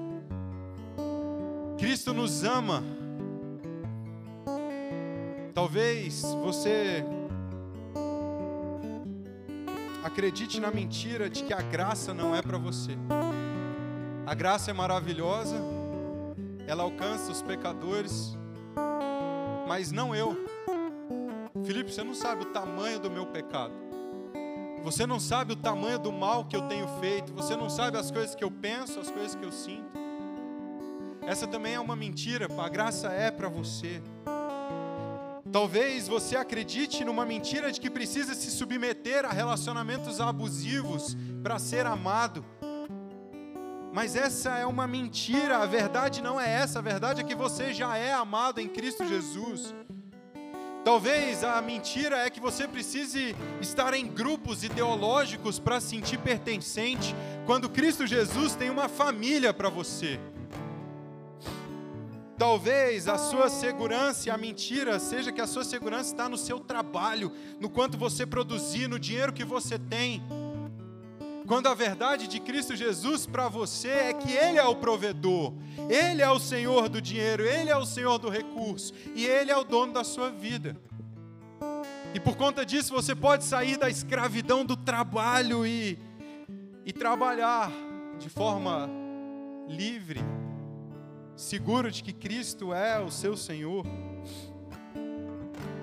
Cristo 1.78 2.14
nos 2.14 2.44
ama. 2.44 2.84
Talvez 5.54 6.22
você 6.44 7.04
acredite 10.04 10.60
na 10.60 10.72
mentira 10.72 11.30
de 11.30 11.44
que 11.44 11.54
a 11.54 11.62
graça 11.62 12.14
não 12.14 12.36
é 12.36 12.42
para 12.42 12.58
você. 12.58 12.92
A 14.26 14.34
graça 14.34 14.72
é 14.72 14.74
maravilhosa, 14.74 15.58
ela 16.68 16.84
alcança 16.84 17.32
os 17.32 17.42
pecadores, 17.42 18.38
mas 19.68 19.92
não 19.92 20.16
eu. 20.16 20.46
Felipe, 21.64 21.92
você 21.92 22.04
não 22.04 22.14
sabe 22.14 22.44
o 22.44 22.46
tamanho 22.46 23.00
do 23.00 23.10
meu 23.10 23.26
pecado. 23.28 23.74
Você 24.84 25.06
não 25.06 25.20
sabe 25.20 25.54
o 25.54 25.56
tamanho 25.56 26.00
do 26.00 26.12
mal 26.12 26.46
que 26.46 26.56
eu 26.56 26.64
tenho 26.64 26.88
feito. 27.00 27.34
Você 27.34 27.56
não 27.56 27.70
sabe 27.70 27.98
as 27.98 28.10
coisas 28.10 28.34
que 28.34 28.44
eu 28.44 28.50
penso, 28.50 29.00
as 29.00 29.12
coisas 29.12 29.36
que 29.36 29.44
eu 29.44 29.52
sinto. 29.52 29.92
Essa 31.22 31.46
também 31.46 31.76
é 31.76 31.80
uma 31.80 31.96
mentira. 31.96 32.48
A 32.58 32.68
graça 32.68 33.10
é 33.10 33.30
para 33.30 33.48
você. 33.48 34.02
Talvez 35.52 36.08
você 36.08 36.36
acredite 36.36 37.04
numa 37.04 37.26
mentira 37.26 37.72
de 37.72 37.80
que 37.80 37.90
precisa 37.90 38.34
se 38.34 38.50
submeter 38.50 39.26
a 39.26 39.32
relacionamentos 39.32 40.20
abusivos 40.20 41.16
para 41.44 41.60
ser 41.60 41.86
amado. 41.86 42.44
Mas 43.94 44.16
essa 44.16 44.58
é 44.58 44.66
uma 44.66 44.88
mentira, 44.88 45.58
a 45.58 45.66
verdade 45.66 46.22
não 46.22 46.40
é 46.40 46.50
essa, 46.50 46.80
a 46.80 46.82
verdade 46.82 47.22
é 47.22 47.24
que 47.24 47.36
você 47.36 47.74
já 47.74 47.98
é 47.98 48.14
amado 48.14 48.60
em 48.60 48.68
Cristo 48.68 49.06
Jesus. 49.06 49.76
Talvez 50.84 51.44
a 51.44 51.62
mentira 51.62 52.18
é 52.18 52.30
que 52.30 52.40
você 52.40 52.68
precise 52.68 53.36
estar 53.60 53.94
em 53.94 54.08
grupos 54.08 54.64
ideológicos 54.64 55.60
para 55.60 55.80
sentir 55.80 56.18
pertencente, 56.18 57.14
quando 57.46 57.70
Cristo 57.70 58.08
Jesus 58.08 58.56
tem 58.56 58.70
uma 58.70 58.88
família 58.88 59.54
para 59.54 59.70
você. 59.70 60.20
Talvez 62.38 63.08
a 63.08 63.20
sua 63.20 63.50
segurança 63.50 64.30
e 64.30 64.32
a 64.32 64.38
mentira 64.38 64.98
seja 64.98 65.32
que 65.32 65.40
a 65.42 65.46
sua 65.46 65.64
segurança 65.64 66.10
está 66.10 66.28
no 66.28 66.38
seu 66.38 66.60
trabalho, 66.60 67.32
no 67.60 67.70
quanto 67.70 67.98
você 67.98 68.26
produzir, 68.26 68.88
no 68.88 68.98
dinheiro 68.98 69.32
que 69.32 69.44
você 69.44 69.78
tem. 69.78 70.24
Quando 71.52 71.68
a 71.68 71.74
verdade 71.74 72.30
de 72.30 72.40
Cristo 72.40 72.78
Jesus 72.78 73.26
para 73.26 73.50
você 73.50 73.90
é 73.90 74.14
que 74.14 74.32
Ele 74.32 74.58
é 74.58 74.64
o 74.64 74.74
provedor, 74.74 75.54
Ele 75.90 76.22
é 76.22 76.30
o 76.30 76.40
Senhor 76.40 76.88
do 76.88 77.02
dinheiro, 77.02 77.44
Ele 77.44 77.70
é 77.70 77.76
o 77.76 77.86
Senhor 77.86 78.18
do 78.20 78.30
recurso 78.30 78.94
e 79.14 79.26
Ele 79.26 79.52
é 79.52 79.58
o 79.58 79.66
dono 79.66 79.92
da 79.92 80.02
sua 80.02 80.30
vida. 80.30 80.78
E 82.14 82.22
por 82.22 82.38
conta 82.38 82.66
disso 82.66 82.94
você 82.94 83.14
pode 83.14 83.44
sair 83.44 83.76
da 83.76 83.90
escravidão 83.90 84.64
do 84.64 84.78
trabalho 84.78 85.68
e, 85.68 86.00
e 86.86 86.94
trabalhar 86.94 87.70
de 88.18 88.30
forma 88.30 88.90
livre, 89.68 90.22
seguro 91.36 91.92
de 91.92 92.02
que 92.02 92.14
Cristo 92.14 92.74
é 92.74 92.98
o 92.98 93.12
seu 93.12 93.36
Senhor. 93.36 93.86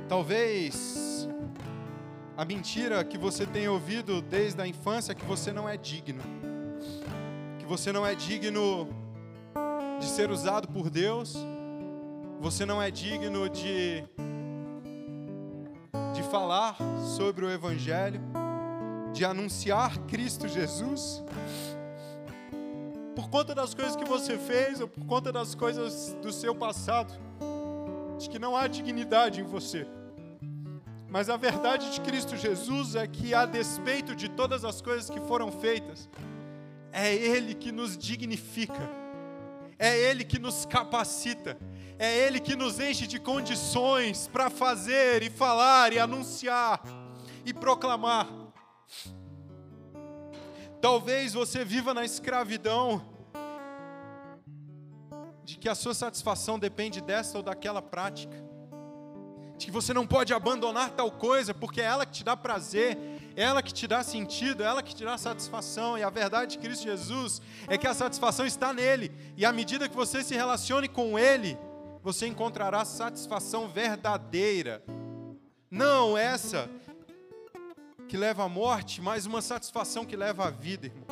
Talvez 0.09 1.07
a 2.39 2.45
mentira 2.45 3.03
que 3.03 3.18
você 3.18 3.45
tem 3.45 3.66
ouvido 3.66 4.22
desde 4.22 4.62
a 4.62 4.66
infância 4.66 5.11
é 5.11 5.14
que 5.14 5.24
você 5.24 5.53
não 5.53 5.68
é 5.68 5.76
digno. 5.76 6.22
Que 7.59 7.66
você 7.66 7.91
não 7.91 8.07
é 8.07 8.14
digno 8.14 8.89
de 9.99 10.07
ser 10.07 10.30
usado 10.30 10.68
por 10.68 10.89
Deus. 10.89 11.34
Você 12.39 12.64
não 12.64 12.80
é 12.80 12.93
digno 12.93 13.49
de 13.49 14.05
de 16.14 16.22
falar 16.30 16.76
sobre 17.16 17.45
o 17.45 17.51
evangelho, 17.51 18.20
de 19.12 19.24
anunciar 19.24 19.99
Cristo 20.07 20.47
Jesus. 20.47 21.24
Por 23.16 23.28
conta 23.30 23.53
das 23.53 23.74
coisas 23.74 23.97
que 23.97 24.05
você 24.05 24.39
fez 24.39 24.80
ou 24.80 24.86
por 24.86 25.05
conta 25.07 25.32
das 25.32 25.57
coisas 25.57 26.16
do 26.22 26.32
seu 26.32 26.55
passado, 26.55 27.12
de 28.16 28.30
que 28.30 28.39
não 28.39 28.57
há 28.57 28.68
dignidade 28.68 29.41
em 29.41 29.45
você. 29.45 29.89
Mas 31.09 31.30
a 31.30 31.36
verdade 31.38 31.90
de 31.90 32.00
Cristo 32.02 32.36
Jesus 32.36 32.94
é 32.94 33.06
que, 33.06 33.32
a 33.32 33.46
despeito 33.46 34.14
de 34.14 34.28
todas 34.28 34.62
as 34.62 34.82
coisas 34.82 35.09
que 35.09 35.20
foram 35.20 35.50
feitas, 35.50 36.09
é 36.92 37.14
Ele 37.14 37.54
que 37.54 37.72
nos 37.72 37.96
dignifica, 37.96 38.90
é 39.78 39.98
Ele 39.98 40.22
que 40.22 40.38
nos 40.38 40.66
capacita, 40.66 41.59
é 41.98 42.26
Ele 42.26 42.38
que 42.38 42.54
nos 42.54 42.78
enche 42.78 43.06
de 43.06 43.18
condições 43.18 44.28
para 44.28 44.50
fazer 44.50 45.22
e 45.22 45.30
falar 45.30 45.94
e 45.94 45.98
anunciar 45.98 46.82
e 47.42 47.54
proclamar. 47.54 48.28
Talvez 50.82 51.32
você 51.32 51.64
viva 51.64 51.94
na 51.94 52.04
escravidão 52.04 53.02
de 55.42 55.56
que 55.56 55.70
a 55.70 55.74
sua 55.74 55.94
satisfação 55.94 56.59
depende 56.59 57.00
dessa 57.00 57.38
ou 57.38 57.42
daquela 57.42 57.80
prática 57.80 58.47
de 59.59 59.66
que 59.66 59.72
você 59.72 59.92
não 59.92 60.06
pode 60.06 60.32
abandonar 60.32 60.90
tal 60.90 61.11
coisa, 61.11 61.52
porque 61.52 61.80
é 61.80 61.84
ela 61.84 62.06
que 62.06 62.12
te 62.12 62.24
dá 62.24 62.36
prazer, 62.36 62.96
é 63.34 63.42
ela 63.42 63.61
que 63.61 63.74
te 63.74 63.88
dá 63.88 64.04
sentido, 64.04 64.62
é 64.62 64.66
ela 64.66 64.82
que 64.82 64.94
te 64.94 65.04
dá 65.04 65.18
satisfação, 65.18 65.98
e 65.98 66.02
a 66.02 66.09
verdade 66.09 66.52
de 66.52 66.59
Cristo 66.59 66.84
Jesus 66.84 67.42
é 67.66 67.76
que 67.76 67.86
a 67.86 67.92
satisfação 67.92 68.46
está 68.46 68.72
nele, 68.72 69.11
e 69.36 69.44
à 69.44 69.52
medida 69.52 69.88
que 69.88 69.96
você 69.96 70.22
se 70.22 70.34
relacione 70.34 70.88
com 70.88 71.18
ele, 71.18 71.59
você 72.02 72.28
encontrará 72.28 72.84
satisfação 72.84 73.68
verdadeira. 73.68 74.82
Não 75.68 76.16
essa 76.16 76.70
que 78.09 78.16
leva 78.16 78.44
à 78.44 78.48
morte, 78.48 79.02
mas 79.02 79.26
uma 79.26 79.42
satisfação 79.42 80.04
que 80.04 80.16
leva 80.16 80.46
à 80.46 80.50
vida, 80.50 80.86
irmãos. 80.86 81.09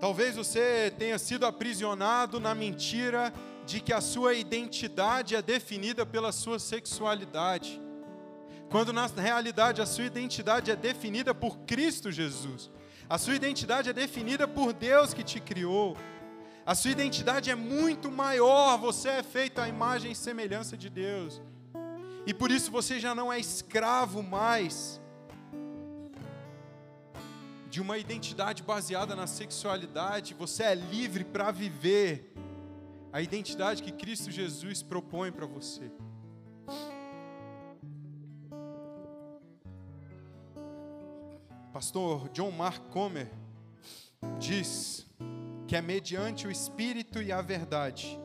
Talvez 0.00 0.34
você 0.34 0.92
tenha 0.98 1.16
sido 1.18 1.46
aprisionado 1.46 2.40
na 2.40 2.54
mentira 2.54 3.32
de 3.66 3.80
que 3.80 3.92
a 3.92 4.00
sua 4.00 4.34
identidade 4.34 5.34
é 5.34 5.42
definida 5.42 6.04
pela 6.04 6.32
sua 6.32 6.58
sexualidade, 6.58 7.80
quando 8.70 8.92
na 8.92 9.06
realidade 9.06 9.80
a 9.80 9.86
sua 9.86 10.04
identidade 10.04 10.70
é 10.70 10.76
definida 10.76 11.34
por 11.34 11.58
Cristo 11.60 12.10
Jesus. 12.10 12.70
A 13.08 13.18
sua 13.18 13.34
identidade 13.34 13.90
é 13.90 13.92
definida 13.92 14.48
por 14.48 14.72
Deus 14.72 15.12
que 15.12 15.22
te 15.22 15.40
criou. 15.40 15.96
A 16.64 16.74
sua 16.74 16.90
identidade 16.90 17.50
é 17.50 17.54
muito 17.54 18.10
maior, 18.10 18.78
você 18.78 19.08
é 19.08 19.22
feito 19.22 19.60
à 19.60 19.68
imagem 19.68 20.12
e 20.12 20.16
semelhança 20.16 20.76
de 20.76 20.88
Deus. 20.88 21.42
E 22.24 22.32
por 22.32 22.50
isso 22.50 22.70
você 22.70 23.00
já 23.00 23.14
não 23.14 23.32
é 23.32 23.38
escravo 23.38 24.22
mais 24.22 25.00
de 27.68 27.80
uma 27.80 27.96
identidade 27.96 28.62
baseada 28.62 29.16
na 29.16 29.26
sexualidade, 29.26 30.34
você 30.34 30.62
é 30.62 30.74
livre 30.74 31.24
para 31.24 31.50
viver 31.50 32.32
a 33.12 33.20
identidade 33.20 33.82
que 33.82 33.92
Cristo 33.92 34.30
Jesus 34.30 34.82
propõe 34.82 35.30
para 35.30 35.44
você. 35.44 35.90
Pastor 41.72 42.28
John 42.30 42.50
Mark 42.50 42.88
Comer 42.88 43.30
diz 44.38 45.06
que 45.68 45.76
é 45.76 45.82
mediante 45.82 46.46
o 46.46 46.50
Espírito 46.50 47.20
e 47.20 47.30
a 47.30 47.42
verdade 47.42 48.18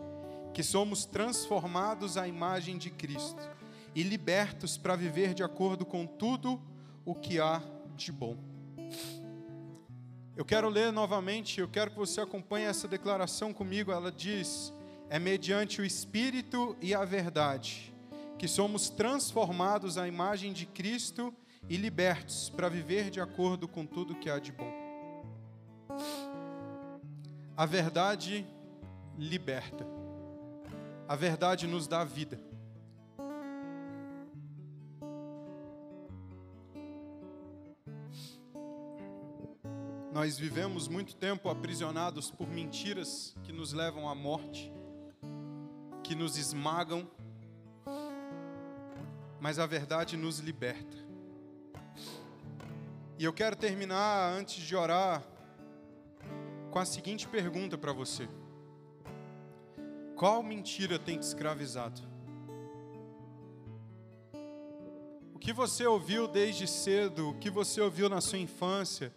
que 0.54 0.64
somos 0.64 1.06
transformados 1.06 2.18
à 2.18 2.28
imagem 2.28 2.78
de 2.78 2.90
Cristo 2.90 3.42
e 3.94 4.04
libertos 4.04 4.78
para 4.78 4.96
viver 4.96 5.34
de 5.34 5.44
acordo 5.44 5.86
com 5.86 6.06
tudo 6.06 6.62
o 7.06 7.14
que 7.14 7.40
há 7.40 7.62
de 7.96 8.12
bom. 8.12 8.38
Eu 10.36 10.46
quero 10.46 10.70
ler 10.70 10.92
novamente, 10.92 11.60
eu 11.60 11.68
quero 11.68 11.90
que 11.90 11.98
você 11.98 12.22
acompanhe 12.22 12.66
essa 12.66 12.88
declaração 12.88 13.52
comigo. 13.52 13.92
Ela 13.92 14.12
diz: 14.12 14.72
é 15.10 15.18
mediante 15.18 15.82
o 15.82 15.86
Espírito 15.86 16.76
e 16.82 16.94
a 16.94 17.06
verdade 17.06 17.94
que 18.38 18.48
somos 18.48 18.90
transformados 18.90 19.98
à 19.98 20.08
imagem 20.08 20.54
de 20.54 20.66
Cristo 20.66 21.34
e 21.68 21.76
libertos 21.76 22.50
para 22.50 22.70
viver 22.70 23.10
de 23.10 23.20
acordo 23.20 23.68
com 23.68 23.86
tudo 23.86 24.16
que 24.16 24.30
há 24.30 24.38
de 24.38 24.52
bom. 24.52 24.72
A 27.56 27.66
verdade 27.66 28.46
liberta. 29.18 29.88
A 31.08 31.16
verdade 31.16 31.66
nos 31.66 31.88
dá 31.88 32.04
vida. 32.04 32.40
Nós 40.14 40.38
vivemos 40.38 40.88
muito 40.88 41.16
tempo 41.16 41.50
aprisionados 41.50 42.30
por 42.30 42.48
mentiras 42.48 43.36
que 43.44 43.52
nos 43.52 43.74
levam 43.74 44.08
à 44.08 44.14
morte 44.14 44.72
que 46.08 46.16
nos 46.16 46.38
esmagam, 46.38 47.06
mas 49.42 49.60
a 49.60 49.66
verdade 49.66 50.16
nos 50.16 50.40
liberta. 50.40 50.96
E 53.20 53.26
eu 53.26 53.34
quero 53.34 53.58
terminar, 53.58 54.32
antes 54.32 54.66
de 54.66 54.74
orar, 54.74 55.22
com 56.72 56.80
a 56.80 56.86
seguinte 56.86 57.28
pergunta 57.28 57.78
para 57.78 57.92
você: 57.92 58.30
Qual 60.16 60.42
mentira 60.42 60.98
tem 60.98 61.20
te 61.20 61.24
escravizado? 61.24 62.02
O 65.34 65.40
que 65.40 65.52
você 65.52 65.86
ouviu 65.86 66.26
desde 66.26 66.66
cedo, 66.68 67.32
o 67.32 67.34
que 67.34 67.50
você 67.50 67.82
ouviu 67.82 68.08
na 68.08 68.22
sua 68.22 68.40
infância, 68.40 69.12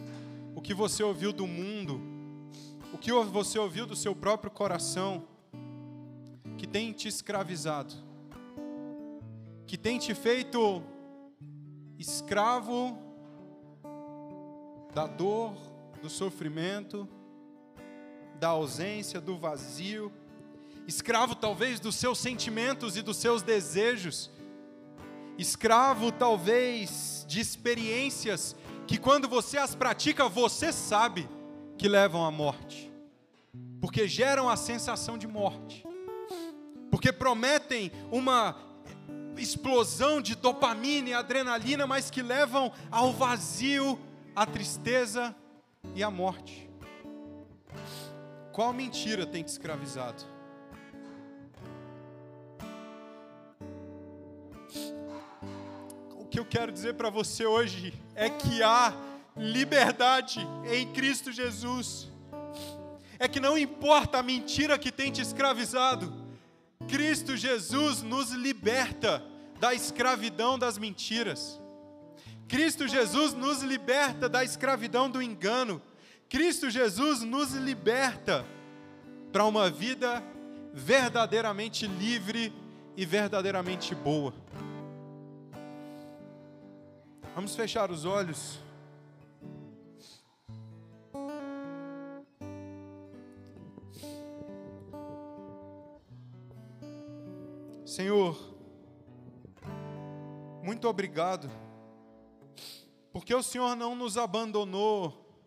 o 0.56 0.60
que 0.60 0.74
você 0.74 1.04
ouviu 1.04 1.32
do 1.32 1.46
mundo, 1.46 2.00
o 2.92 2.98
que 2.98 3.12
você 3.12 3.60
ouviu 3.60 3.86
do 3.86 3.94
seu 3.94 4.16
próprio 4.16 4.50
coração, 4.50 5.24
tem 6.72 6.92
te 6.92 7.08
escravizado, 7.08 7.94
que 9.66 9.76
tem 9.76 9.98
te 9.98 10.14
feito 10.14 10.82
escravo 11.98 12.96
da 14.94 15.06
dor, 15.06 15.54
do 16.00 16.08
sofrimento, 16.08 17.08
da 18.38 18.48
ausência, 18.48 19.20
do 19.20 19.36
vazio, 19.36 20.12
escravo 20.86 21.34
talvez 21.34 21.78
dos 21.78 21.94
seus 21.94 22.18
sentimentos 22.18 22.96
e 22.96 23.02
dos 23.02 23.16
seus 23.16 23.42
desejos, 23.42 24.30
escravo 25.36 26.10
talvez 26.10 27.24
de 27.28 27.40
experiências 27.40 28.56
que 28.86 28.98
quando 28.98 29.28
você 29.28 29.58
as 29.58 29.74
pratica, 29.74 30.28
você 30.28 30.72
sabe 30.72 31.28
que 31.76 31.88
levam 31.88 32.24
à 32.24 32.30
morte, 32.30 32.90
porque 33.80 34.08
geram 34.08 34.48
a 34.48 34.56
sensação 34.56 35.16
de 35.16 35.28
morte, 35.28 35.86
porque 36.90 37.12
prometem 37.12 37.92
uma 38.10 38.56
explosão 39.36 40.20
de 40.20 40.34
dopamina 40.34 41.10
e 41.10 41.14
adrenalina, 41.14 41.86
mas 41.86 42.10
que 42.10 42.22
levam 42.22 42.72
ao 42.90 43.12
vazio, 43.12 43.98
à 44.34 44.44
tristeza 44.44 45.34
e 45.94 46.02
à 46.02 46.10
morte. 46.10 46.68
Qual 48.52 48.72
mentira 48.72 49.24
tem 49.24 49.42
te 49.42 49.48
escravizado? 49.48 50.22
O 56.16 56.26
que 56.26 56.38
eu 56.38 56.44
quero 56.44 56.70
dizer 56.70 56.94
para 56.94 57.10
você 57.10 57.46
hoje 57.46 57.94
é 58.14 58.28
que 58.28 58.62
há 58.62 58.92
liberdade 59.36 60.46
em 60.70 60.92
Cristo 60.92 61.32
Jesus. 61.32 62.08
É 63.18 63.28
que 63.28 63.40
não 63.40 63.56
importa 63.56 64.18
a 64.18 64.22
mentira 64.22 64.78
que 64.78 64.90
tem 64.90 65.10
te 65.10 65.20
escravizado, 65.20 66.19
Cristo 66.90 67.36
Jesus 67.36 68.02
nos 68.02 68.32
liberta 68.32 69.22
da 69.60 69.72
escravidão 69.72 70.58
das 70.58 70.76
mentiras. 70.76 71.60
Cristo 72.48 72.88
Jesus 72.88 73.32
nos 73.32 73.62
liberta 73.62 74.28
da 74.28 74.42
escravidão 74.42 75.08
do 75.08 75.22
engano. 75.22 75.80
Cristo 76.28 76.68
Jesus 76.68 77.22
nos 77.22 77.52
liberta 77.52 78.44
para 79.32 79.44
uma 79.44 79.70
vida 79.70 80.20
verdadeiramente 80.74 81.86
livre 81.86 82.52
e 82.96 83.06
verdadeiramente 83.06 83.94
boa. 83.94 84.34
Vamos 87.36 87.54
fechar 87.54 87.90
os 87.92 88.04
olhos. 88.04 88.58
Senhor, 97.90 98.38
muito 100.62 100.86
obrigado, 100.86 101.50
porque 103.12 103.34
o 103.34 103.42
Senhor 103.42 103.74
não 103.74 103.96
nos 103.96 104.16
abandonou 104.16 105.42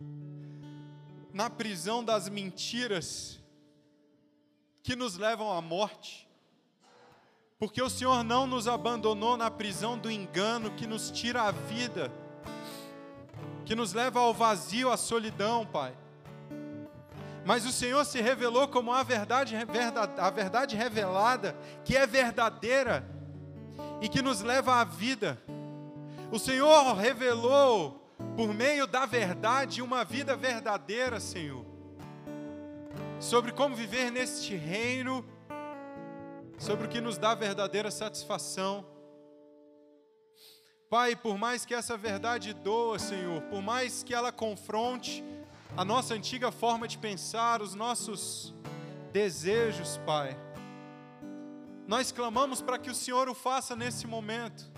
na 1.32 1.48
prisão 1.48 2.04
das 2.04 2.28
mentiras 2.28 3.42
que 4.82 4.94
nos 4.94 5.16
levam 5.16 5.50
à 5.54 5.62
morte. 5.62 6.28
Porque 7.58 7.80
o 7.80 7.88
Senhor 7.88 8.22
não 8.22 8.46
nos 8.46 8.68
abandonou 8.68 9.38
na 9.38 9.50
prisão 9.50 9.96
do 9.96 10.10
engano 10.10 10.70
que 10.72 10.86
nos 10.86 11.10
tira 11.10 11.44
a 11.44 11.50
vida, 11.50 12.12
que 13.64 13.74
nos 13.74 13.94
leva 13.94 14.20
ao 14.20 14.34
vazio, 14.34 14.90
à 14.90 14.98
solidão, 14.98 15.64
Pai. 15.64 15.96
Mas 17.44 17.66
o 17.66 17.72
Senhor 17.72 18.04
se 18.04 18.20
revelou 18.20 18.66
como 18.68 18.92
a 18.92 19.02
verdade, 19.02 19.54
a 20.18 20.30
verdade 20.30 20.76
revelada, 20.76 21.54
que 21.84 21.96
é 21.96 22.06
verdadeira 22.06 23.06
e 24.00 24.08
que 24.08 24.22
nos 24.22 24.40
leva 24.40 24.80
à 24.80 24.84
vida. 24.84 25.38
O 26.32 26.38
Senhor 26.38 26.94
revelou 26.94 28.04
por 28.36 28.54
meio 28.54 28.86
da 28.86 29.04
verdade, 29.04 29.82
uma 29.82 30.04
vida 30.04 30.34
verdadeira, 30.36 31.20
Senhor. 31.20 31.64
Sobre 33.20 33.52
como 33.52 33.76
viver 33.76 34.10
neste 34.10 34.54
reino, 34.54 35.24
sobre 36.58 36.86
o 36.86 36.88
que 36.88 37.00
nos 37.00 37.18
dá 37.18 37.34
verdadeira 37.34 37.90
satisfação. 37.90 38.86
Pai, 40.88 41.16
por 41.16 41.36
mais 41.36 41.64
que 41.64 41.74
essa 41.74 41.96
verdade 41.96 42.54
doa, 42.54 42.98
Senhor, 42.98 43.42
por 43.42 43.60
mais 43.60 44.02
que 44.02 44.14
ela 44.14 44.30
confronte 44.30 45.24
a 45.76 45.84
nossa 45.84 46.14
antiga 46.14 46.50
forma 46.50 46.86
de 46.86 46.98
pensar, 46.98 47.60
os 47.60 47.74
nossos 47.74 48.54
desejos, 49.12 49.98
Pai, 50.06 50.36
nós 51.86 52.10
clamamos 52.10 52.62
para 52.62 52.78
que 52.78 52.90
o 52.90 52.94
Senhor 52.94 53.28
o 53.28 53.34
faça 53.34 53.76
nesse 53.76 54.06
momento 54.06 54.72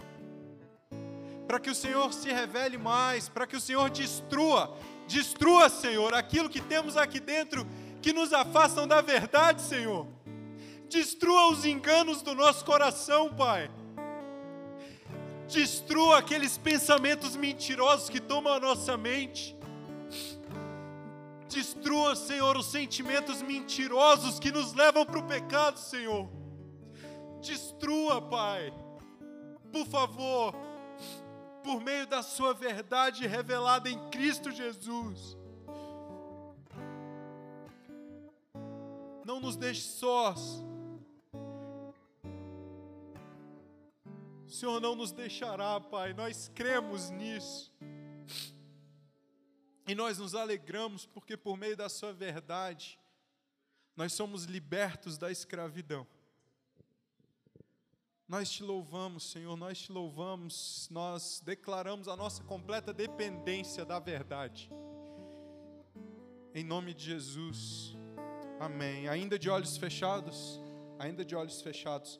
para 1.46 1.60
que 1.60 1.70
o 1.70 1.74
Senhor 1.74 2.12
se 2.12 2.30
revele 2.30 2.76
mais, 2.76 3.28
para 3.28 3.46
que 3.46 3.56
o 3.56 3.60
Senhor 3.60 3.88
destrua, 3.88 4.76
destrua, 5.06 5.68
Senhor, 5.68 6.12
aquilo 6.12 6.48
que 6.48 6.60
temos 6.60 6.96
aqui 6.96 7.20
dentro 7.20 7.66
que 8.02 8.12
nos 8.12 8.32
afastam 8.32 8.86
da 8.86 9.00
verdade, 9.00 9.62
Senhor. 9.62 10.06
Destrua 10.88 11.50
os 11.52 11.64
enganos 11.64 12.20
do 12.22 12.34
nosso 12.34 12.64
coração, 12.64 13.32
Pai. 13.32 13.70
Destrua 15.48 16.18
aqueles 16.18 16.58
pensamentos 16.58 17.36
mentirosos 17.36 18.10
que 18.10 18.20
tomam 18.20 18.52
a 18.52 18.60
nossa 18.60 18.96
mente. 18.96 19.55
Destrua, 21.48 22.16
Senhor, 22.16 22.56
os 22.56 22.66
sentimentos 22.66 23.40
mentirosos 23.40 24.38
que 24.38 24.50
nos 24.50 24.72
levam 24.72 25.06
para 25.06 25.18
o 25.18 25.26
pecado, 25.26 25.78
Senhor. 25.78 26.28
Destrua, 27.40 28.20
Pai. 28.20 28.72
Por 29.70 29.86
favor, 29.86 30.54
por 31.62 31.80
meio 31.80 32.06
da 32.06 32.22
Sua 32.22 32.52
verdade 32.52 33.26
revelada 33.26 33.88
em 33.88 33.98
Cristo 34.10 34.50
Jesus. 34.50 35.36
Não 39.24 39.40
nos 39.40 39.56
deixe 39.56 39.82
sós. 39.82 40.64
O 44.46 44.50
Senhor 44.50 44.80
não 44.80 44.94
nos 44.94 45.10
deixará, 45.12 45.80
Pai, 45.80 46.12
nós 46.12 46.50
cremos 46.54 47.10
nisso. 47.10 47.72
E 49.86 49.94
nós 49.94 50.18
nos 50.18 50.34
alegramos 50.34 51.06
porque, 51.06 51.36
por 51.36 51.56
meio 51.56 51.76
da 51.76 51.88
Sua 51.88 52.12
verdade, 52.12 52.98
nós 53.96 54.12
somos 54.12 54.44
libertos 54.44 55.16
da 55.16 55.30
escravidão. 55.30 56.06
Nós 58.28 58.50
te 58.50 58.64
louvamos, 58.64 59.30
Senhor, 59.30 59.56
nós 59.56 59.78
te 59.78 59.92
louvamos, 59.92 60.88
nós 60.90 61.40
declaramos 61.44 62.08
a 62.08 62.16
nossa 62.16 62.42
completa 62.42 62.92
dependência 62.92 63.84
da 63.84 64.00
verdade. 64.00 64.68
Em 66.52 66.64
nome 66.64 66.92
de 66.92 67.04
Jesus, 67.04 67.96
amém. 68.58 69.06
Ainda 69.06 69.38
de 69.38 69.48
olhos 69.48 69.76
fechados, 69.76 70.60
ainda 70.98 71.24
de 71.24 71.36
olhos 71.36 71.62
fechados. 71.62 72.18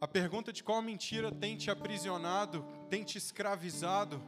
A 0.00 0.08
pergunta 0.08 0.52
de 0.52 0.64
qual 0.64 0.82
mentira 0.82 1.30
tem 1.30 1.56
te 1.56 1.70
aprisionado, 1.70 2.66
tem 2.90 3.04
te 3.04 3.18
escravizado. 3.18 4.20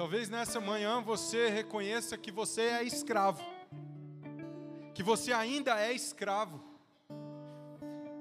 Talvez 0.00 0.30
nessa 0.30 0.58
manhã 0.58 1.02
você 1.02 1.50
reconheça 1.50 2.16
que 2.16 2.30
você 2.30 2.62
é 2.62 2.82
escravo 2.82 3.44
que 4.94 5.02
você 5.02 5.30
ainda 5.30 5.78
é 5.78 5.92
escravo, 5.92 6.58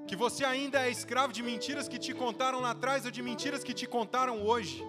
que 0.06 0.14
você 0.14 0.44
ainda 0.44 0.86
é 0.86 0.92
escravo 0.92 1.32
de 1.32 1.42
mentiras 1.42 1.88
que 1.88 1.98
te 1.98 2.14
contaram 2.14 2.60
lá 2.60 2.72
atrás 2.72 3.06
ou 3.06 3.12
de 3.12 3.22
mentiras 3.22 3.64
que 3.64 3.74
te 3.74 3.88
contaram 3.88 4.46
hoje. 4.46 4.86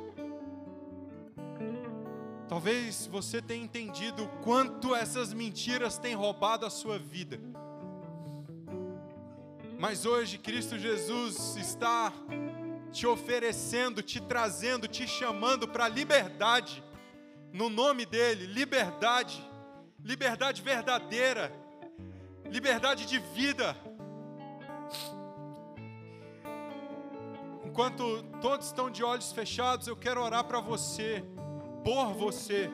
Talvez 2.48 3.06
você 3.06 3.40
tenha 3.40 3.64
entendido 3.64 4.28
quanto 4.42 4.92
essas 4.92 5.32
mentiras 5.32 5.96
têm 5.96 6.14
roubado 6.14 6.66
a 6.66 6.70
sua 6.70 6.98
vida. 6.98 7.40
Mas 9.78 10.04
hoje 10.04 10.38
Cristo 10.38 10.76
Jesus 10.76 11.56
está 11.56 12.12
te 12.92 13.06
oferecendo, 13.06 14.02
te 14.02 14.20
trazendo, 14.20 14.88
te 14.88 15.06
chamando 15.06 15.68
para 15.68 15.88
liberdade. 15.88 16.82
No 17.52 17.68
nome 17.68 18.04
dele, 18.06 18.46
liberdade. 18.46 19.48
Liberdade 20.02 20.62
verdadeira, 20.62 21.52
liberdade 22.46 23.04
de 23.04 23.18
vida. 23.18 23.76
Enquanto 27.64 28.22
todos 28.40 28.66
estão 28.66 28.90
de 28.90 29.04
olhos 29.04 29.30
fechados, 29.30 29.86
eu 29.86 29.96
quero 29.96 30.22
orar 30.22 30.44
para 30.44 30.58
você, 30.58 31.22
por 31.84 32.14
você, 32.14 32.70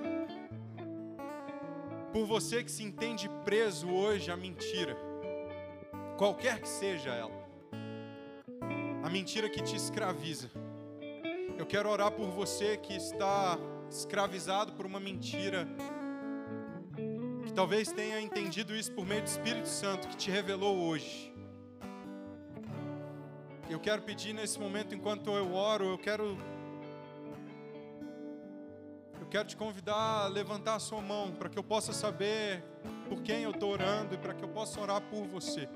por 2.12 2.26
você 2.26 2.62
que 2.62 2.70
se 2.70 2.84
entende 2.84 3.28
preso 3.44 3.90
hoje 3.90 4.30
à 4.30 4.36
mentira, 4.36 4.96
qualquer 6.16 6.60
que 6.60 6.68
seja 6.68 7.10
ela, 7.10 7.45
a 9.06 9.08
mentira 9.08 9.48
que 9.48 9.62
te 9.62 9.76
escraviza. 9.76 10.50
Eu 11.56 11.64
quero 11.64 11.88
orar 11.88 12.10
por 12.10 12.28
você 12.28 12.76
que 12.76 12.92
está 12.92 13.56
escravizado 13.88 14.72
por 14.72 14.84
uma 14.84 14.98
mentira, 14.98 15.68
que 17.44 17.52
talvez 17.52 17.92
tenha 17.92 18.20
entendido 18.20 18.74
isso 18.74 18.90
por 18.90 19.06
meio 19.06 19.22
do 19.22 19.28
Espírito 19.28 19.68
Santo 19.68 20.08
que 20.08 20.16
te 20.16 20.28
revelou 20.28 20.76
hoje. 20.88 21.32
Eu 23.70 23.78
quero 23.78 24.02
pedir 24.02 24.32
nesse 24.32 24.58
momento, 24.58 24.92
enquanto 24.92 25.30
eu 25.30 25.54
oro, 25.54 25.84
eu 25.84 25.98
quero. 25.98 26.36
Eu 29.20 29.28
quero 29.28 29.46
te 29.46 29.56
convidar 29.56 30.24
a 30.24 30.26
levantar 30.26 30.74
a 30.74 30.80
sua 30.80 31.00
mão 31.00 31.30
para 31.30 31.48
que 31.48 31.56
eu 31.56 31.62
possa 31.62 31.92
saber 31.92 32.64
por 33.08 33.22
quem 33.22 33.44
eu 33.44 33.52
estou 33.52 33.70
orando 33.70 34.16
e 34.16 34.18
para 34.18 34.34
que 34.34 34.42
eu 34.42 34.48
possa 34.48 34.80
orar 34.80 35.00
por 35.00 35.28
você. 35.28 35.68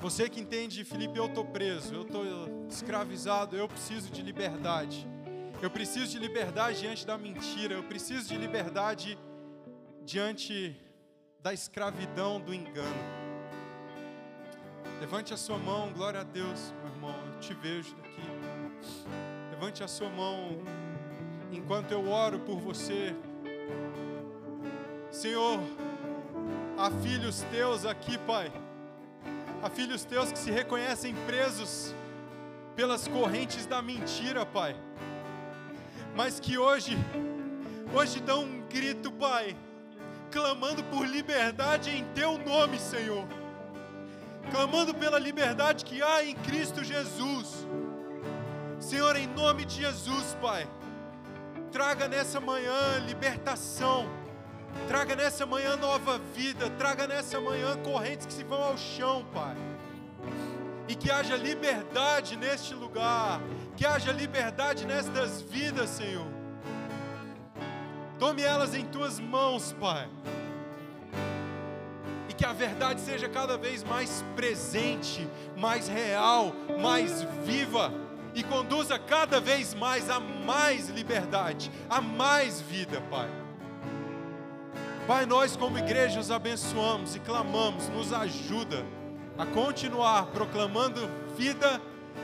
Você 0.00 0.30
que 0.30 0.40
entende, 0.40 0.82
Felipe, 0.82 1.18
eu 1.18 1.26
estou 1.26 1.44
preso, 1.44 1.94
eu 1.94 2.02
estou 2.02 2.24
escravizado, 2.70 3.54
eu 3.54 3.68
preciso 3.68 4.10
de 4.10 4.22
liberdade. 4.22 5.06
Eu 5.60 5.70
preciso 5.70 6.12
de 6.12 6.18
liberdade 6.18 6.80
diante 6.80 7.06
da 7.06 7.18
mentira, 7.18 7.74
eu 7.74 7.82
preciso 7.82 8.26
de 8.26 8.38
liberdade 8.38 9.18
diante 10.02 10.74
da 11.42 11.52
escravidão 11.52 12.40
do 12.40 12.54
engano. 12.54 12.96
Levante 15.00 15.34
a 15.34 15.36
sua 15.36 15.58
mão, 15.58 15.92
glória 15.92 16.20
a 16.20 16.24
Deus, 16.24 16.72
meu 16.82 16.92
irmão, 16.94 17.14
eu 17.34 17.40
te 17.40 17.52
vejo 17.52 17.94
daqui. 17.96 18.22
Levante 19.50 19.84
a 19.84 19.88
sua 19.88 20.08
mão 20.08 20.62
enquanto 21.52 21.92
eu 21.92 22.08
oro 22.08 22.40
por 22.40 22.58
você. 22.58 23.14
Senhor, 25.10 25.60
há 26.78 26.90
filhos 26.90 27.42
teus 27.50 27.84
aqui, 27.84 28.16
Pai. 28.16 28.50
Há 29.62 29.68
filhos 29.70 30.04
teus 30.04 30.32
que 30.32 30.38
se 30.38 30.50
reconhecem 30.50 31.14
presos 31.26 31.94
pelas 32.74 33.06
correntes 33.06 33.66
da 33.66 33.82
mentira, 33.82 34.46
Pai. 34.46 34.76
Mas 36.14 36.40
que 36.40 36.58
hoje, 36.58 36.96
hoje 37.94 38.20
dão 38.20 38.44
um 38.44 38.62
grito, 38.68 39.12
Pai, 39.12 39.56
clamando 40.30 40.82
por 40.84 41.06
liberdade 41.06 41.90
em 41.90 42.04
teu 42.14 42.38
nome, 42.38 42.78
Senhor 42.78 43.26
clamando 44.50 44.94
pela 44.94 45.18
liberdade 45.18 45.84
que 45.84 46.02
há 46.02 46.24
em 46.24 46.34
Cristo 46.34 46.82
Jesus. 46.82 47.66
Senhor, 48.78 49.14
em 49.16 49.26
nome 49.26 49.64
de 49.64 49.76
Jesus, 49.76 50.36
Pai, 50.40 50.68
traga 51.70 52.08
nessa 52.08 52.40
manhã 52.40 52.98
libertação, 53.06 54.08
traga 54.88 55.14
nessa 55.16 55.46
manhã 55.46 55.76
nova 55.76 56.18
vida, 56.34 56.68
traga 56.70 57.06
nessa 57.06 57.40
manhã 57.40 57.76
correntes 57.82 58.26
que 58.26 58.32
se 58.32 58.44
vão 58.44 58.62
ao 58.62 58.78
chão, 58.78 59.24
Pai. 59.32 59.56
E 60.88 60.94
que 60.94 61.10
haja 61.10 61.36
liberdade 61.36 62.36
neste 62.36 62.74
lugar, 62.74 63.40
que 63.76 63.86
haja 63.86 64.12
liberdade 64.12 64.86
nestas 64.86 65.40
vidas, 65.42 65.90
Senhor. 65.90 66.26
Tome 68.18 68.42
elas 68.42 68.74
em 68.74 68.84
tuas 68.84 69.20
mãos, 69.20 69.72
Pai 69.80 70.08
que 72.40 72.46
a 72.46 72.54
verdade 72.54 73.02
seja 73.02 73.28
cada 73.28 73.58
vez 73.58 73.84
mais 73.84 74.24
presente, 74.34 75.28
mais 75.58 75.88
real, 75.88 76.54
mais 76.80 77.20
viva 77.44 77.92
e 78.34 78.42
conduza 78.42 78.98
cada 78.98 79.38
vez 79.38 79.74
mais 79.74 80.08
a 80.08 80.18
mais 80.18 80.88
liberdade, 80.88 81.70
a 81.86 82.00
mais 82.00 82.58
vida, 82.62 82.98
Pai. 83.10 83.28
Pai, 85.10 85.26
nós 85.26 85.56
como 85.56 85.76
igreja 85.76 86.20
os 86.20 86.30
abençoamos 86.30 87.16
e 87.16 87.18
clamamos, 87.18 87.88
nos 87.88 88.12
ajuda 88.12 88.86
a 89.36 89.44
continuar 89.44 90.26
proclamando 90.26 91.00
vida 91.36 91.80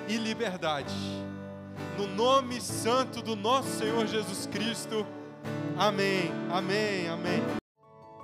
e 0.09 0.17
liberdade. 0.17 0.95
No 1.99 2.07
nome 2.07 2.61
santo 2.61 3.21
do 3.21 3.35
nosso 3.35 3.71
Senhor 3.71 4.07
Jesus 4.07 4.47
Cristo. 4.53 5.05
Amém. 5.77 6.31
Amém. 6.49 7.09
Amém. 7.09 7.43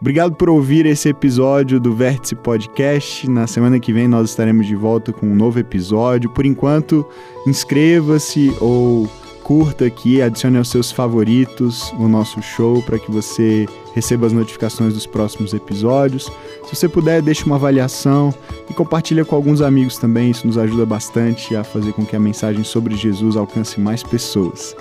Obrigado 0.00 0.36
por 0.36 0.48
ouvir 0.48 0.86
esse 0.86 1.08
episódio 1.08 1.80
do 1.80 1.92
Vértice 1.92 2.36
Podcast. 2.36 3.28
Na 3.28 3.48
semana 3.48 3.80
que 3.80 3.92
vem 3.92 4.06
nós 4.06 4.30
estaremos 4.30 4.68
de 4.68 4.76
volta 4.76 5.12
com 5.12 5.26
um 5.26 5.34
novo 5.34 5.58
episódio. 5.58 6.30
Por 6.30 6.46
enquanto, 6.46 7.04
inscreva-se 7.48 8.56
ou 8.60 9.10
curta 9.42 9.86
aqui, 9.86 10.22
adicione 10.22 10.56
aos 10.56 10.68
seus 10.68 10.92
favoritos 10.92 11.90
o 11.98 12.06
nosso 12.06 12.40
show 12.40 12.80
para 12.84 12.96
que 12.96 13.10
você 13.10 13.66
receba 13.94 14.26
as 14.26 14.32
notificações 14.32 14.94
dos 14.94 15.06
próximos 15.06 15.54
episódios. 15.54 16.30
Se 16.64 16.76
você 16.76 16.88
puder, 16.88 17.22
deixe 17.22 17.44
uma 17.44 17.56
avaliação 17.56 18.34
e 18.68 18.74
compartilhe 18.74 19.24
com 19.24 19.36
alguns 19.36 19.60
amigos 19.60 19.98
também. 19.98 20.30
Isso 20.30 20.46
nos 20.46 20.58
ajuda 20.58 20.86
bastante 20.86 21.54
a 21.54 21.64
fazer 21.64 21.92
com 21.92 22.04
que 22.04 22.16
a 22.16 22.20
mensagem 22.20 22.64
sobre 22.64 22.96
Jesus 22.96 23.36
alcance 23.36 23.80
mais 23.80 24.02
pessoas. 24.02 24.74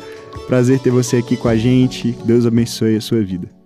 Prazer 0.48 0.80
ter 0.80 0.92
você 0.92 1.18
aqui 1.18 1.38
com 1.38 1.48
a 1.48 1.56
gente. 1.56 2.12
Deus 2.26 2.46
abençoe 2.46 2.96
a 2.96 3.02
sua 3.02 3.22
vida. 3.22 3.61